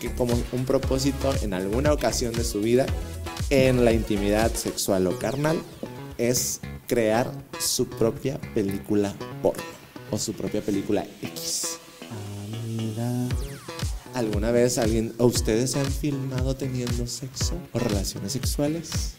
que 0.00 0.12
como 0.14 0.34
un 0.52 0.64
propósito 0.64 1.32
en 1.42 1.52
alguna 1.54 1.92
ocasión 1.92 2.32
de 2.32 2.44
su 2.44 2.60
vida 2.60 2.86
en 3.50 3.84
la 3.84 3.92
intimidad 3.92 4.54
sexual 4.54 5.06
o 5.06 5.18
carnal 5.18 5.60
es 6.18 6.60
crear 6.86 7.30
su 7.58 7.86
propia 7.86 8.40
película 8.54 9.14
porno 9.42 9.62
o 10.10 10.18
su 10.18 10.32
propia 10.32 10.60
película 10.62 11.04
X. 11.22 11.78
Ah, 12.10 12.56
mira. 12.66 13.28
¿Alguna 14.14 14.50
vez 14.50 14.78
alguien 14.78 15.14
o 15.18 15.26
ustedes 15.26 15.72
se 15.72 15.80
han 15.80 15.86
filmado 15.90 16.56
teniendo 16.56 17.06
sexo 17.06 17.54
o 17.72 17.78
relaciones 17.78 18.32
sexuales? 18.32 19.14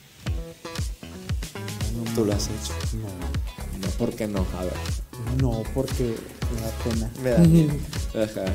¿Tú 2.16 2.26
lo 2.26 2.34
has 2.34 2.44
hecho? 2.48 2.74
No, 2.98 3.08
No, 3.80 3.88
¿por 3.98 4.14
qué 4.14 4.28
no? 4.28 4.46
A 4.60 4.64
ver. 4.66 4.74
no, 5.42 5.64
porque 5.74 6.14
me 6.54 6.62
da 6.62 6.72
pena. 6.84 7.12
Me 7.24 7.30
da 7.30 7.38
miedo. 7.40 7.74
Ajá. 8.14 8.54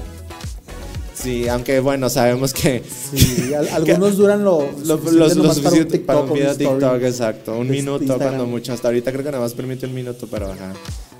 Sí, 1.27 1.49
aunque 1.49 1.81
bueno, 1.81 2.09
sabemos 2.09 2.53
que 2.55 2.83
Sí, 3.14 3.53
al- 3.53 3.68
algunos 3.68 4.16
duran 4.22 4.45
lo, 4.45 4.70
lo, 4.85 4.97
lo- 4.97 5.01
para 5.01 5.24
un 5.49 5.55
suficiente 5.55 5.99
para 5.99 6.20
un 6.20 6.27
TikTok 6.29 6.35
video 6.37 6.51
un 6.55 6.61
story. 6.62 6.79
TikTok, 6.81 7.03
exacto. 7.03 7.59
Un 7.59 7.68
minuto 7.68 8.05
Instagram. 8.05 8.29
cuando 8.29 8.47
mucho. 8.47 8.72
Hasta 8.72 8.89
ahorita 8.89 9.11
creo 9.12 9.24
que 9.24 9.31
nada 9.33 9.43
más 9.43 9.55
permite 9.55 9.87
un 9.87 9.95
minuto, 9.95 10.29
pero 10.31 10.53
ajá. 10.53 10.72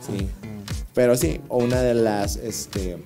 Sí. 0.07 0.27
Pero 0.95 1.17
sí, 1.17 1.41
o 1.49 1.59
una 1.59 1.81
de 1.83 1.95
las, 1.95 2.37
este, 2.37 2.99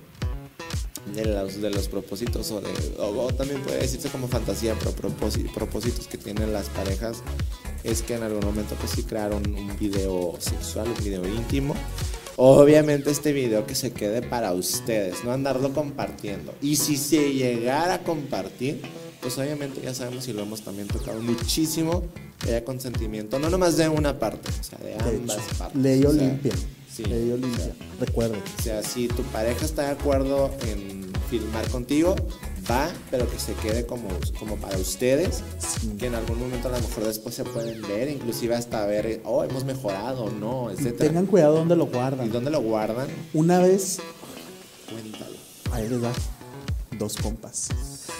de 1.15 1.25
los, 1.25 1.59
de 1.59 1.69
los 1.71 1.87
propósitos, 1.89 2.51
o, 2.51 2.61
de, 2.61 2.69
o, 2.99 3.23
o 3.25 3.33
también 3.33 3.59
puede 3.61 3.79
decirse 3.79 4.07
como 4.09 4.27
fantasía, 4.27 4.75
pero 4.79 4.91
propósi- 4.95 5.51
propósitos 5.53 6.07
que 6.07 6.17
tienen 6.19 6.53
las 6.53 6.67
parejas 6.69 7.17
es 7.83 8.03
que 8.03 8.13
en 8.13 8.21
algún 8.23 8.45
momento 8.45 8.75
pues 8.79 8.91
sí 8.91 9.01
crearon 9.03 9.41
un 9.55 9.75
video 9.79 10.35
sexual, 10.39 10.87
un 10.95 11.03
video 11.03 11.25
íntimo. 11.27 11.73
Obviamente 12.37 13.11
este 13.11 13.33
video 13.33 13.65
que 13.65 13.75
se 13.75 13.91
quede 13.91 14.21
para 14.21 14.53
ustedes, 14.53 15.23
no 15.23 15.31
andarlo 15.31 15.73
compartiendo. 15.73 16.53
Y 16.61 16.75
si 16.77 16.97
se 16.97 17.33
llegara 17.33 17.95
a 17.95 18.03
compartir, 18.03 18.81
pues 19.21 19.37
obviamente 19.37 19.81
ya 19.83 19.93
sabemos 19.93 20.27
y 20.27 20.33
lo 20.33 20.41
hemos 20.43 20.61
también 20.61 20.87
tocado 20.87 21.21
muchísimo, 21.21 22.03
que 22.39 22.49
haya 22.49 22.65
consentimiento, 22.65 23.37
no 23.37 23.49
nomás 23.49 23.77
de 23.77 23.87
una 23.89 24.17
parte, 24.17 24.49
o 24.49 24.63
sea, 24.63 24.79
de 24.79 24.89
De 24.95 25.17
ambas 25.17 25.37
hecho, 25.37 25.57
partes. 25.59 25.81
ley 25.81 25.99
o 26.05 26.11
sea, 26.11 26.21
Olimpia. 26.23 26.53
sí, 26.91 27.03
ley 27.05 27.29
o 27.29 27.33
Olimpia. 27.35 27.65
sea, 27.65 27.73
Recuerde. 27.99 28.37
o 28.57 28.61
sea, 28.63 28.81
si 28.81 29.07
tu 29.07 29.21
pareja 29.23 29.63
está 29.65 29.83
de 29.83 29.89
acuerdo 29.91 30.49
en 30.67 31.11
filmar 31.29 31.67
contigo, 31.69 32.15
va, 32.69 32.89
pero 33.09 33.29
que 33.29 33.39
se 33.39 33.53
quede 33.53 33.85
como, 33.85 34.07
como 34.39 34.55
para 34.57 34.77
ustedes, 34.77 35.41
Sí. 35.59 35.89
que 35.97 36.07
en 36.07 36.15
algún 36.15 36.39
momento 36.39 36.67
a 36.67 36.71
lo 36.71 36.79
mejor 36.79 37.05
después 37.05 37.35
se 37.35 37.43
pueden 37.43 37.81
ver, 37.83 38.09
inclusive 38.09 38.55
hasta 38.55 38.85
ver, 38.85 39.21
oh, 39.25 39.43
hemos 39.43 39.63
mejorado, 39.65 40.29
no, 40.29 40.69
Y 40.71 40.73
etcétera. 40.75 41.09
tengan 41.09 41.25
cuidado 41.25 41.55
donde 41.55 41.75
lo 41.75 41.85
¿Y 41.85 41.89
guardan. 41.89 42.31
dónde 42.31 42.51
lo 42.51 42.61
guardan? 42.61 43.07
Una 43.33 43.59
vez, 43.59 43.99
Cuéntalo. 44.89 45.35
ahí 45.71 45.87
les 45.89 46.03
va, 46.03 46.11
dos 46.97 47.15
compas. 47.17 47.69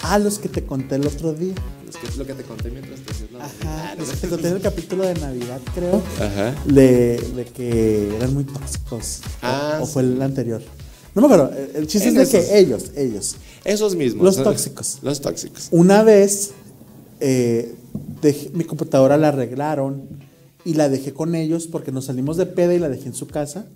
Ah, 0.02 0.18
los 0.18 0.38
que 0.38 0.48
te 0.48 0.64
conté 0.64 0.96
el 0.96 1.06
otro 1.06 1.32
día. 1.32 1.54
Es 1.88 1.96
que 1.96 2.06
es 2.08 2.16
lo 2.16 2.26
que 2.26 2.34
te 2.34 2.42
conté 2.42 2.70
mientras 2.70 3.00
te 3.00 3.12
hacías 3.12 3.30
la 3.32 3.44
Ajá, 3.44 3.94
los 3.96 4.08
que 4.08 4.16
te 4.16 4.28
conté 4.28 4.48
en 4.48 4.56
el 4.56 4.62
capítulo 4.62 5.04
de 5.04 5.14
Navidad, 5.14 5.60
creo. 5.74 6.02
Ajá. 6.16 6.54
De, 6.64 7.18
de 7.18 7.44
que 7.44 8.16
eran 8.16 8.32
muy 8.34 8.44
tóxicos. 8.44 9.20
O- 9.24 9.28
Ah, 9.42 9.78
o, 9.80 9.86
sí. 9.86 9.92
fue 9.92 10.02
el 10.02 10.20
anterior. 10.22 10.62
No 11.14 11.20
me 11.20 11.26
acuerdo. 11.26 11.52
El, 11.74 11.86
chiste 11.86 12.08
En 12.08 12.16
es 12.18 12.32
de 12.32 12.38
esos. 12.38 12.50
que 12.50 12.58
ellos, 12.58 12.84
ellos. 12.96 13.36
Esos 13.64 13.94
mismos. 13.96 14.24
Los 14.24 14.38
¿no? 14.38 14.44
tóxicos. 14.44 14.98
Los 15.02 15.20
tóxicos. 15.20 15.68
Una 15.70 16.02
vez 16.02 16.52
eh, 17.20 17.74
dejé- 18.22 18.50
mi 18.54 18.64
computadora 18.64 19.16
la 19.18 19.28
arreglaron 19.28 20.08
y 20.64 20.74
la 20.74 20.88
dejé 20.88 21.12
con 21.12 21.34
ellos 21.34 21.66
porque 21.66 21.92
nos 21.92 22.06
salimos 22.06 22.36
de 22.36 22.46
peda 22.46 22.74
y 22.74 22.78
la 22.78 22.88
dejé 22.88 23.08
en 23.08 23.14
su 23.14 23.26
casa. 23.26 23.66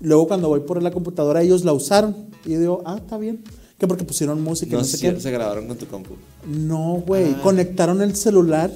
Luego 0.00 0.28
cuando 0.28 0.48
voy 0.48 0.60
por 0.60 0.82
la 0.82 0.90
computadora 0.92 1.42
ellos 1.42 1.64
la 1.64 1.72
usaron 1.72 2.14
y 2.46 2.52
yo 2.52 2.60
digo, 2.60 2.82
ah, 2.86 2.96
está 2.98 3.18
bien. 3.18 3.42
Que 3.78 3.88
porque 3.88 4.04
pusieron 4.04 4.40
música 4.42 4.70
y 4.70 4.72
No, 4.74 4.78
no 4.80 4.84
sé 4.84 4.96
sí, 4.98 5.08
qué. 5.10 5.18
se 5.20 5.30
grabaron 5.30 5.66
con 5.66 5.76
tu 5.76 5.86
compu. 5.86 6.14
No, 6.46 7.02
güey. 7.06 7.32
Ah. 7.32 7.40
Conectaron 7.42 8.00
el 8.02 8.14
celular 8.14 8.70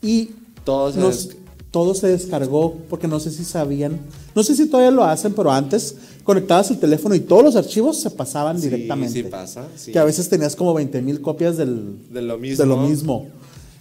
y 0.00 0.30
Todo 0.64 0.92
se 0.92 0.98
nos- 1.00 1.30
todo 1.72 1.94
se 1.96 2.06
descargó 2.06 2.76
porque 2.88 3.08
no 3.08 3.18
sé 3.18 3.30
si 3.32 3.44
sabían. 3.44 3.98
No 4.34 4.44
sé 4.44 4.54
si 4.54 4.66
todavía 4.66 4.90
lo 4.92 5.02
hacen, 5.04 5.32
pero 5.34 5.50
antes 5.50 5.96
conectabas 6.22 6.70
el 6.70 6.78
teléfono 6.78 7.14
y 7.16 7.20
todos 7.20 7.42
los 7.42 7.56
archivos 7.56 8.00
se 8.00 8.10
pasaban 8.10 8.60
Sí, 8.60 8.68
directamente. 8.68 9.12
sí 9.14 9.22
pasa, 9.24 9.66
sí. 9.74 9.90
Que 9.90 9.98
a 9.98 10.04
veces 10.04 10.28
tenías 10.28 10.54
como 10.54 10.72
20 10.74 11.02
mil 11.02 11.20
copias 11.20 11.56
del, 11.56 11.96
De 12.10 12.22
lo 12.22 12.38
mismo. 12.38 12.62
de 12.62 12.68
lo 12.68 12.76
mismo. 12.76 13.26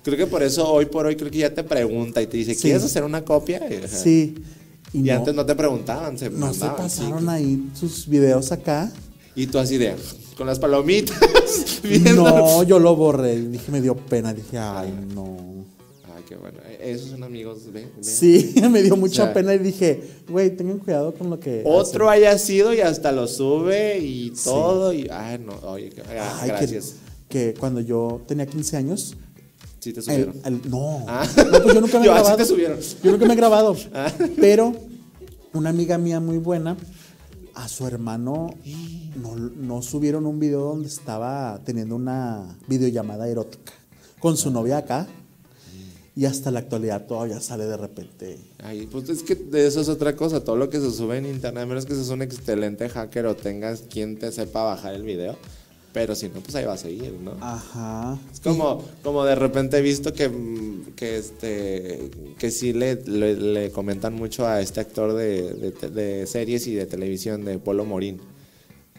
Creo 0.04 0.18
que 0.18 0.26
por 0.26 0.42
eso 0.42 0.68
hoy 0.72 0.86
por 0.88 1.06
hoy 1.06 1.16
creo 1.16 1.30
que 1.30 1.38
ya 1.38 1.54
te 1.54 1.64
pregunta 1.64 2.22
y 2.24 2.26
te 2.28 2.38
dice, 2.38 2.56
Sí. 2.56 2.62
¿quieres 2.64 2.84
hacer 2.84 3.04
una 3.04 3.24
copia? 3.24 3.62
Y. 3.72 3.88
Sí. 3.88 4.36
Y, 4.94 5.00
Y 5.00 5.02
no, 5.04 5.14
antes 5.18 5.36
no 5.36 5.46
te 5.46 5.54
preguntaban, 5.56 6.18
se 6.18 6.30
no 6.32 6.54
se 6.54 6.60
mandaban, 6.62 6.76
pasaron 6.78 7.30
ahí 7.30 7.62
sus 7.80 8.08
videos 8.08 8.52
acá. 8.52 8.92
Y 9.36 9.48
tú 9.48 9.60
así 9.60 9.78
de, 9.78 9.96
con 10.38 10.48
las 10.48 10.60
palomitas. 10.60 11.18
No, 12.16 12.64
yo 12.64 12.80
lo 12.80 12.96
borré. 12.96 13.40
Dije, 13.48 13.72
me 13.72 13.82
dio 13.82 13.96
pena. 13.96 14.34
Dije, 14.34 14.58
ay, 14.58 14.94
no. 15.14 15.61
Bueno. 16.36 16.60
Esos 16.80 17.10
son 17.12 17.24
amigos, 17.24 17.72
ve, 17.72 17.88
ve. 17.96 18.04
Sí, 18.04 18.54
me 18.72 18.82
dio 18.82 18.96
mucha 18.96 19.24
O 19.24 19.26
sea, 19.26 19.34
pena 19.34 19.54
y 19.54 19.60
dije, 19.60 20.02
güey, 20.30 20.56
tengan 20.56 20.80
cuidado 20.80 21.14
con 21.14 21.30
lo 21.30 21.40
que. 21.40 21.64
Otro 21.66 22.10
hacen". 22.10 22.24
haya 22.24 22.38
sido 22.38 22.74
y 22.74 22.82
hasta 22.82 23.12
lo 23.12 23.28
sube 23.28 24.00
y 24.00 24.30
Sí. 24.36 24.44
todo. 24.46 24.94
Y, 24.94 25.08
ay, 25.12 25.40
no, 25.40 25.54
oye, 25.70 25.92
ah, 26.20 26.40
Ay, 26.42 26.50
que- 26.52 26.56
gracias. 26.58 26.96
Que, 27.30 27.54
cuando 27.60 27.80
yo 27.82 28.22
tenía 28.28 28.46
15 28.46 28.78
años. 28.78 29.16
Sí 29.80 29.94
te 29.94 30.02
subieron. 30.02 30.36
el- 30.46 30.70
no, 30.70 31.06
Ah. 31.08 31.26
no, 31.38 31.62
pues 31.64 31.74
yo 31.74 31.82
nunca 31.82 31.98
me 32.00 32.04
he 32.06 32.08
Yo, 32.08 32.14
grabado. 32.14 32.38
te 32.38 32.46
subieron. 32.46 32.78
Yo 33.04 33.12
nunca 33.12 33.26
me 33.26 33.34
he 33.34 33.38
grabado. 33.38 33.76
Ah. 33.94 34.12
Pero 34.40 34.74
una 35.54 35.70
amiga 35.72 35.98
mía 35.98 36.20
muy 36.20 36.38
buena, 36.38 36.78
a 37.56 37.68
su 37.68 37.86
hermano 37.88 38.54
no, 39.16 39.36
no 39.36 39.82
subieron 39.82 40.26
un 40.26 40.40
video 40.40 40.62
donde 40.62 40.88
estaba 40.88 41.60
teniendo 41.66 41.96
una 41.96 42.58
videollamada 42.68 43.28
erótica 43.28 43.74
con 44.20 44.38
su 44.38 44.52
novia 44.52 44.78
acá. 44.78 45.08
Y 46.16 46.26
hasta 46.26 46.52
la 46.52 46.60
actualidad 46.60 47.06
todavía 47.06 47.40
sale 47.40 47.66
de 47.66 47.78
repente. 47.78 48.38
Ay, 48.60 48.88
pues 48.92 49.08
es 49.08 49.24
que 49.24 49.36
de 49.36 49.66
eso 49.66 49.80
es 49.80 49.88
otra 49.88 50.16
cosa. 50.16 50.44
Todo 50.44 50.58
lo 50.58 50.70
que 50.70 50.80
se 50.80 50.92
sube 50.92 51.18
en 51.18 51.26
internet, 51.26 51.64
a 51.64 51.66
menos 51.66 51.86
que 51.86 51.96
seas 51.96 52.10
un 52.10 52.22
excelente 52.22 52.90
hacker 52.90 53.26
o 53.28 53.36
tengas 53.36 53.84
quien 53.90 54.20
te 54.20 54.32
sepa 54.32 54.64
bajar 54.64 54.94
el 54.94 55.04
video. 55.04 55.38
Pero 55.94 56.16
si 56.16 56.30
no, 56.30 56.40
pues 56.42 56.56
ahí 56.56 56.66
va 56.66 56.74
a 56.74 56.78
seguir, 56.78 57.14
¿no? 57.22 57.36
Ajá. 57.42 58.18
Es 58.34 58.40
como, 58.40 58.84
como 59.04 59.26
de 59.26 59.36
repente 59.36 59.78
he 59.78 59.82
visto 59.82 60.14
que, 60.14 60.30
mm, 60.30 60.94
que 60.96 61.18
este 61.18 62.12
que 62.38 62.52
sí 62.52 62.72
le, 62.72 62.96
le, 62.96 63.36
le 63.36 63.72
comentan 63.72 64.14
mucho 64.14 64.48
a 64.48 64.62
este 64.62 64.80
actor 64.80 65.14
de, 65.14 65.54
de 65.54 65.90
de 65.90 66.28
series 66.28 66.68
y 66.68 66.76
de 66.76 66.86
televisión 66.86 67.44
de 67.46 67.58
Polo 67.58 67.86
Morín. 67.86 68.20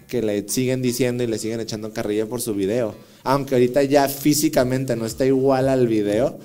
Que 0.07 0.21
le 0.23 0.47
siguen 0.49 0.83
diciendo 0.83 1.25
y 1.25 1.27
le 1.27 1.39
siguen 1.39 1.61
echando 1.61 1.93
carrilla 1.93 2.27
por 2.27 2.43
su 2.43 2.55
video. 2.55 2.95
Aunque 3.25 3.55
ahorita 3.55 3.83
ya 3.85 4.09
físicamente 4.09 4.97
no 4.97 5.07
está 5.07 5.25
igual 5.27 5.69
al 5.69 5.87
video. 5.87 6.39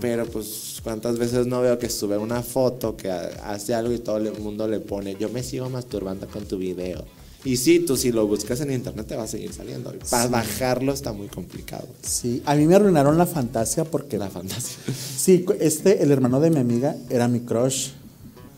Pero 0.00 0.26
pues 0.26 0.80
cuántas 0.82 1.18
veces 1.18 1.46
no 1.46 1.60
veo 1.60 1.78
que 1.78 1.88
sube 1.88 2.18
una 2.18 2.42
foto 2.42 2.96
que 2.96 3.10
ha- 3.10 3.52
hace 3.52 3.74
algo 3.74 3.92
y 3.92 3.98
todo 3.98 4.16
el 4.16 4.32
mundo 4.40 4.66
le 4.68 4.80
pone, 4.80 5.16
yo 5.18 5.28
me 5.28 5.42
sigo 5.42 5.70
masturbando 5.70 6.26
con 6.28 6.44
tu 6.46 6.58
video. 6.58 7.04
Y 7.44 7.58
sí, 7.58 7.80
tú 7.80 7.96
si 7.96 8.10
lo 8.10 8.26
buscas 8.26 8.60
en 8.62 8.72
internet 8.72 9.06
te 9.06 9.16
va 9.16 9.24
a 9.24 9.26
seguir 9.28 9.52
saliendo. 9.52 9.92
Para 10.10 10.28
bajarlo 10.28 10.92
está 10.94 11.12
muy 11.12 11.28
complicado. 11.28 11.86
Sí, 12.02 12.42
a 12.46 12.54
mí 12.54 12.66
me 12.66 12.74
arruinaron 12.74 13.18
la 13.18 13.26
fantasía 13.26 13.84
porque 13.84 14.16
La 14.18 14.30
fantasía. 14.30 14.78
Sí, 15.16 15.44
este, 15.60 16.02
el 16.02 16.10
hermano 16.10 16.40
de 16.40 16.50
mi 16.50 16.58
amiga 16.58 16.96
era 17.10 17.28
mi 17.28 17.40
crush, 17.40 17.90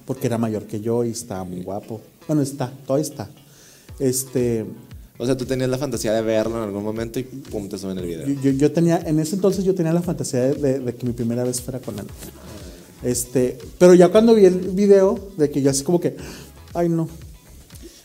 porque 0.07 0.29
era 0.29 0.39
mayor 0.39 0.67
que 0.67 0.81
yo 0.81 1.05
y 1.05 1.11
estaba 1.11 1.43
muy 1.45 1.63
guapo. 1.63 2.01
Bueno, 2.29 2.43
está, 2.43 2.73
todavía 2.87 3.09
está. 3.11 3.29
Este, 3.99 4.65
O 5.19 5.25
sea, 5.27 5.37
tú 5.37 5.45
tenías 5.47 5.71
la 5.71 5.79
fantasía 5.79 6.13
de 6.13 6.21
verlo 6.23 6.57
en 6.59 6.65
algún 6.65 6.85
momento 6.85 7.19
y 7.19 7.23
pum, 7.23 7.69
te 7.69 7.79
suben 7.79 7.99
el 7.99 8.07
video. 8.07 8.27
yo, 8.27 8.35
yo- 8.43 8.51
yo 8.53 8.73
tenía, 8.73 8.99
en 9.05 9.19
ese 9.19 9.35
entonces 9.37 9.65
yo 9.65 9.75
tenía 9.75 9.93
la 9.93 10.03
fantasía 10.03 10.41
de, 10.41 10.55
de- 10.55 10.79
de 10.81 10.95
que 10.95 11.07
mi 11.07 11.13
primera 11.13 11.43
vez 11.45 11.61
fuera 11.63 11.79
con 11.81 11.99
él. 11.99 12.05
Este, 13.03 13.59
pero 13.79 13.95
ya 13.95 14.09
cuando 14.09 14.35
vi 14.35 14.45
el 14.47 14.59
video 14.59 15.19
de 15.37 15.51
que 15.51 15.63
yo 15.63 15.71
así 15.71 15.85
como 15.85 16.01
que, 16.01 16.17
ay 16.75 16.89
no. 16.89 17.09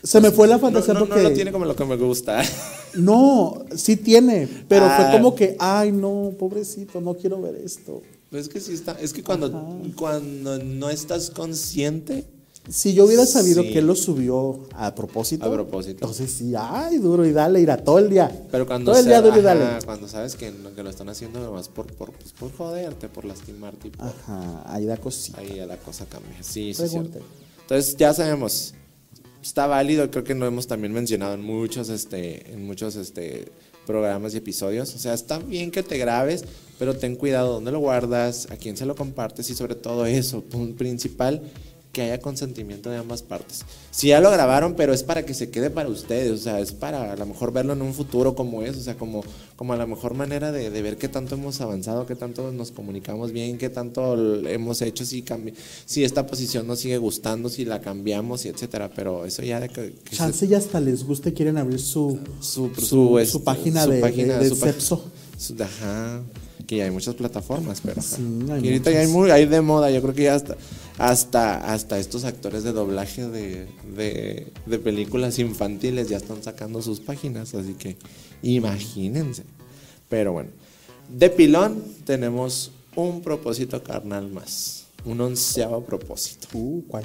Se 0.02 0.20
me 0.20 0.30
fue 0.32 0.48
la 0.48 0.58
fantasía 0.58 0.94
no, 0.94 1.00
no, 1.00 1.06
porque 1.06 1.22
no 1.22 1.28
lo 1.28 1.34
tiene 1.34 1.52
como 1.52 1.64
lo 1.64 1.76
que 1.76 1.84
me 1.84 1.96
gusta. 1.96 2.42
no, 2.94 3.64
sí 3.74 3.96
tiene, 3.96 4.48
pero 4.68 4.86
Ah. 4.86 4.96
fue 4.96 5.12
como 5.18 5.34
que, 5.34 5.56
ay 5.58 5.92
no, 5.92 6.32
pobrecito, 6.38 7.00
no 7.00 7.14
quiero 7.14 7.40
ver 7.40 7.56
esto. 7.56 8.02
Es 8.32 8.48
que 8.48 8.60
sí 8.60 8.72
está, 8.72 8.92
es 9.00 9.12
que 9.12 9.22
cuando, 9.22 9.80
cuando 9.96 10.58
no 10.58 10.88
estás 10.90 11.30
consciente, 11.30 12.24
Si 12.68 12.94
yo 12.94 13.06
hubiera 13.06 13.26
sabido 13.26 13.62
Sí. 13.62 13.72
que 13.72 13.80
él 13.80 13.86
lo 13.88 13.96
subió 13.96 14.68
a 14.74 14.94
propósito. 14.94 15.44
A 15.44 15.52
propósito. 15.52 15.92
Entonces 15.94 16.30
sí, 16.30 16.52
ay, 16.56 16.98
duro 16.98 17.26
y 17.26 17.32
dale, 17.32 17.60
irá 17.60 17.76
todo 17.76 17.98
el 17.98 18.08
día. 18.08 18.30
pero 18.52 18.66
cuando, 18.66 18.92
todo 18.92 19.00
el 19.00 19.06
día 19.06 19.20
duro 19.20 19.36
y 19.36 19.40
ajá, 19.40 19.54
dale. 19.54 19.84
cuando 19.84 20.06
sabes 20.06 20.36
que, 20.36 20.52
que 20.76 20.82
lo 20.82 20.88
están 20.90 21.08
haciendo 21.08 21.40
nomás 21.40 21.68
por, 21.68 21.86
por, 21.94 22.12
pues, 22.12 22.32
por 22.32 22.52
joderte, 22.56 23.08
por 23.08 23.24
lastimarte, 23.24 23.90
por- 23.90 24.06
Ajá, 24.06 24.62
ahí 24.72 24.84
da 24.86 24.96
cosita. 24.96 25.40
ahí 25.40 25.56
la 25.66 25.76
cosa 25.76 26.06
cambia. 26.06 26.36
Sí, 26.40 26.72
sí, 26.72 26.86
cierto. 26.88 27.18
Entonces 27.62 27.96
ya 27.96 28.14
sabemos, 28.14 28.74
está 29.42 29.66
válido, 29.66 30.08
creo 30.10 30.22
que 30.22 30.34
lo 30.34 30.46
hemos 30.46 30.66
también 30.68 30.92
mencionado 30.92 31.34
en 31.34 31.42
muchos, 31.42 31.88
este, 31.88 32.52
en 32.52 32.64
muchos 32.64 32.94
este, 32.94 33.50
programas 33.86 34.34
y 34.34 34.36
episodios. 34.36 34.94
O 34.94 34.98
sea, 34.98 35.14
está 35.14 35.38
bien 35.40 35.72
que 35.72 35.82
te 35.82 35.98
grabes, 35.98 36.44
pero 36.78 36.94
ten 36.96 37.16
cuidado 37.16 37.54
dónde 37.54 37.72
lo 37.72 37.80
guardas, 37.80 38.46
a 38.52 38.56
quién 38.56 38.76
se 38.76 38.86
lo 38.86 38.94
compartes 38.94 39.50
y 39.50 39.54
sobre 39.56 39.74
todo 39.74 40.06
eso, 40.06 40.44
principal, 40.76 41.42
que 41.92 42.00
haya 42.02 42.20
consentimiento 42.20 42.88
de 42.88 42.96
ambas 42.96 43.22
partes. 43.22 43.66
Si 43.90 44.08
ya 44.08 44.20
lo 44.20 44.30
grabaron, 44.30 44.74
pero 44.76 44.94
es 44.94 45.02
para 45.02 45.26
que 45.26 45.34
se 45.34 45.50
quede 45.50 45.68
para 45.68 45.90
ustedes, 45.90 46.30
o 46.32 46.38
sea, 46.38 46.58
es 46.58 46.72
para 46.72 47.12
a 47.12 47.16
lo 47.16 47.26
mejor 47.26 47.52
verlo 47.52 47.74
en 47.74 47.82
un 47.82 47.92
futuro 47.92 48.34
como 48.34 48.62
es, 48.62 48.76
o 48.78 48.80
sea, 48.80 48.96
como, 48.96 49.22
como 49.56 49.74
a 49.74 49.76
la 49.76 49.86
mejor 49.86 50.14
manera 50.14 50.52
de, 50.52 50.70
de 50.70 50.82
ver 50.82 50.96
qué 50.96 51.08
tanto 51.08 51.34
hemos 51.34 51.60
avanzado, 51.60 52.06
qué 52.06 52.14
tanto 52.16 52.50
nos 52.50 52.70
comunicamos 52.72 53.32
bien, 53.32 53.58
qué 53.58 53.68
tanto 53.68 54.14
hemos 54.48 54.80
hecho, 54.80 55.04
si, 55.04 55.22
si 55.84 56.02
esta 56.04 56.26
posición 56.26 56.66
nos 56.66 56.80
sigue 56.80 56.96
gustando, 56.96 57.50
si 57.50 57.66
la 57.66 57.82
cambiamos 57.82 58.46
y 58.46 58.48
etcétera, 58.48 58.90
pero 58.96 59.26
eso 59.26 59.42
ya 59.42 59.60
de 59.60 59.68
que, 59.68 59.92
que 60.04 60.10
se- 60.10 60.16
Chance 60.16 60.48
ya 60.48 60.56
hasta 60.58 60.80
les 60.80 61.04
gusta 61.04 61.28
y 61.28 61.32
quieren 61.32 61.58
abrir 61.58 61.78
su, 61.78 62.18
su, 62.40 62.70
su, 62.74 62.80
su, 62.86 63.18
este, 63.18 63.32
su 63.32 63.44
página 63.44 63.86
de, 63.86 64.00
página, 64.00 64.38
de, 64.38 64.48
de 64.48 65.64
Ajá. 65.64 66.22
Que 66.66 66.76
ya 66.76 66.84
hay 66.84 66.90
muchas 66.90 67.16
plataformas, 67.16 67.80
pero. 67.84 68.00
Sí, 68.00 68.22
hay 68.50 68.64
y 68.64 68.68
ahorita 68.68 68.90
ya 68.92 69.00
hay, 69.00 69.08
muy, 69.08 69.30
hay 69.30 69.46
de 69.46 69.60
moda. 69.60 69.90
Yo 69.90 70.00
creo 70.00 70.14
que 70.14 70.22
ya 70.22 70.36
hasta, 70.36 70.56
hasta, 70.98 71.72
hasta 71.72 71.98
estos 71.98 72.24
actores 72.24 72.64
de 72.64 72.72
doblaje 72.72 73.26
de, 73.28 73.66
de, 73.96 74.52
de 74.66 74.78
películas 74.78 75.38
infantiles 75.38 76.08
ya 76.08 76.16
están 76.16 76.42
sacando 76.42 76.82
sus 76.82 77.00
páginas. 77.00 77.54
Así 77.54 77.74
que 77.74 77.96
imagínense. 78.42 79.44
Pero 80.08 80.32
bueno, 80.32 80.50
de 81.08 81.30
pilón 81.30 81.82
tenemos 82.04 82.72
un 82.96 83.22
propósito 83.22 83.82
carnal 83.82 84.28
más. 84.28 84.86
Un 85.04 85.20
onceavo 85.20 85.84
propósito. 85.84 86.48
Uh, 86.52 86.82
¿cuál? 86.86 87.04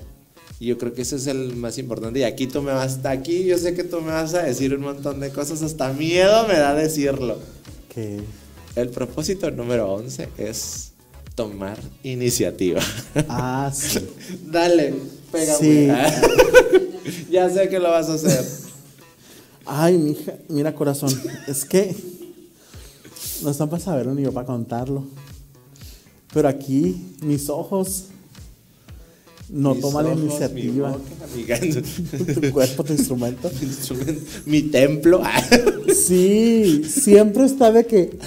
Y 0.59 0.67
yo 0.67 0.77
creo 0.77 0.93
que 0.93 1.03
ese 1.03 1.17
es 1.17 1.27
el 1.27 1.55
más 1.55 1.77
importante. 1.77 2.19
Y 2.19 2.23
aquí 2.23 2.47
tú 2.47 2.61
me 2.61 2.71
vas, 2.71 2.95
hasta 2.95 3.11
aquí 3.11 3.45
yo 3.45 3.57
sé 3.57 3.73
que 3.73 3.83
tú 3.83 4.01
me 4.01 4.11
vas 4.11 4.33
a 4.33 4.43
decir 4.43 4.73
un 4.73 4.81
montón 4.81 5.19
de 5.19 5.29
cosas, 5.29 5.61
hasta 5.61 5.93
miedo 5.93 6.47
me 6.47 6.55
da 6.57 6.73
decirlo. 6.73 7.37
Que 7.93 8.21
El 8.75 8.89
propósito 8.89 9.49
número 9.51 9.91
11 9.91 10.29
es 10.37 10.91
tomar 11.37 11.77
iniciativa. 12.03 12.81
Ah, 13.29 13.71
sí. 13.73 13.99
Dale, 14.51 14.93
pégame. 15.31 15.59
Sí. 15.59 15.87
ya 17.31 17.49
sé 17.49 17.69
que 17.69 17.79
lo 17.79 17.89
vas 17.91 18.09
a 18.09 18.15
hacer. 18.15 18.43
Ay, 19.65 19.97
mija, 19.97 20.33
mira 20.49 20.73
corazón, 20.73 21.13
es 21.47 21.63
que 21.63 21.95
no 23.43 23.51
están 23.51 23.69
para 23.69 23.83
saberlo 23.83 24.15
ni 24.15 24.23
yo 24.23 24.31
para 24.33 24.47
contarlo. 24.47 25.05
Pero 26.33 26.47
aquí 26.49 27.13
mis 27.21 27.49
ojos 27.49 28.05
no 29.49 29.73
Mis 29.75 29.81
toman 29.81 30.05
la 30.05 30.15
mi 30.15 30.21
iniciativa. 30.21 30.91
boca, 30.91 31.59
tu 32.41 32.51
cuerpo, 32.51 32.83
tu 32.83 32.93
instrumento. 32.93 33.49
mi 33.61 33.67
instrumento, 33.67 34.21
mi 34.45 34.61
templo. 34.63 35.21
Sí, 35.93 36.83
siempre 36.89 37.45
está 37.45 37.71
de 37.71 37.85
que, 37.85 38.17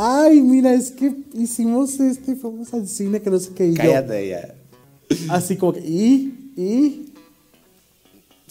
ay, 0.00 0.40
mira, 0.40 0.72
es 0.74 0.90
que 0.92 1.12
hicimos 1.34 1.98
este, 2.00 2.36
fuimos 2.36 2.72
al 2.72 2.86
cine, 2.88 3.20
que 3.20 3.30
no 3.30 3.38
sé 3.38 3.50
qué. 3.54 3.66
Y 3.66 3.70
yo, 3.70 3.76
Cállate 3.76 4.28
ya. 4.28 4.54
así 5.30 5.56
como 5.56 5.72
que, 5.72 5.80
y, 5.80 6.52
y. 6.56 7.12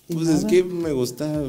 y 0.10 0.14
Pues 0.14 0.28
es 0.28 0.46
que 0.46 0.64
me 0.64 0.92
gusta 0.92 1.42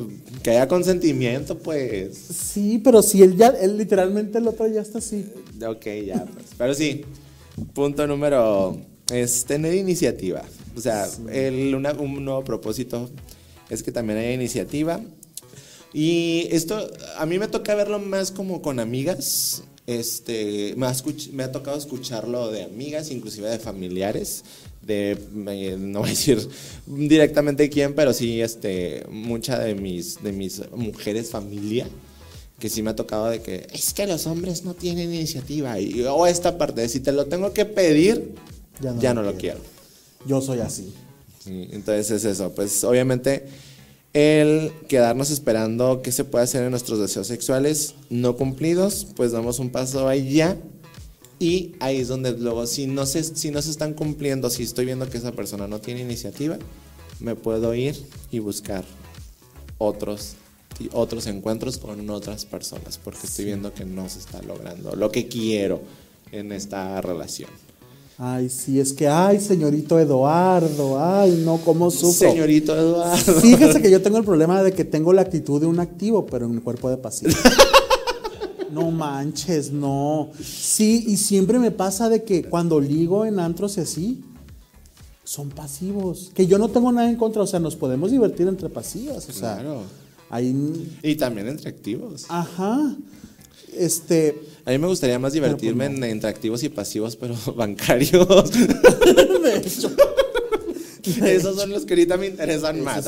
que 0.42 0.50
haya 0.50 0.68
consentimiento, 0.68 1.58
pues. 1.58 2.16
Sí, 2.16 2.80
pero 2.82 3.02
si 3.02 3.22
él 3.22 3.36
ya, 3.36 3.48
él 3.48 3.76
literalmente 3.76 4.38
el 4.38 4.46
otro 4.48 4.66
ya 4.68 4.80
está 4.82 4.98
así. 4.98 5.26
Ok, 5.66 5.86
ya, 6.06 6.24
pues. 6.26 6.46
Pero 6.56 6.74
sí, 6.74 7.04
punto 7.74 8.06
número 8.06 8.76
es 9.12 9.44
tener 9.44 9.74
iniciativa. 9.74 10.42
O 10.76 10.80
sea, 10.80 11.08
el- 11.32 11.74
una- 11.74 11.92
un 11.92 12.24
nuevo 12.24 12.44
propósito 12.44 13.10
es 13.68 13.82
que 13.82 13.90
también 13.90 14.18
haya 14.20 14.32
iniciativa. 14.32 15.00
Y 15.92 16.46
esto, 16.50 16.86
a 17.16 17.24
mí 17.26 17.38
me 17.38 17.48
toca 17.48 17.74
verlo 17.74 17.98
más 17.98 18.30
como 18.30 18.60
con 18.62 18.78
amigas. 18.78 19.62
Este, 19.88 20.74
me 20.76 20.84
ha, 20.86 20.90
escuch- 20.92 21.30
me 21.32 21.44
ha 21.44 21.50
tocado 21.50 21.78
escucharlo 21.78 22.50
de 22.50 22.62
amigas, 22.62 23.10
inclusive 23.10 23.48
de 23.48 23.58
familiares. 23.58 24.44
De, 24.82 25.16
no 25.78 26.00
voy 26.00 26.08
a 26.08 26.12
decir 26.12 26.46
directamente 26.86 27.70
quién, 27.70 27.94
pero 27.94 28.12
sí, 28.12 28.42
este, 28.42 29.06
mucha 29.10 29.58
de 29.58 29.74
mis, 29.74 30.22
de 30.22 30.32
mis 30.32 30.60
mujeres 30.72 31.30
familia 31.30 31.86
que 32.58 32.68
sí 32.68 32.82
me 32.82 32.90
ha 32.90 32.96
tocado 32.96 33.30
de 33.30 33.40
que 33.40 33.66
es 33.72 33.94
que 33.94 34.06
los 34.06 34.26
hombres 34.26 34.64
no 34.64 34.74
tienen 34.74 35.14
iniciativa 35.14 35.78
y 35.78 36.02
o 36.02 36.26
esta 36.26 36.58
parte 36.58 36.80
de 36.80 36.88
si 36.88 36.98
te 37.00 37.12
lo 37.12 37.26
tengo 37.26 37.52
que 37.52 37.64
pedir 37.64 38.34
ya 39.00 39.14
no, 39.14 39.22
lo 39.22 39.36
quiero. 39.36 39.60
Yo 40.26 40.40
soy 40.40 40.58
así. 40.58 40.92
Sí, 41.42 41.68
entonces 41.70 42.10
es 42.10 42.24
eso, 42.24 42.52
pues 42.52 42.82
obviamente 42.84 43.46
el 44.12 44.72
quedarnos 44.88 45.30
esperando 45.30 46.02
qué 46.02 46.12
se 46.12 46.24
puede 46.24 46.44
hacer 46.44 46.62
en 46.64 46.70
nuestros 46.70 46.98
deseos 46.98 47.26
sexuales 47.26 47.94
no 48.10 48.36
cumplidos, 48.36 49.06
pues 49.16 49.32
damos 49.32 49.58
un 49.58 49.70
paso 49.70 50.08
allá 50.08 50.56
y 51.38 51.74
ahí 51.78 51.98
es 51.98 52.08
donde 52.08 52.32
luego 52.32 52.66
si 52.66 52.86
no 52.86 53.06
se 53.06 53.22
si 53.22 53.50
no 53.50 53.62
se 53.62 53.70
están 53.70 53.94
cumpliendo, 53.94 54.50
si 54.50 54.62
estoy 54.62 54.86
viendo 54.86 55.08
que 55.08 55.18
esa 55.18 55.32
persona 55.32 55.68
no 55.68 55.80
tiene 55.80 56.00
iniciativa, 56.00 56.58
me 57.20 57.34
puedo 57.34 57.74
ir 57.74 57.96
y 58.30 58.38
buscar 58.38 58.84
otros 59.78 60.34
otros 60.92 61.26
encuentros 61.26 61.78
con 61.78 62.08
otras 62.08 62.44
personas 62.44 62.98
porque 63.02 63.26
estoy 63.26 63.46
viendo 63.46 63.74
que 63.74 63.84
no 63.84 64.08
se 64.08 64.20
está 64.20 64.40
logrando 64.42 64.94
lo 64.94 65.10
que 65.10 65.28
quiero 65.28 65.82
en 66.32 66.52
esta 66.52 67.00
relación. 67.00 67.50
Ay, 68.20 68.48
sí, 68.48 68.80
es 68.80 68.92
que, 68.92 69.06
ay, 69.06 69.40
señorito 69.40 69.96
Eduardo, 69.98 70.98
ay, 71.00 71.40
no, 71.44 71.58
cómo 71.64 71.88
sufro. 71.90 72.30
Señorito 72.30 72.76
Eduardo. 72.76 73.32
Fíjese 73.40 73.80
que 73.80 73.90
yo 73.92 74.02
tengo 74.02 74.18
el 74.18 74.24
problema 74.24 74.60
de 74.62 74.72
que 74.72 74.84
tengo 74.84 75.12
la 75.12 75.22
actitud 75.22 75.60
de 75.60 75.66
un 75.66 75.78
activo, 75.78 76.26
pero 76.26 76.46
en 76.46 76.56
mi 76.56 76.60
cuerpo 76.60 76.90
de 76.90 76.96
pasivo. 76.96 77.32
No 78.70 78.90
manches, 78.90 79.72
no. 79.72 80.30
Sí, 80.40 81.04
y 81.08 81.16
siempre 81.16 81.58
me 81.58 81.70
pasa 81.70 82.10
de 82.10 82.22
que 82.22 82.44
cuando 82.44 82.78
ligo 82.80 83.24
en 83.24 83.40
antros 83.40 83.78
y 83.78 83.80
así, 83.80 84.22
son 85.24 85.48
pasivos. 85.48 86.30
Que 86.34 86.46
yo 86.46 86.58
no 86.58 86.68
tengo 86.68 86.92
nada 86.92 87.08
en 87.08 87.16
contra, 87.16 87.42
o 87.42 87.46
sea, 87.46 87.60
nos 87.60 87.76
podemos 87.76 88.10
divertir 88.10 88.46
entre 88.46 88.68
pasivas, 88.68 89.26
o 89.28 89.32
sea. 89.32 89.54
Claro. 89.54 89.82
Ahí, 90.28 90.96
Y 91.02 91.14
también 91.16 91.48
entre 91.48 91.70
activos. 91.70 92.26
ajá. 92.28 92.94
Este, 93.74 94.38
A 94.68 94.70
mí 94.72 94.76
me 94.78 94.86
gustaría 94.86 95.18
más 95.18 95.32
divertirme 95.32 95.86
pues 95.88 95.98
no. 95.98 96.04
en, 96.04 96.12
entre 96.12 96.28
activos 96.28 96.62
y 96.62 96.68
pasivos, 96.68 97.16
pero 97.16 97.34
bancarios. 97.56 98.10
de 98.50 99.56
hecho, 99.56 99.90
Esos 101.24 101.56
son 101.56 101.70
los 101.70 101.86
que 101.86 101.94
ahorita 101.94 102.18
me 102.18 102.26
interesan 102.26 102.82
más. 102.82 103.06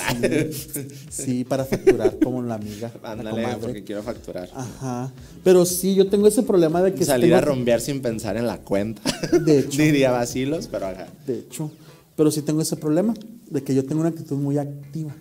sí, 1.10 1.44
para 1.44 1.66
facturar 1.66 2.18
como 2.18 2.40
la 2.42 2.54
amiga. 2.54 2.90
la 3.02 3.10
Ándale, 3.12 3.30
comadre. 3.42 3.56
porque 3.60 3.84
quiero 3.84 4.02
facturar. 4.02 4.48
Ajá. 4.54 5.12
Pero 5.44 5.66
sí, 5.66 5.94
yo 5.94 6.08
tengo 6.08 6.26
ese 6.28 6.42
problema 6.44 6.80
de 6.82 6.94
que 6.94 7.04
Salir 7.04 7.26
tengo- 7.26 7.36
a 7.36 7.40
rompear 7.42 7.82
sin 7.82 8.00
pensar 8.00 8.38
en 8.38 8.46
la 8.46 8.56
cuenta. 8.58 9.02
De 9.44 9.58
hecho. 9.58 9.76
Diría 9.82 10.12
vacilos, 10.12 10.66
pero 10.66 10.86
ajá. 10.86 11.08
De 11.26 11.40
hecho, 11.40 11.70
pero 12.16 12.30
sí 12.30 12.40
tengo 12.40 12.62
ese 12.62 12.76
problema 12.76 13.12
de 13.50 13.62
que 13.62 13.74
yo 13.74 13.84
tengo 13.84 14.00
una 14.00 14.08
actitud 14.10 14.36
muy 14.38 14.56
activa. 14.56 15.14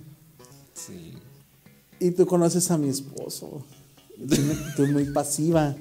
Sí. 0.73 1.15
Y 1.99 2.11
tú 2.11 2.25
conoces 2.25 2.71
a 2.71 2.77
mi 2.77 2.87
esposo. 2.87 3.65
Tiene 4.29 4.51
una 4.51 4.53
actitud 4.61 4.87
muy 4.89 5.03
pasiva, 5.05 5.75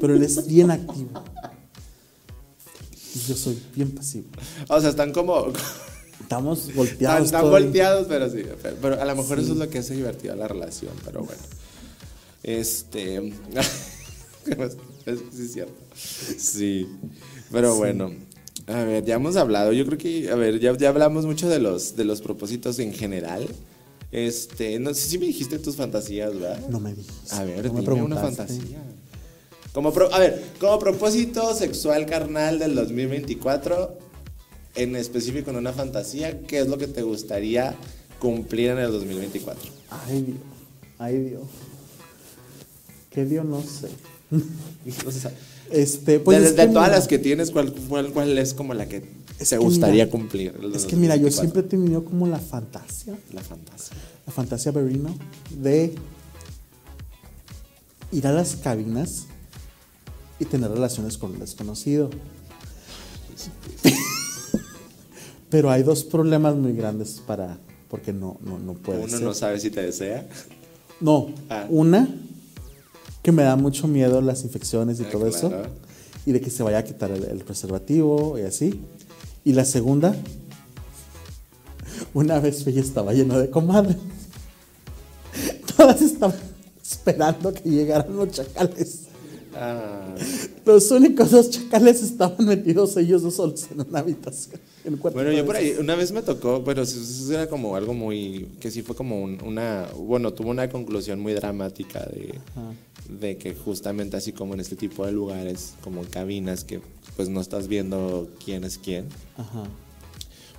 pero 0.00 0.14
él 0.14 0.22
es 0.22 0.46
bien 0.46 0.70
activo. 0.70 1.22
Y 3.14 3.18
yo 3.28 3.34
soy 3.36 3.58
bien 3.74 3.90
pasivo. 3.92 4.26
O 4.68 4.80
sea, 4.80 4.90
están 4.90 5.12
como. 5.12 5.52
Estamos 6.20 6.60
Están, 6.60 6.76
volteados. 6.76 7.24
están 7.26 7.44
el- 7.44 7.50
volteados, 7.50 8.06
pero 8.08 8.30
sí. 8.30 8.42
Pero, 8.62 8.76
pero 8.82 9.00
a 9.00 9.04
lo 9.04 9.16
mejor 9.16 9.38
eso 9.38 9.52
es 9.52 9.58
lo 9.58 9.68
que 9.70 9.78
hace 9.78 9.94
divertida 9.94 10.34
la 10.36 10.46
relación, 10.48 10.92
pero 11.04 11.22
bueno. 11.22 11.40
Este. 12.42 13.16
es, 14.46 14.76
sí, 15.32 15.42
es 15.42 15.52
cierto. 15.52 15.74
Sí. 15.94 16.86
Pero 17.50 17.76
bueno. 17.76 18.12
A 18.66 18.84
ver, 18.84 19.02
ya 19.04 19.14
hemos 19.14 19.36
hablado. 19.36 19.72
Yo 19.72 19.86
creo 19.86 19.96
que, 19.96 20.30
a 20.30 20.34
ver, 20.34 20.60
ya, 20.60 20.76
ya 20.76 20.90
hablamos 20.90 21.24
mucho 21.24 21.48
de 21.48 21.58
los, 21.58 21.96
de 21.96 22.04
los 22.04 22.20
propósitos 22.20 22.78
en 22.80 22.92
general. 22.92 23.48
Este, 24.12 24.78
no 24.78 24.92
sé 24.92 25.08
si 25.08 25.18
me 25.18 25.24
dijiste 25.26 25.58
tus 25.58 25.76
fantasías, 25.76 26.34
¿verdad? 26.34 26.68
No 26.68 26.78
me 26.78 26.92
dijiste. 26.94 27.34
A 27.34 27.44
ver, 27.44 27.64
no 27.66 27.72
me 27.72 27.80
dime 27.80 27.92
una 28.02 28.16
preguntaste. 28.20 28.36
fantasía. 28.54 28.82
Como 29.72 29.92
pro- 29.92 30.12
a 30.12 30.18
ver, 30.18 30.44
como 30.60 30.78
propósito 30.78 31.54
sexual 31.54 32.06
carnal 32.06 32.58
del 32.58 32.74
2024, 32.74 33.96
en 34.74 34.96
específico 34.96 35.50
en 35.50 35.56
una 35.56 35.72
fantasía, 35.72 36.40
¿qué 36.42 36.60
es 36.60 36.68
lo 36.68 36.78
que 36.78 36.86
te 36.88 37.02
gustaría 37.02 37.74
cumplir 38.18 38.70
en 38.70 38.78
el 38.78 38.90
2024? 38.92 39.70
Ay, 39.90 40.22
Dios. 40.22 40.38
Ay, 40.98 41.18
Dios. 41.18 41.42
¿Qué 43.10 43.24
Dios? 43.24 43.44
No 43.44 43.62
sé. 43.62 43.88
O 45.06 45.10
sea, 45.10 45.32
Este, 45.70 46.18
pues 46.20 46.40
de, 46.40 46.46
es 46.48 46.56
de 46.56 46.62
que 46.66 46.68
todas 46.72 46.88
mira, 46.88 46.96
las 46.98 47.08
que 47.08 47.18
tienes, 47.18 47.50
¿cuál, 47.50 47.72
cuál, 47.88 48.12
cuál 48.12 48.36
es 48.38 48.54
como 48.54 48.74
la 48.74 48.86
que 48.88 49.02
que 49.38 49.56
gustaría 49.58 50.04
mira, 50.06 50.10
cumplir? 50.10 50.48
Es 50.74 50.84
que 50.86 50.96
mira, 50.96 51.14
yo 51.16 51.24
2024? 51.28 51.40
siempre 51.40 51.60
he 51.60 51.64
tenido 51.64 52.04
como 52.04 52.26
la 52.26 52.38
fantasía, 52.38 53.16
La 53.32 53.42
fantasía. 53.42 53.96
la 54.26 54.32
fantasía 54.32 54.72
Berino, 54.72 55.16
de 55.50 55.94
ir 58.12 58.26
a 58.26 58.32
las 58.32 58.56
cabinas 58.56 59.26
y 60.38 60.44
tener 60.44 60.70
relaciones 60.70 61.18
con 61.18 61.32
un 61.32 61.38
desconocido. 61.40 62.10
Pero 65.50 65.70
hay 65.70 65.82
dos 65.82 66.04
problemas 66.04 66.54
muy 66.56 66.72
grandes 66.74 67.22
para, 67.26 67.58
porque 67.88 68.12
no, 68.12 68.38
no, 68.42 68.58
no 68.58 68.74
puede 68.74 69.00
Uno 69.00 69.08
ser. 69.08 69.22
no 69.22 69.34
sabe 69.34 69.58
si 69.60 69.70
te 69.70 69.82
desea. 69.82 70.28
No, 71.00 71.28
Ah. 71.48 71.66
una 71.70 72.08
que 73.22 73.32
me 73.32 73.42
da 73.44 73.56
mucho 73.56 73.88
miedo 73.88 74.20
las 74.20 74.44
infecciones 74.44 75.00
y 75.00 75.04
Ah, 75.04 75.10
todo 75.10 75.26
eso. 75.26 75.50
Y 76.26 76.32
de 76.32 76.40
que 76.40 76.50
se 76.50 76.62
vaya 76.62 76.78
a 76.78 76.84
quitar 76.84 77.10
el, 77.10 77.24
el 77.24 77.38
preservativo 77.44 78.38
y 78.38 78.42
así. 78.42 78.80
Y 79.44 79.52
la 79.54 79.64
segunda, 79.64 80.14
una 82.12 82.38
vez 82.40 82.66
y 82.66 82.78
estaba 82.78 83.14
lleno 83.14 83.38
de 83.38 83.48
comadres. 83.48 83.96
Todas 85.76 86.02
estaban 86.02 86.36
esperando 86.82 87.54
que 87.54 87.68
llegaran 87.70 88.14
los 88.14 88.30
chacales. 88.30 89.04
Ah, 89.54 89.97
Los 90.68 90.90
únicos 90.90 91.30
dos 91.30 91.48
chacales 91.48 92.02
estaban 92.02 92.44
metidos 92.44 92.94
ellos 92.98 93.22
dos 93.22 93.36
solos 93.36 93.66
en 93.70 93.80
una 93.80 94.00
habitación. 94.00 94.60
en 94.84 94.94
un 94.94 95.00
Bueno, 95.00 95.32
yo 95.32 95.46
por 95.46 95.56
ahí, 95.56 95.74
una 95.80 95.94
vez 95.94 96.12
me 96.12 96.20
tocó, 96.20 96.62
sí, 96.84 97.02
sí, 97.06 97.32
era 97.32 97.48
como 97.48 97.74
algo 97.74 97.94
muy, 97.94 98.48
que 98.60 98.70
sí 98.70 98.82
fue 98.82 98.94
como 98.94 99.22
un- 99.22 99.42
una, 99.42 99.88
bueno, 99.96 100.30
tuvo 100.34 100.50
una 100.50 100.68
conclusión 100.68 101.20
muy 101.20 101.32
dramática 101.32 102.00
de, 102.00 102.34
Ajá. 102.54 102.72
de 103.18 103.38
que 103.38 103.54
justamente 103.54 104.18
así 104.18 104.32
como 104.32 104.52
en 104.52 104.60
este 104.60 104.76
tipo 104.76 105.06
de 105.06 105.12
lugares, 105.12 105.72
como 105.82 106.02
en 106.02 106.08
cabinas, 106.08 106.64
que 106.64 106.82
pues 107.16 107.30
no 107.30 107.40
estás 107.40 107.66
viendo 107.66 108.28
quién 108.44 108.62
es 108.64 108.76
quién, 108.76 109.06
Ajá. 109.38 109.64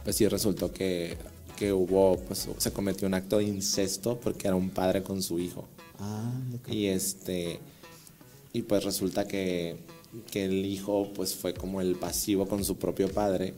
pues 0.03 0.15
sí 0.15 0.27
resultó 0.27 0.73
que, 0.73 1.17
que 1.55 1.71
hubo, 1.71 2.17
pues 2.27 2.47
se 2.57 2.71
cometió 2.73 3.07
un 3.07 3.13
acto 3.13 3.37
de 3.37 3.43
incesto 3.43 4.19
porque 4.19 4.47
era 4.47 4.55
un 4.55 4.71
padre 4.71 5.03
con 5.03 5.21
su 5.21 5.37
hijo. 5.37 5.67
Ah, 5.99 6.31
Y 6.67 6.87
este 6.87 7.59
y 8.51 8.63
pues 8.63 8.83
resulta 8.83 9.27
que, 9.27 9.77
que 10.31 10.45
el 10.45 10.65
hijo 10.65 11.09
pues 11.15 11.35
fue 11.35 11.53
como 11.53 11.81
el 11.81 11.95
pasivo 11.95 12.47
con 12.47 12.63
su 12.63 12.77
propio 12.77 13.09
padre 13.09 13.53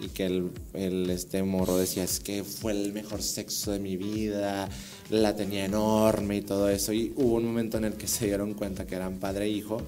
y 0.00 0.08
que 0.08 0.26
el, 0.26 0.50
el, 0.74 1.08
este 1.10 1.42
morro 1.44 1.76
decía 1.76 2.02
es 2.02 2.18
que 2.18 2.42
fue 2.42 2.72
el 2.72 2.92
mejor 2.92 3.22
sexo 3.22 3.70
de 3.70 3.78
mi 3.78 3.96
vida, 3.96 4.68
la 5.10 5.36
tenía 5.36 5.64
enorme 5.64 6.38
y 6.38 6.42
todo 6.42 6.68
eso 6.68 6.92
y 6.92 7.12
hubo 7.16 7.34
un 7.36 7.44
momento 7.46 7.76
en 7.78 7.84
el 7.84 7.92
que 7.94 8.08
se 8.08 8.26
dieron 8.26 8.54
cuenta 8.54 8.86
que 8.86 8.96
eran 8.96 9.18
padre 9.18 9.44
e 9.44 9.50
hijo. 9.50 9.80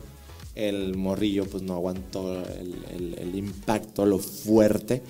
El 0.54 0.94
morrillo 0.96 1.46
pues 1.46 1.64
no 1.64 1.74
aguantó 1.74 2.32
el, 2.44 2.74
el- 2.94 3.18
el 3.18 3.34
impacto, 3.34 4.06
lo 4.06 4.20
fuerte 4.20 5.02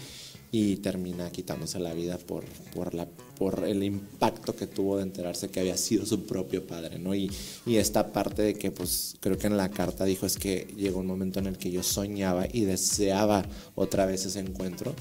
y 0.51 0.77
termina 0.77 1.31
quitándose 1.31 1.79
la 1.81 1.93
vida 1.93 2.17
por, 2.17 2.45
por, 2.75 2.95
la, 2.95 3.07
por 3.39 3.65
el 3.67 3.83
impacto 3.83 4.55
que 4.55 4.67
tuvo 4.67 4.97
de 4.97 5.03
enterarse 5.03 5.49
que 5.49 5.61
había 5.61 5.77
sido 5.77 6.07
su 6.07 6.25
propio 6.25 6.67
padre, 6.67 6.99
¿no? 6.99 7.15
Y, 7.15 7.31
y 7.67 7.77
esta 7.77 8.13
parte 8.13 8.43
de 8.43 8.55
que, 8.55 8.71
pues, 8.71 9.17
creo 9.21 9.39
que 9.39 9.47
en 9.47 9.57
la 9.57 9.71
carta 9.71 10.05
dijo 10.05 10.27
es 10.27 10.37
que 10.37 10.67
llegó 10.77 11.01
un 11.01 11.07
momento 11.07 11.39
en 11.39 11.47
el 11.47 11.59
que 11.59 11.71
yo 11.71 11.83
soñaba 11.83 12.47
y 12.53 12.65
deseaba 12.65 13.45
otra 13.75 14.07
vez 14.07 14.27
ese 14.27 14.41
encuentro 14.41 14.95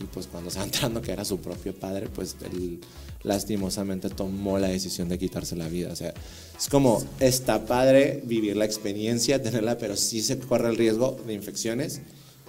y 0.00 0.04
pues 0.04 0.26
cuando 0.26 0.50
se 0.50 0.58
va 0.58 0.64
enterando 0.66 1.00
que 1.00 1.12
era 1.12 1.24
su 1.24 1.38
propio 1.38 1.74
padre, 1.74 2.08
pues 2.08 2.36
él 2.44 2.80
lastimosamente 3.22 4.08
tomó 4.10 4.58
la 4.58 4.68
decisión 4.68 5.08
de 5.08 5.18
quitarse 5.18 5.56
la 5.56 5.68
vida. 5.68 5.92
O 5.92 5.96
sea, 5.96 6.14
es 6.56 6.68
como, 6.68 7.04
está 7.20 7.66
padre 7.66 8.22
vivir 8.24 8.56
la 8.56 8.64
experiencia, 8.64 9.42
tenerla, 9.42 9.78
pero 9.78 9.96
sí 9.96 10.22
se 10.22 10.38
corre 10.38 10.68
el 10.68 10.76
riesgo 10.76 11.18
de 11.26 11.34
infecciones 11.34 12.00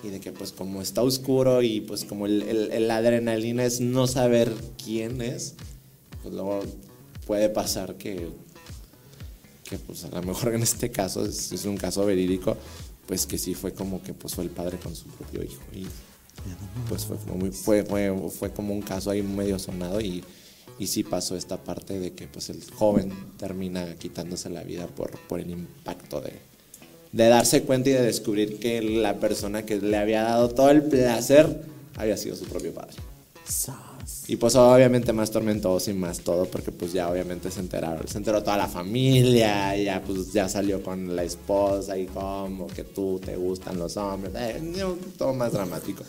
y 0.03 0.09
de 0.09 0.19
que 0.19 0.31
pues 0.31 0.51
como 0.51 0.81
está 0.81 1.01
oscuro 1.01 1.61
y 1.61 1.81
pues 1.81 2.05
como 2.05 2.27
el, 2.27 2.91
adrenalina 2.91 3.65
es 3.65 3.81
no 3.81 4.07
saber 4.07 4.53
quién 4.83 5.21
es, 5.21 5.55
pues 6.21 6.33
luego 6.33 6.61
puede 7.25 7.49
pasar 7.49 7.95
que, 7.95 8.29
que 9.67 9.77
pues 9.79 10.03
a 10.05 10.09
lo 10.09 10.21
mejor 10.21 10.53
en 10.53 10.63
este 10.63 10.91
caso, 10.91 11.25
es, 11.25 11.65
un 11.65 11.77
caso 11.77 12.05
verídico, 12.05 12.57
pues 13.07 13.25
que 13.25 13.37
sí 13.37 13.55
fue 13.55 13.73
como 13.73 14.01
que 14.03 14.13
pues 14.13 14.37
el 14.37 14.49
padre 14.49 14.77
con 14.77 14.95
su 14.95 15.05
propio 15.05 15.43
hijo 15.43 15.63
y 15.73 15.87
pues 16.87 17.05
fue, 17.05 17.17
fue, 17.51 17.83
fue, 17.83 18.29
fue 18.29 18.51
como 18.51 18.73
un 18.73 18.81
caso 18.81 19.09
ahí 19.09 19.23
medio 19.23 19.57
sonado 19.57 19.99
y, 19.99 20.23
y 20.77 20.87
sí 20.87 21.03
pasó 21.03 21.35
esta 21.35 21.63
parte 21.63 21.99
de 21.99 22.13
que 22.13 22.27
pues 22.27 22.49
el 22.49 22.63
joven 22.71 23.11
termina 23.37 23.95
quitándose 23.95 24.49
la 24.49 24.63
vida 24.63 24.85
por, 24.87 25.17
por 25.27 25.39
el 25.39 25.49
impacto 25.49 26.21
de, 26.21 26.33
de 27.11 27.27
darse 27.27 27.63
cuenta 27.63 27.89
y 27.89 27.93
de 27.93 28.01
descubrir 28.01 28.59
que 28.59 28.81
la 28.81 29.15
persona 29.15 29.65
que 29.65 29.77
le 29.77 29.97
había 29.97 30.23
dado 30.23 30.49
todo 30.49 30.69
el 30.69 30.83
placer 30.83 31.61
había 31.95 32.17
sido 32.17 32.35
su 32.35 32.45
propio 32.45 32.73
padre. 32.73 32.95
Y 34.29 34.35
pues 34.35 34.55
obviamente 34.55 35.13
más 35.13 35.31
tormentoso 35.31 35.89
y 35.89 35.93
más 35.93 36.19
todo, 36.19 36.45
porque 36.45 36.71
pues 36.71 36.91
ya 36.91 37.09
obviamente 37.09 37.49
se 37.49 37.61
enteraron, 37.61 38.05
se 38.07 38.17
enteró 38.17 38.43
toda 38.43 38.57
la 38.57 38.67
familia, 38.67 39.75
y 39.77 39.85
ya 39.85 40.01
pues 40.05 40.33
ya 40.33 40.49
salió 40.49 40.83
con 40.83 41.15
la 41.15 41.23
esposa 41.23 41.97
y 41.97 42.07
como 42.07 42.67
que 42.67 42.83
tú 42.83 43.21
te 43.23 43.37
gustan 43.37 43.79
los 43.79 43.95
hombres, 43.95 44.33
eh, 44.37 44.61
no, 44.61 44.97
todo 45.17 45.33
más 45.33 45.53
dramático. 45.53 46.03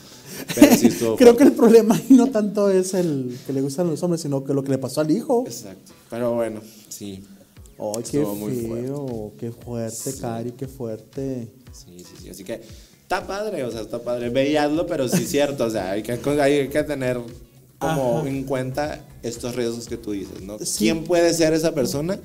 Pero 0.52 0.76
sí 0.76 0.88
estuvo 0.88 1.16
Creo 1.16 1.36
que 1.36 1.44
fuerte. 1.44 1.44
el 1.44 1.52
problema 1.52 2.00
no 2.08 2.26
tanto 2.26 2.70
es 2.70 2.92
el 2.94 3.38
que 3.46 3.52
le 3.52 3.60
gustan 3.60 3.86
los 3.88 4.02
hombres, 4.02 4.20
sino 4.20 4.42
que 4.44 4.52
lo 4.52 4.64
que 4.64 4.70
le 4.72 4.78
pasó 4.78 5.00
al 5.00 5.10
hijo. 5.12 5.44
Exacto. 5.46 5.92
Pero 6.10 6.34
bueno, 6.34 6.60
sí. 6.88 7.22
Ay, 7.78 8.02
qué 8.10 8.18
muy 8.20 8.54
feo, 8.56 9.32
qué 9.38 9.50
fuerte, 9.52 10.12
Cari, 10.20 10.52
qué 10.52 10.66
fuerte. 10.66 11.48
Sí, 11.72 11.98
sí, 12.00 12.14
sí. 12.22 12.28
Así 12.30 12.44
que 12.44 12.60
está 13.02 13.26
padre, 13.26 13.62
o 13.64 13.70
sea, 13.70 13.82
está 13.82 14.02
padre. 14.02 14.30
Veíaslo, 14.30 14.86
pero 14.86 15.08
sí 15.08 15.22
es 15.22 15.30
cierto. 15.30 15.64
O 15.66 15.70
sea, 15.70 15.92
hay 15.92 16.02
que, 16.02 16.12
hay 16.40 16.68
que 16.68 16.82
tener 16.82 17.20
como 17.78 18.18
Ajá. 18.18 18.28
en 18.28 18.42
cuenta 18.44 19.04
estos 19.22 19.54
riesgos 19.54 19.86
que 19.86 19.96
tú 19.96 20.10
dices, 20.12 20.40
¿no? 20.40 20.58
Sí. 20.58 20.64
¿Quién 20.78 21.04
puede 21.04 21.32
ser 21.32 21.52
esa 21.54 21.72
persona? 21.72 22.18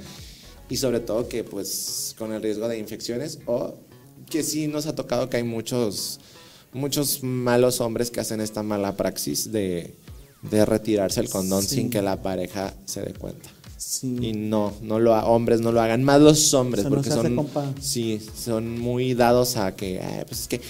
Y 0.69 0.77
sobre 0.77 0.99
todo 0.99 1.27
que, 1.29 1.43
pues, 1.43 2.15
con 2.17 2.33
el 2.33 2.41
riesgo 2.41 2.67
de 2.67 2.79
infecciones 2.79 3.37
o 3.45 3.75
que 4.29 4.41
sí 4.41 4.67
nos 4.67 4.87
ha 4.87 4.95
tocado 4.95 5.29
que 5.29 5.37
hay 5.37 5.43
muchos, 5.43 6.19
muchos 6.71 7.21
malos 7.21 7.79
hombres 7.81 8.09
que 8.09 8.19
hacen 8.21 8.41
esta 8.41 8.63
mala 8.63 8.95
praxis 8.97 9.51
de, 9.51 9.93
de 10.41 10.65
retirarse 10.65 11.19
el 11.19 11.29
condón 11.29 11.61
Sí. 11.61 11.75
sin 11.75 11.89
que 11.91 12.01
la 12.01 12.23
pareja 12.23 12.73
se 12.85 13.01
dé 13.01 13.13
cuenta. 13.13 13.49
Sí. 13.77 14.17
Y 14.21 14.33
no, 14.33 14.73
no 14.81 14.99
lo 14.99 15.13
hombres 15.25 15.61
no 15.61 15.71
lo 15.71 15.81
hagan, 15.81 16.03
más 16.03 16.21
los 16.21 16.53
hombres, 16.53 16.85
porque 16.87 17.09
hace 17.09 17.21
son, 17.21 17.35
compa. 17.35 17.73
sí, 17.81 18.21
son 18.35 18.79
muy 18.79 19.13
dados 19.13 19.57
a 19.57 19.75
que, 19.75 19.99
"Ay, 20.01 20.23
pues 20.27 20.41
es 20.41 20.47
que, 20.47 20.61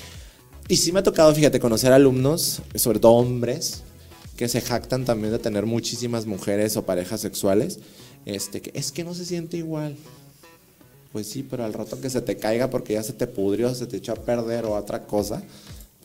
y 0.68 0.78
sí 0.78 0.92
me 0.92 1.00
ha 1.00 1.04
tocado, 1.04 1.34
fíjate, 1.34 1.60
conocer 1.60 1.92
alumnos, 1.94 2.62
sobre 2.76 3.00
todo 3.00 3.14
hombres, 3.14 3.84
que 4.38 4.48
se 4.48 4.62
jactan 4.62 5.06
también 5.06 5.32
de 5.32 5.40
tener 5.40 5.66
muchísimas 5.66 6.26
mujeres 6.26 6.76
o 6.78 6.86
parejas 6.86 7.22
sexuales, 7.22 7.80
este, 8.26 8.62
que 8.62 8.72
es 8.74 8.92
que 8.92 9.04
no 9.04 9.14
se 9.14 9.26
siente 9.26 9.58
igual. 9.58 9.96
Pues 11.12 11.28
sí, 11.28 11.44
pero 11.48 11.64
al 11.64 11.74
rato 11.74 12.02
que 12.02 12.10
se 12.10 12.22
te 12.22 12.38
caiga 12.38 12.72
porque 12.72 12.94
ya 12.94 13.04
se 13.04 13.14
te 13.14 13.28
pudrió, 13.28 13.76
se 13.76 13.86
te 13.86 13.98
echó 13.98 14.14
a 14.14 14.16
perder 14.16 14.66
o 14.66 14.74
otra 14.76 15.04
cosa, 15.06 15.44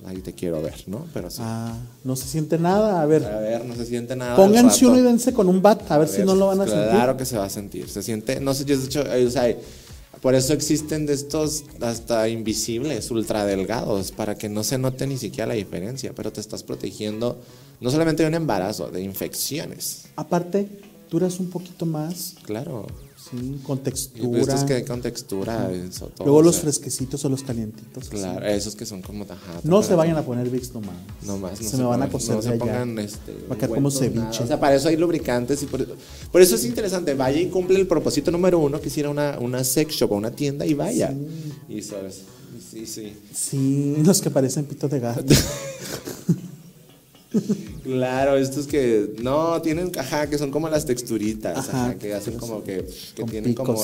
ahí 0.07 0.19
te 0.19 0.33
quiero 0.33 0.63
ver, 0.63 0.85
¿no? 0.87 1.07
Pero 1.13 1.31
sí. 1.31 1.39
Ah, 1.43 1.77
no 2.05 2.17
se 2.17 2.27
siente 2.29 2.59
nada. 2.59 3.03
A 3.03 3.07
ver, 3.07 3.25
A 3.25 3.39
ver, 3.41 3.65
no 3.65 3.75
se 3.75 3.85
siente 3.87 4.15
nada. 4.17 4.37
pónganse 4.37 4.87
uno 4.87 4.99
y 4.99 5.03
dense 5.03 5.33
con 5.33 5.49
un 5.49 5.61
bat, 5.61 5.91
a 5.91 5.99
ver 5.99 6.09
si 6.09 6.23
no 6.23 6.35
lo 6.35 6.47
van 6.49 6.61
a 6.61 6.67
sentir. 6.67 6.89
Claro 6.91 7.17
que 7.17 7.25
se 7.25 7.37
va 7.39 7.45
a 7.45 7.51
sentir. 7.51 7.89
Se 7.89 8.03
siente, 8.03 8.41
no 8.41 8.55
sé, 8.55 8.65
yo 8.65 8.79
de 8.79 8.85
hecho, 8.85 9.03
eh, 9.13 9.27
o 9.27 9.31
sea, 9.31 9.55
por 10.21 10.35
eso 10.35 10.53
existen 10.53 11.07
de 11.07 11.13
estos 11.13 11.65
hasta 11.81 12.29
invisibles, 12.29 13.11
ultra 13.11 13.45
delgados, 13.45 14.11
para 14.13 14.37
que 14.37 14.49
no 14.49 14.65
se 14.65 14.79
note 14.79 15.07
ni 15.07 15.17
siquiera 15.17 15.47
la 15.47 15.55
diferencia, 15.55 16.13
pero 16.15 16.33
te 16.33 16.41
estás 16.41 16.63
protegiendo 16.63 17.39
no 17.81 17.91
solamente 17.91 18.23
de 18.25 18.29
un 18.29 18.35
embarazo, 18.35 18.91
de 18.91 19.01
infecciones. 19.03 20.07
Aparte, 20.17 20.69
duras 21.11 21.39
un 21.39 21.51
poquito 21.51 21.87
más, 21.87 22.35
Claro. 22.45 22.87
Sí, 23.31 23.61
con 23.65 23.79
textura. 23.79 24.41
Estos 24.41 24.65
que 24.65 24.85
con 24.85 25.01
textura, 25.03 25.71
eso 25.73 26.07
todo, 26.09 26.25
Luego 26.27 26.39
o 26.39 26.43
los 26.43 26.55
sea, 26.57 26.63
fresquecitos 26.65 27.25
o 27.25 27.29
los 27.29 27.43
calientitos. 27.43 28.09
Claro, 28.09 28.47
esos 28.47 28.75
que 28.75 28.87
son 28.87 29.03
como 29.03 29.25
ajá, 29.25 29.37
No 29.65 29.83
se 29.83 29.89
para- 29.89 29.97
vayan 29.99 30.17
a 30.17 30.23
poner 30.23 30.49
VIX 30.51 30.75
nomás. 30.75 30.97
No 31.27 31.39
más, 31.39 31.61
no 31.61 31.69
se, 31.69 31.77
me 31.77 31.85
van 31.85 32.03
a 32.03 32.09
coser 32.09 32.37
no 32.37 32.43
se 32.43 32.53
pongan 32.53 32.99
este, 32.99 33.33
Va 33.51 33.55
a 33.55 33.59
quedar 33.59 33.71
como 33.75 33.89
nada. 33.89 34.01
ceviche. 34.01 34.43
O 34.43 34.47
sea, 34.47 34.59
para 34.61 34.75
eso 34.77 34.89
hay 34.89 34.97
lubricantes 34.97 35.63
y 35.63 35.67
por, 35.67 35.87
por 36.33 36.41
eso 36.43 36.55
es 36.55 36.65
interesante. 36.65 37.15
Vaya 37.15 37.41
y 37.41 37.49
cumple 37.49 37.79
el 37.79 37.87
propósito 37.87 38.31
número 38.31 38.59
uno, 38.59 38.81
que 38.81 38.89
es 38.89 38.97
ir 38.99 39.07
a 39.07 39.11
una, 39.11 39.39
una 39.41 39.65
sex 39.65 39.95
shop 39.95 40.13
o 40.13 40.17
una 40.17 40.31
tienda 40.31 40.65
y 40.67 40.75
vaya. 40.75 41.15
Y 41.69 41.83
sabes, 41.83 42.23
sí, 42.71 42.87
sí. 42.87 43.13
Sí, 43.35 43.97
los 44.05 44.21
que 44.21 44.31
parecen 44.31 44.65
pitos 44.65 44.91
de 44.91 45.01
gato. 45.01 45.23
Claro, 47.85 48.37
estos 48.37 48.67
que 48.67 49.15
no 49.23 49.63
tienen, 49.63 49.93
ajá, 49.99 50.29
que 50.29 50.37
son 50.37 50.51
como 50.51 50.69
las 50.69 50.85
texturitas, 50.85 51.57
Ajá, 51.69 51.87
ajá, 51.87 51.95
que 51.95 52.13
hacen 52.13 52.37
como 52.37 52.63
que, 52.63 52.85
que 53.15 53.25
tienen 53.25 53.55
como 53.55 53.83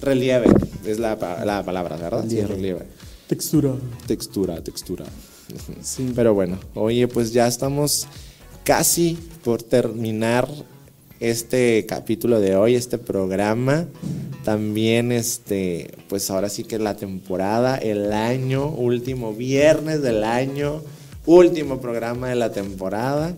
relieve, 0.00 0.46
es 0.86 0.98
la, 0.98 1.16
la 1.44 1.64
palabra, 1.64 1.96
¿verdad? 1.96 2.22
Sí, 2.28 2.36
Relieve. 2.36 2.54
relieve. 2.54 2.86
Textura. 3.26 3.74
Textura, 4.06 4.62
textura. 4.62 5.04
Sí. 5.82 6.12
Pero 6.14 6.34
bueno, 6.34 6.58
oye, 6.74 7.08
pues 7.08 7.32
ya 7.32 7.46
estamos 7.46 8.06
casi 8.64 9.18
por 9.42 9.62
terminar 9.62 10.48
este 11.18 11.84
capítulo 11.86 12.40
de 12.40 12.56
hoy, 12.56 12.74
este 12.74 12.98
programa. 12.98 13.86
También, 14.44 15.12
este, 15.12 15.90
pues 16.08 16.30
ahora 16.30 16.48
sí 16.48 16.64
que 16.64 16.78
la 16.78 16.96
temporada, 16.96 17.76
el 17.76 18.12
año, 18.12 18.68
último 18.68 19.34
viernes 19.34 20.02
del 20.02 20.24
año, 20.24 20.82
último 21.26 21.80
programa 21.80 22.28
de 22.28 22.36
la 22.36 22.52
temporada. 22.52 23.36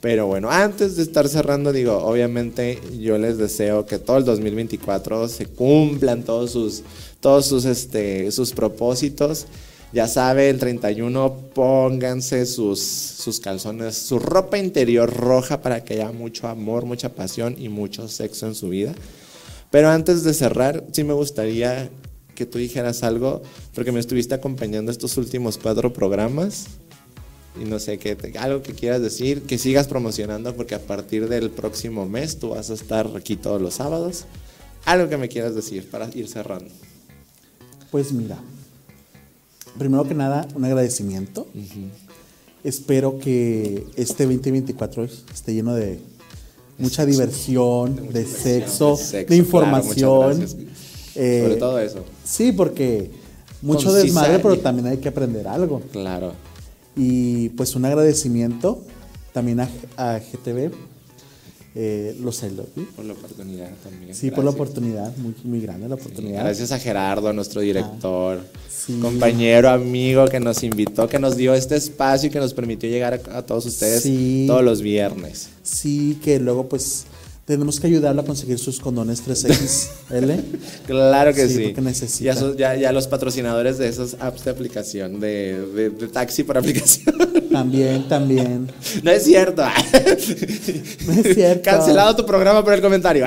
Pero 0.00 0.26
bueno, 0.26 0.50
antes 0.50 0.96
de 0.96 1.04
estar 1.04 1.28
cerrando, 1.28 1.72
digo, 1.72 1.96
obviamente 1.98 2.80
yo 2.98 3.18
les 3.18 3.38
deseo 3.38 3.86
que 3.86 3.98
todo 3.98 4.18
el 4.18 4.24
2024 4.24 5.28
se 5.28 5.46
cumplan 5.46 6.24
todos 6.24 6.50
sus, 6.50 6.82
todos 7.20 7.46
sus, 7.46 7.64
este, 7.64 8.32
sus 8.32 8.52
propósitos. 8.52 9.46
Ya 9.92 10.08
sabe, 10.08 10.50
el 10.50 10.58
31 10.58 11.50
pónganse 11.54 12.46
sus, 12.46 12.80
sus 12.80 13.38
calzones, 13.38 13.96
su 13.96 14.18
ropa 14.18 14.58
interior 14.58 15.14
roja 15.14 15.60
para 15.60 15.84
que 15.84 15.94
haya 15.94 16.10
mucho 16.10 16.48
amor, 16.48 16.84
mucha 16.84 17.10
pasión 17.10 17.54
y 17.56 17.68
mucho 17.68 18.08
sexo 18.08 18.46
en 18.46 18.56
su 18.56 18.70
vida. 18.70 18.94
Pero 19.70 19.88
antes 19.90 20.24
de 20.24 20.34
cerrar, 20.34 20.82
sí 20.92 21.04
me 21.04 21.12
gustaría 21.12 21.90
que 22.34 22.46
tú 22.46 22.58
dijeras 22.58 23.02
algo, 23.02 23.42
porque 23.74 23.92
me 23.92 24.00
estuviste 24.00 24.34
acompañando 24.34 24.90
estos 24.90 25.16
últimos 25.16 25.58
cuatro 25.58 25.92
programas. 25.92 26.66
Y 27.60 27.64
no 27.64 27.78
sé, 27.78 27.98
te- 27.98 28.38
algo 28.38 28.62
que 28.62 28.72
quieras 28.72 29.02
decir, 29.02 29.42
que 29.42 29.58
sigas 29.58 29.86
promocionando, 29.86 30.54
porque 30.56 30.74
a 30.74 30.80
partir 30.80 31.28
del 31.28 31.50
próximo 31.50 32.06
mes 32.06 32.38
tú 32.38 32.50
vas 32.50 32.70
a 32.70 32.74
estar 32.74 33.08
aquí 33.16 33.36
todos 33.36 33.60
los 33.60 33.74
sábados. 33.74 34.24
Algo 34.86 35.08
que 35.08 35.16
me 35.18 35.28
quieras 35.28 35.54
decir 35.54 35.88
para 35.90 36.08
ir 36.14 36.28
cerrando. 36.28 36.70
Pues 37.90 38.12
mira, 38.12 38.38
primero 39.78 40.04
que 40.08 40.14
nada, 40.14 40.48
un 40.54 40.64
agradecimiento. 40.64 41.46
Espero 42.64 43.18
que 43.18 43.84
este 43.96 44.24
2024 44.24 45.04
esté 45.04 45.52
lleno 45.54 45.74
de 45.74 45.98
mucha 46.78 47.04
diversión, 47.04 48.08
de 48.12 48.24
sexo, 48.24 48.96
Sexo, 48.96 49.30
de 49.30 49.36
información. 49.36 50.38
gracias. 50.38 50.56
Eh, 51.14 51.42
Sobre 51.44 51.56
todo 51.56 51.78
eso. 51.80 52.04
Sí, 52.24 52.52
porque 52.52 53.10
mucho 53.60 53.86
Concisa 53.88 54.02
desmadre, 54.04 54.38
pero 54.38 54.58
también 54.58 54.86
hay 54.88 54.96
que 54.98 55.08
aprender 55.08 55.46
algo. 55.46 55.80
Claro. 55.92 56.32
Y 56.96 57.48
pues 57.50 57.74
un 57.74 57.84
agradecimiento 57.84 58.82
también 59.32 59.60
a, 59.60 59.68
a 59.96 60.18
GTV, 60.18 60.70
eh, 61.74 62.14
los 62.20 62.42
I 62.42 62.50
Love 62.50 62.68
You. 62.76 62.84
Por 62.94 63.04
la 63.06 63.14
oportunidad 63.14 63.70
también. 63.82 64.14
Sí, 64.14 64.30
por 64.30 64.44
la 64.44 64.50
oportunidad, 64.50 65.16
muy, 65.16 65.34
muy 65.44 65.60
grande 65.60 65.88
la 65.88 65.94
oportunidad. 65.94 66.44
Gracias 66.44 66.70
a 66.70 66.78
Gerardo, 66.78 67.32
nuestro 67.32 67.62
director, 67.62 68.44
sí. 68.68 68.98
compañero, 69.00 69.70
amigo 69.70 70.26
que 70.26 70.38
nos 70.38 70.62
invitó, 70.62 71.08
que 71.08 71.18
nos 71.18 71.34
dio 71.36 71.54
este 71.54 71.76
espacio 71.76 72.28
y 72.28 72.30
que 72.30 72.40
nos 72.40 72.52
permitió 72.52 72.90
llegar 72.90 73.14
a, 73.30 73.38
a 73.38 73.42
todos 73.46 73.64
ustedes 73.64 74.02
Sí. 74.02 74.44
todos 74.46 74.62
los 74.62 74.82
viernes. 74.82 75.48
Sí, 75.62 76.18
que 76.22 76.38
luego 76.38 76.68
pues 76.68 77.06
tenemos 77.44 77.80
que 77.80 77.88
ayudarlo 77.88 78.22
a 78.22 78.24
conseguir 78.24 78.58
sus 78.58 78.78
condones 78.80 79.22
3XL. 79.26 80.40
Claro 80.86 81.32
que 81.34 81.48
Sí, 81.48 81.54
sí. 81.56 81.62
porque 81.64 81.80
necesita. 81.80 82.34
Ya, 82.34 82.56
ya, 82.56 82.76
ya 82.76 82.92
los 82.92 83.06
patrocinadores 83.06 83.78
de 83.78 83.88
esos 83.88 84.14
apps 84.20 84.44
de 84.44 84.50
aplicación, 84.50 85.20
de, 85.20 85.60
de- 85.74 85.90
de 85.90 86.08
taxi 86.08 86.42
por 86.44 86.56
aplicación. 86.58 87.14
también, 87.52 88.08
también. 88.08 88.70
no 89.02 89.10
es 89.10 89.24
cierto. 89.24 89.62
No 91.06 91.12
es 91.14 91.34
cierto. 91.34 91.62
Cancelado 91.64 92.14
tu 92.16 92.24
programa 92.26 92.62
por 92.64 92.72
el 92.74 92.80
comentario. 92.80 93.26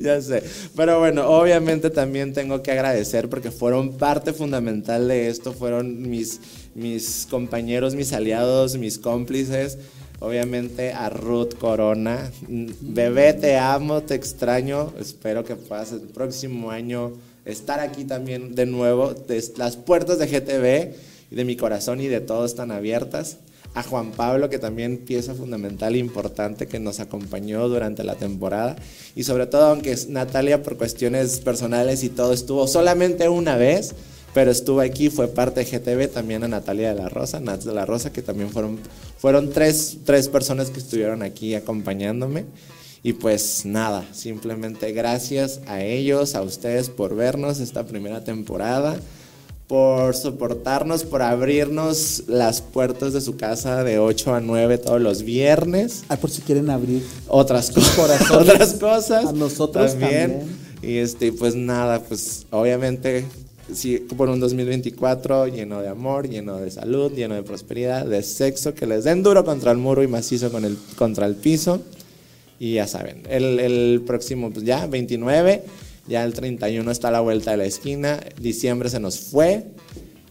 ya 0.00 0.20
sé. 0.22 0.42
Pero 0.76 0.98
bueno, 1.00 1.26
obviamente 1.28 1.90
también 1.90 2.32
tengo 2.32 2.62
que 2.62 2.70
agradecer 2.72 3.28
porque 3.28 3.50
fueron 3.50 3.94
parte 3.96 4.32
fundamental 4.32 5.08
de 5.08 5.28
esto, 5.28 5.52
fueron 5.52 6.02
mis, 6.08 6.40
mis 6.74 7.26
compañeros, 7.30 7.94
mis 7.94 8.12
aliados, 8.12 8.76
mis 8.76 8.98
cómplices. 8.98 9.78
Obviamente 10.24 10.94
a 10.94 11.10
Ruth 11.10 11.58
Corona. 11.58 12.30
Bebé, 12.48 13.34
te 13.34 13.58
amo, 13.58 14.02
te 14.04 14.14
extraño. 14.14 14.94
Espero 14.98 15.44
que 15.44 15.54
puedas 15.54 15.92
el 15.92 16.00
próximo 16.00 16.70
año 16.70 17.12
estar 17.44 17.78
aquí 17.78 18.04
también 18.04 18.54
de 18.54 18.64
nuevo. 18.64 19.14
Las 19.58 19.76
puertas 19.76 20.18
de 20.18 20.26
GTV 20.26 20.96
de 21.30 21.44
mi 21.44 21.56
corazón 21.56 22.00
y 22.00 22.06
de 22.06 22.22
todos 22.22 22.52
están 22.52 22.70
abiertas 22.70 23.36
a 23.74 23.82
Juan 23.82 24.12
Pablo, 24.12 24.48
que 24.48 24.58
también 24.58 24.96
pieza 24.96 25.34
fundamental 25.34 25.94
e 25.94 25.98
importante 25.98 26.68
que 26.68 26.78
nos 26.78 27.00
acompañó 27.00 27.68
durante 27.68 28.02
la 28.02 28.14
temporada. 28.14 28.76
Y 29.14 29.24
sobre 29.24 29.46
todo, 29.46 29.66
aunque 29.66 29.94
Natalia 30.08 30.62
por 30.62 30.78
cuestiones 30.78 31.40
personales 31.40 32.02
y 32.02 32.08
todo 32.08 32.32
estuvo 32.32 32.66
solamente 32.66 33.28
una 33.28 33.58
vez, 33.58 33.94
pero 34.34 34.50
estuvo 34.50 34.80
aquí, 34.80 35.08
fue 35.10 35.28
parte 35.28 35.64
de 35.64 35.66
GTV, 35.78 36.08
también 36.12 36.42
a 36.44 36.48
Natalia 36.48 36.92
de 36.92 37.00
la 37.00 37.08
Rosa, 37.08 37.40
Nats 37.40 37.64
de 37.64 37.72
la 37.72 37.86
Rosa, 37.86 38.12
que 38.12 38.20
también 38.20 38.50
fueron, 38.50 38.78
fueron 39.18 39.50
tres, 39.50 39.98
tres 40.04 40.28
personas 40.28 40.70
que 40.70 40.80
estuvieron 40.80 41.22
aquí 41.22 41.54
acompañándome. 41.54 42.44
Y 43.02 43.12
pues 43.14 43.64
nada, 43.64 44.04
simplemente 44.12 44.90
gracias 44.92 45.60
a 45.66 45.82
ellos, 45.82 46.34
a 46.34 46.42
ustedes 46.42 46.88
por 46.90 47.14
vernos 47.14 47.60
esta 47.60 47.86
primera 47.86 48.24
temporada 48.24 48.96
por 49.66 50.14
soportarnos, 50.14 51.04
por 51.04 51.22
abrirnos 51.22 52.24
las 52.26 52.60
puertas 52.60 53.14
de 53.14 53.22
su 53.22 53.36
casa 53.38 53.82
de 53.82 53.98
8 53.98 54.34
a 54.34 54.40
9 54.40 54.76
todos 54.76 55.00
los 55.00 55.22
viernes. 55.22 56.04
Ah, 56.10 56.16
por 56.18 56.30
si 56.30 56.42
quieren 56.42 56.68
abrir. 56.68 57.02
Otras, 57.28 57.68
Sus 57.68 57.88
co- 57.90 57.96
corazones 58.02 58.50
otras 58.52 58.74
cosas. 58.74 59.24
a 59.26 59.32
nosotros 59.32 59.92
también. 59.98 60.42
Y 60.82 60.98
este, 60.98 61.32
pues 61.32 61.54
nada, 61.54 62.00
pues 62.00 62.46
obviamente 62.50 63.24
sí, 63.72 63.98
por 63.98 64.28
un 64.28 64.40
2024 64.40 65.48
lleno 65.48 65.80
de 65.80 65.88
amor, 65.88 66.28
lleno 66.28 66.58
de 66.58 66.70
salud, 66.70 67.12
lleno 67.12 67.34
de 67.34 67.42
prosperidad, 67.42 68.06
de 68.06 68.22
sexo, 68.22 68.74
que 68.74 68.86
les 68.86 69.04
den 69.04 69.22
duro 69.22 69.44
contra 69.44 69.72
el 69.72 69.78
muro 69.78 70.02
y 70.02 70.08
macizo 70.08 70.50
con 70.50 70.64
el, 70.64 70.76
contra 70.96 71.26
el 71.26 71.34
piso. 71.34 71.82
Y 72.58 72.74
ya 72.74 72.86
saben, 72.86 73.22
el, 73.28 73.58
el 73.60 74.02
próximo, 74.06 74.50
pues 74.50 74.64
ya, 74.64 74.86
29, 74.86 75.64
ya 76.06 76.24
el 76.24 76.34
31 76.34 76.90
está 76.90 77.08
a 77.08 77.10
la 77.10 77.20
vuelta 77.20 77.50
de 77.50 77.56
la 77.56 77.64
esquina, 77.64 78.20
diciembre 78.40 78.88
se 78.90 79.00
nos 79.00 79.18
fue 79.18 79.64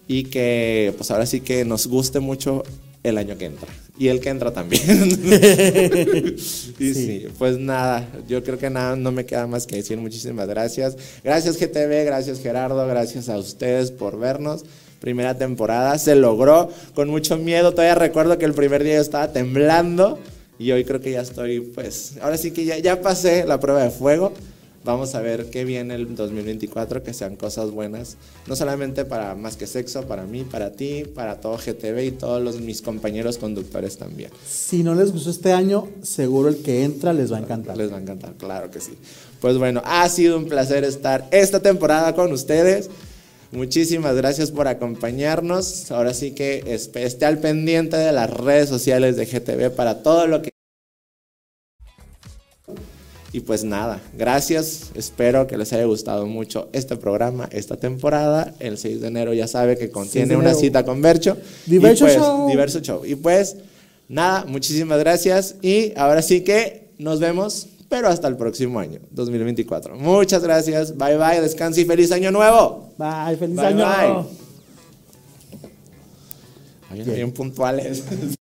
y 0.08 0.26
que 0.26 0.94
pues 0.98 1.12
ahora 1.12 1.26
sí 1.26 1.42
que 1.42 1.66
nos 1.66 1.88
guste 1.88 2.20
mucho 2.20 2.64
el 3.04 3.18
año 3.18 3.38
que 3.38 3.46
entra 3.46 3.68
y 3.98 4.08
el 4.08 4.20
que 4.20 4.30
entra 4.30 4.52
también. 4.52 4.82
y 6.80 6.94
sí. 6.94 7.28
pues 7.38 7.60
nada, 7.60 8.08
yo 8.28 8.44
creo 8.44 8.58
que 8.58 8.70
nada, 8.70 8.96
no 8.96 9.12
me 9.12 9.26
queda 9.26 9.46
más 9.48 9.68
que 9.68 9.76
decir 9.76 9.98
muchísimas 9.98 10.48
gracias. 10.48 10.98
Gracias 11.24 11.58
GTV, 11.58 12.06
gracias 12.06 12.40
Gerardo, 12.42 12.86
gracias 12.88 13.30
a 13.30 13.38
ustedes 13.38 13.92
por 13.92 14.18
vernos. 14.20 14.66
Primera 15.00 15.38
temporada 15.38 15.98
se 15.98 16.16
logró 16.16 16.70
con 16.96 17.10
mucho 17.10 17.38
miedo. 17.38 17.72
Todavía 17.72 17.96
recuerdo 17.96 18.38
que 18.38 18.46
el 18.46 18.54
primer 18.54 18.84
día 18.84 18.96
yo 18.96 19.02
estaba 19.02 19.32
temblando 19.32 20.18
y 20.58 20.72
hoy 20.72 20.86
creo 20.86 21.02
que 21.02 21.12
ya 21.12 21.22
estoy, 21.22 21.60
pues, 21.60 22.14
ahora 22.22 22.38
sí 22.38 22.52
que 22.52 22.64
ya, 22.64 22.78
ya 22.78 23.02
pasé 23.02 23.46
la 23.46 23.60
prueba 23.60 23.84
de 23.84 23.90
fuego. 23.90 24.34
Vamos 24.86 25.16
a 25.16 25.22
ver 25.22 25.50
qué 25.50 25.64
viene 25.64 25.96
el 25.96 26.14
2024, 26.14 27.04
que 27.04 27.14
sean 27.14 27.38
cosas 27.38 27.72
buenas, 27.72 28.18
no 28.48 28.56
solamente 28.56 29.06
para 29.06 29.34
Más 29.34 29.56
que 29.56 29.66
Sexo, 29.66 30.04
para 30.08 30.26
mí, 30.26 30.44
para 30.44 30.72
ti, 30.72 31.06
para 31.06 31.40
todo 31.40 31.58
GTV 31.58 32.06
y 32.06 32.12
todos 32.12 32.42
los, 32.42 32.60
mis 32.60 32.82
compañeros 32.82 33.38
conductores 33.38 33.98
también. 33.98 34.32
Si 34.46 34.84
no 34.84 34.94
les 34.94 35.14
gustó 35.14 35.30
este 35.30 35.54
año, 35.54 35.88
seguro 36.02 36.50
el 36.50 36.58
que 36.58 36.84
entra 36.84 37.14
les 37.14 37.32
va 37.32 37.38
a 37.38 37.40
encantar. 37.40 37.78
Les 37.78 37.92
va 37.92 37.98
a 37.98 38.02
encantar, 38.02 38.34
claro 38.34 38.70
que 38.72 38.82
sí. 38.82 38.98
Pues 39.40 39.58
bueno, 39.58 39.82
ha 39.86 40.08
sido 40.10 40.38
un 40.38 40.50
placer 40.50 40.84
estar 40.84 41.28
esta 41.32 41.62
temporada 41.62 42.14
con 42.14 42.34
ustedes. 42.34 42.90
Muchísimas 43.54 44.16
gracias 44.16 44.52
por 44.52 44.68
acompañarnos. 44.68 45.92
Ahora 45.92 46.14
sí 46.14 46.32
que 46.32 46.64
esté 46.66 47.26
al 47.26 47.38
pendiente 47.38 47.96
de 47.96 48.12
las 48.12 48.30
redes 48.30 48.68
sociales 48.68 49.16
de 49.16 49.26
GTV 49.28 49.70
para 49.76 50.02
todo 50.02 50.28
lo 50.28 50.42
que... 50.42 50.53
Y 53.34 53.40
pues 53.40 53.64
nada, 53.64 54.00
gracias. 54.16 54.92
Espero 54.94 55.48
que 55.48 55.58
les 55.58 55.74
haya 55.74 55.86
gustado 55.86 56.28
mucho 56.28 56.70
este 56.72 56.96
programa, 56.98 57.50
esta 57.52 57.78
temporada. 57.78 58.54
El 58.60 58.78
6 58.78 59.02
de 59.02 59.08
enero 59.08 59.34
ya 59.34 59.48
sabe 59.48 59.76
que 59.76 59.90
contiene 59.90 60.36
una 60.38 60.54
cita 60.54 60.86
con 60.86 61.02
Bercho. 61.02 61.36
Diverso 61.66 62.06
y 62.06 62.10
pues, 62.10 62.18
Show. 62.20 62.48
Diverso 62.48 62.80
Show. 62.82 63.06
Y 63.06 63.16
pues 63.16 63.58
nada, 64.08 64.46
muchísimas 64.46 65.00
gracias. 65.00 65.56
Y 65.64 65.94
ahora 65.98 66.22
sí 66.22 66.42
que 66.42 66.90
nos 67.00 67.20
vemos, 67.20 67.70
pero 67.90 68.08
hasta 68.08 68.28
el 68.28 68.38
próximo 68.38 68.80
año, 68.80 69.00
2024. 69.10 69.96
Muchas 69.96 70.44
gracias. 70.44 70.96
Bye 70.96 71.18
bye, 71.18 71.42
descanse 71.42 71.82
y 71.82 71.86
feliz 71.86 72.12
año 72.12 72.30
nuevo. 72.30 72.94
Bye, 73.00 73.36
feliz 73.36 73.56
Bye, 73.56 73.66
año. 73.66 74.28
Oye, 76.92 77.04
bien 77.04 77.32
puntuales. 77.32 78.04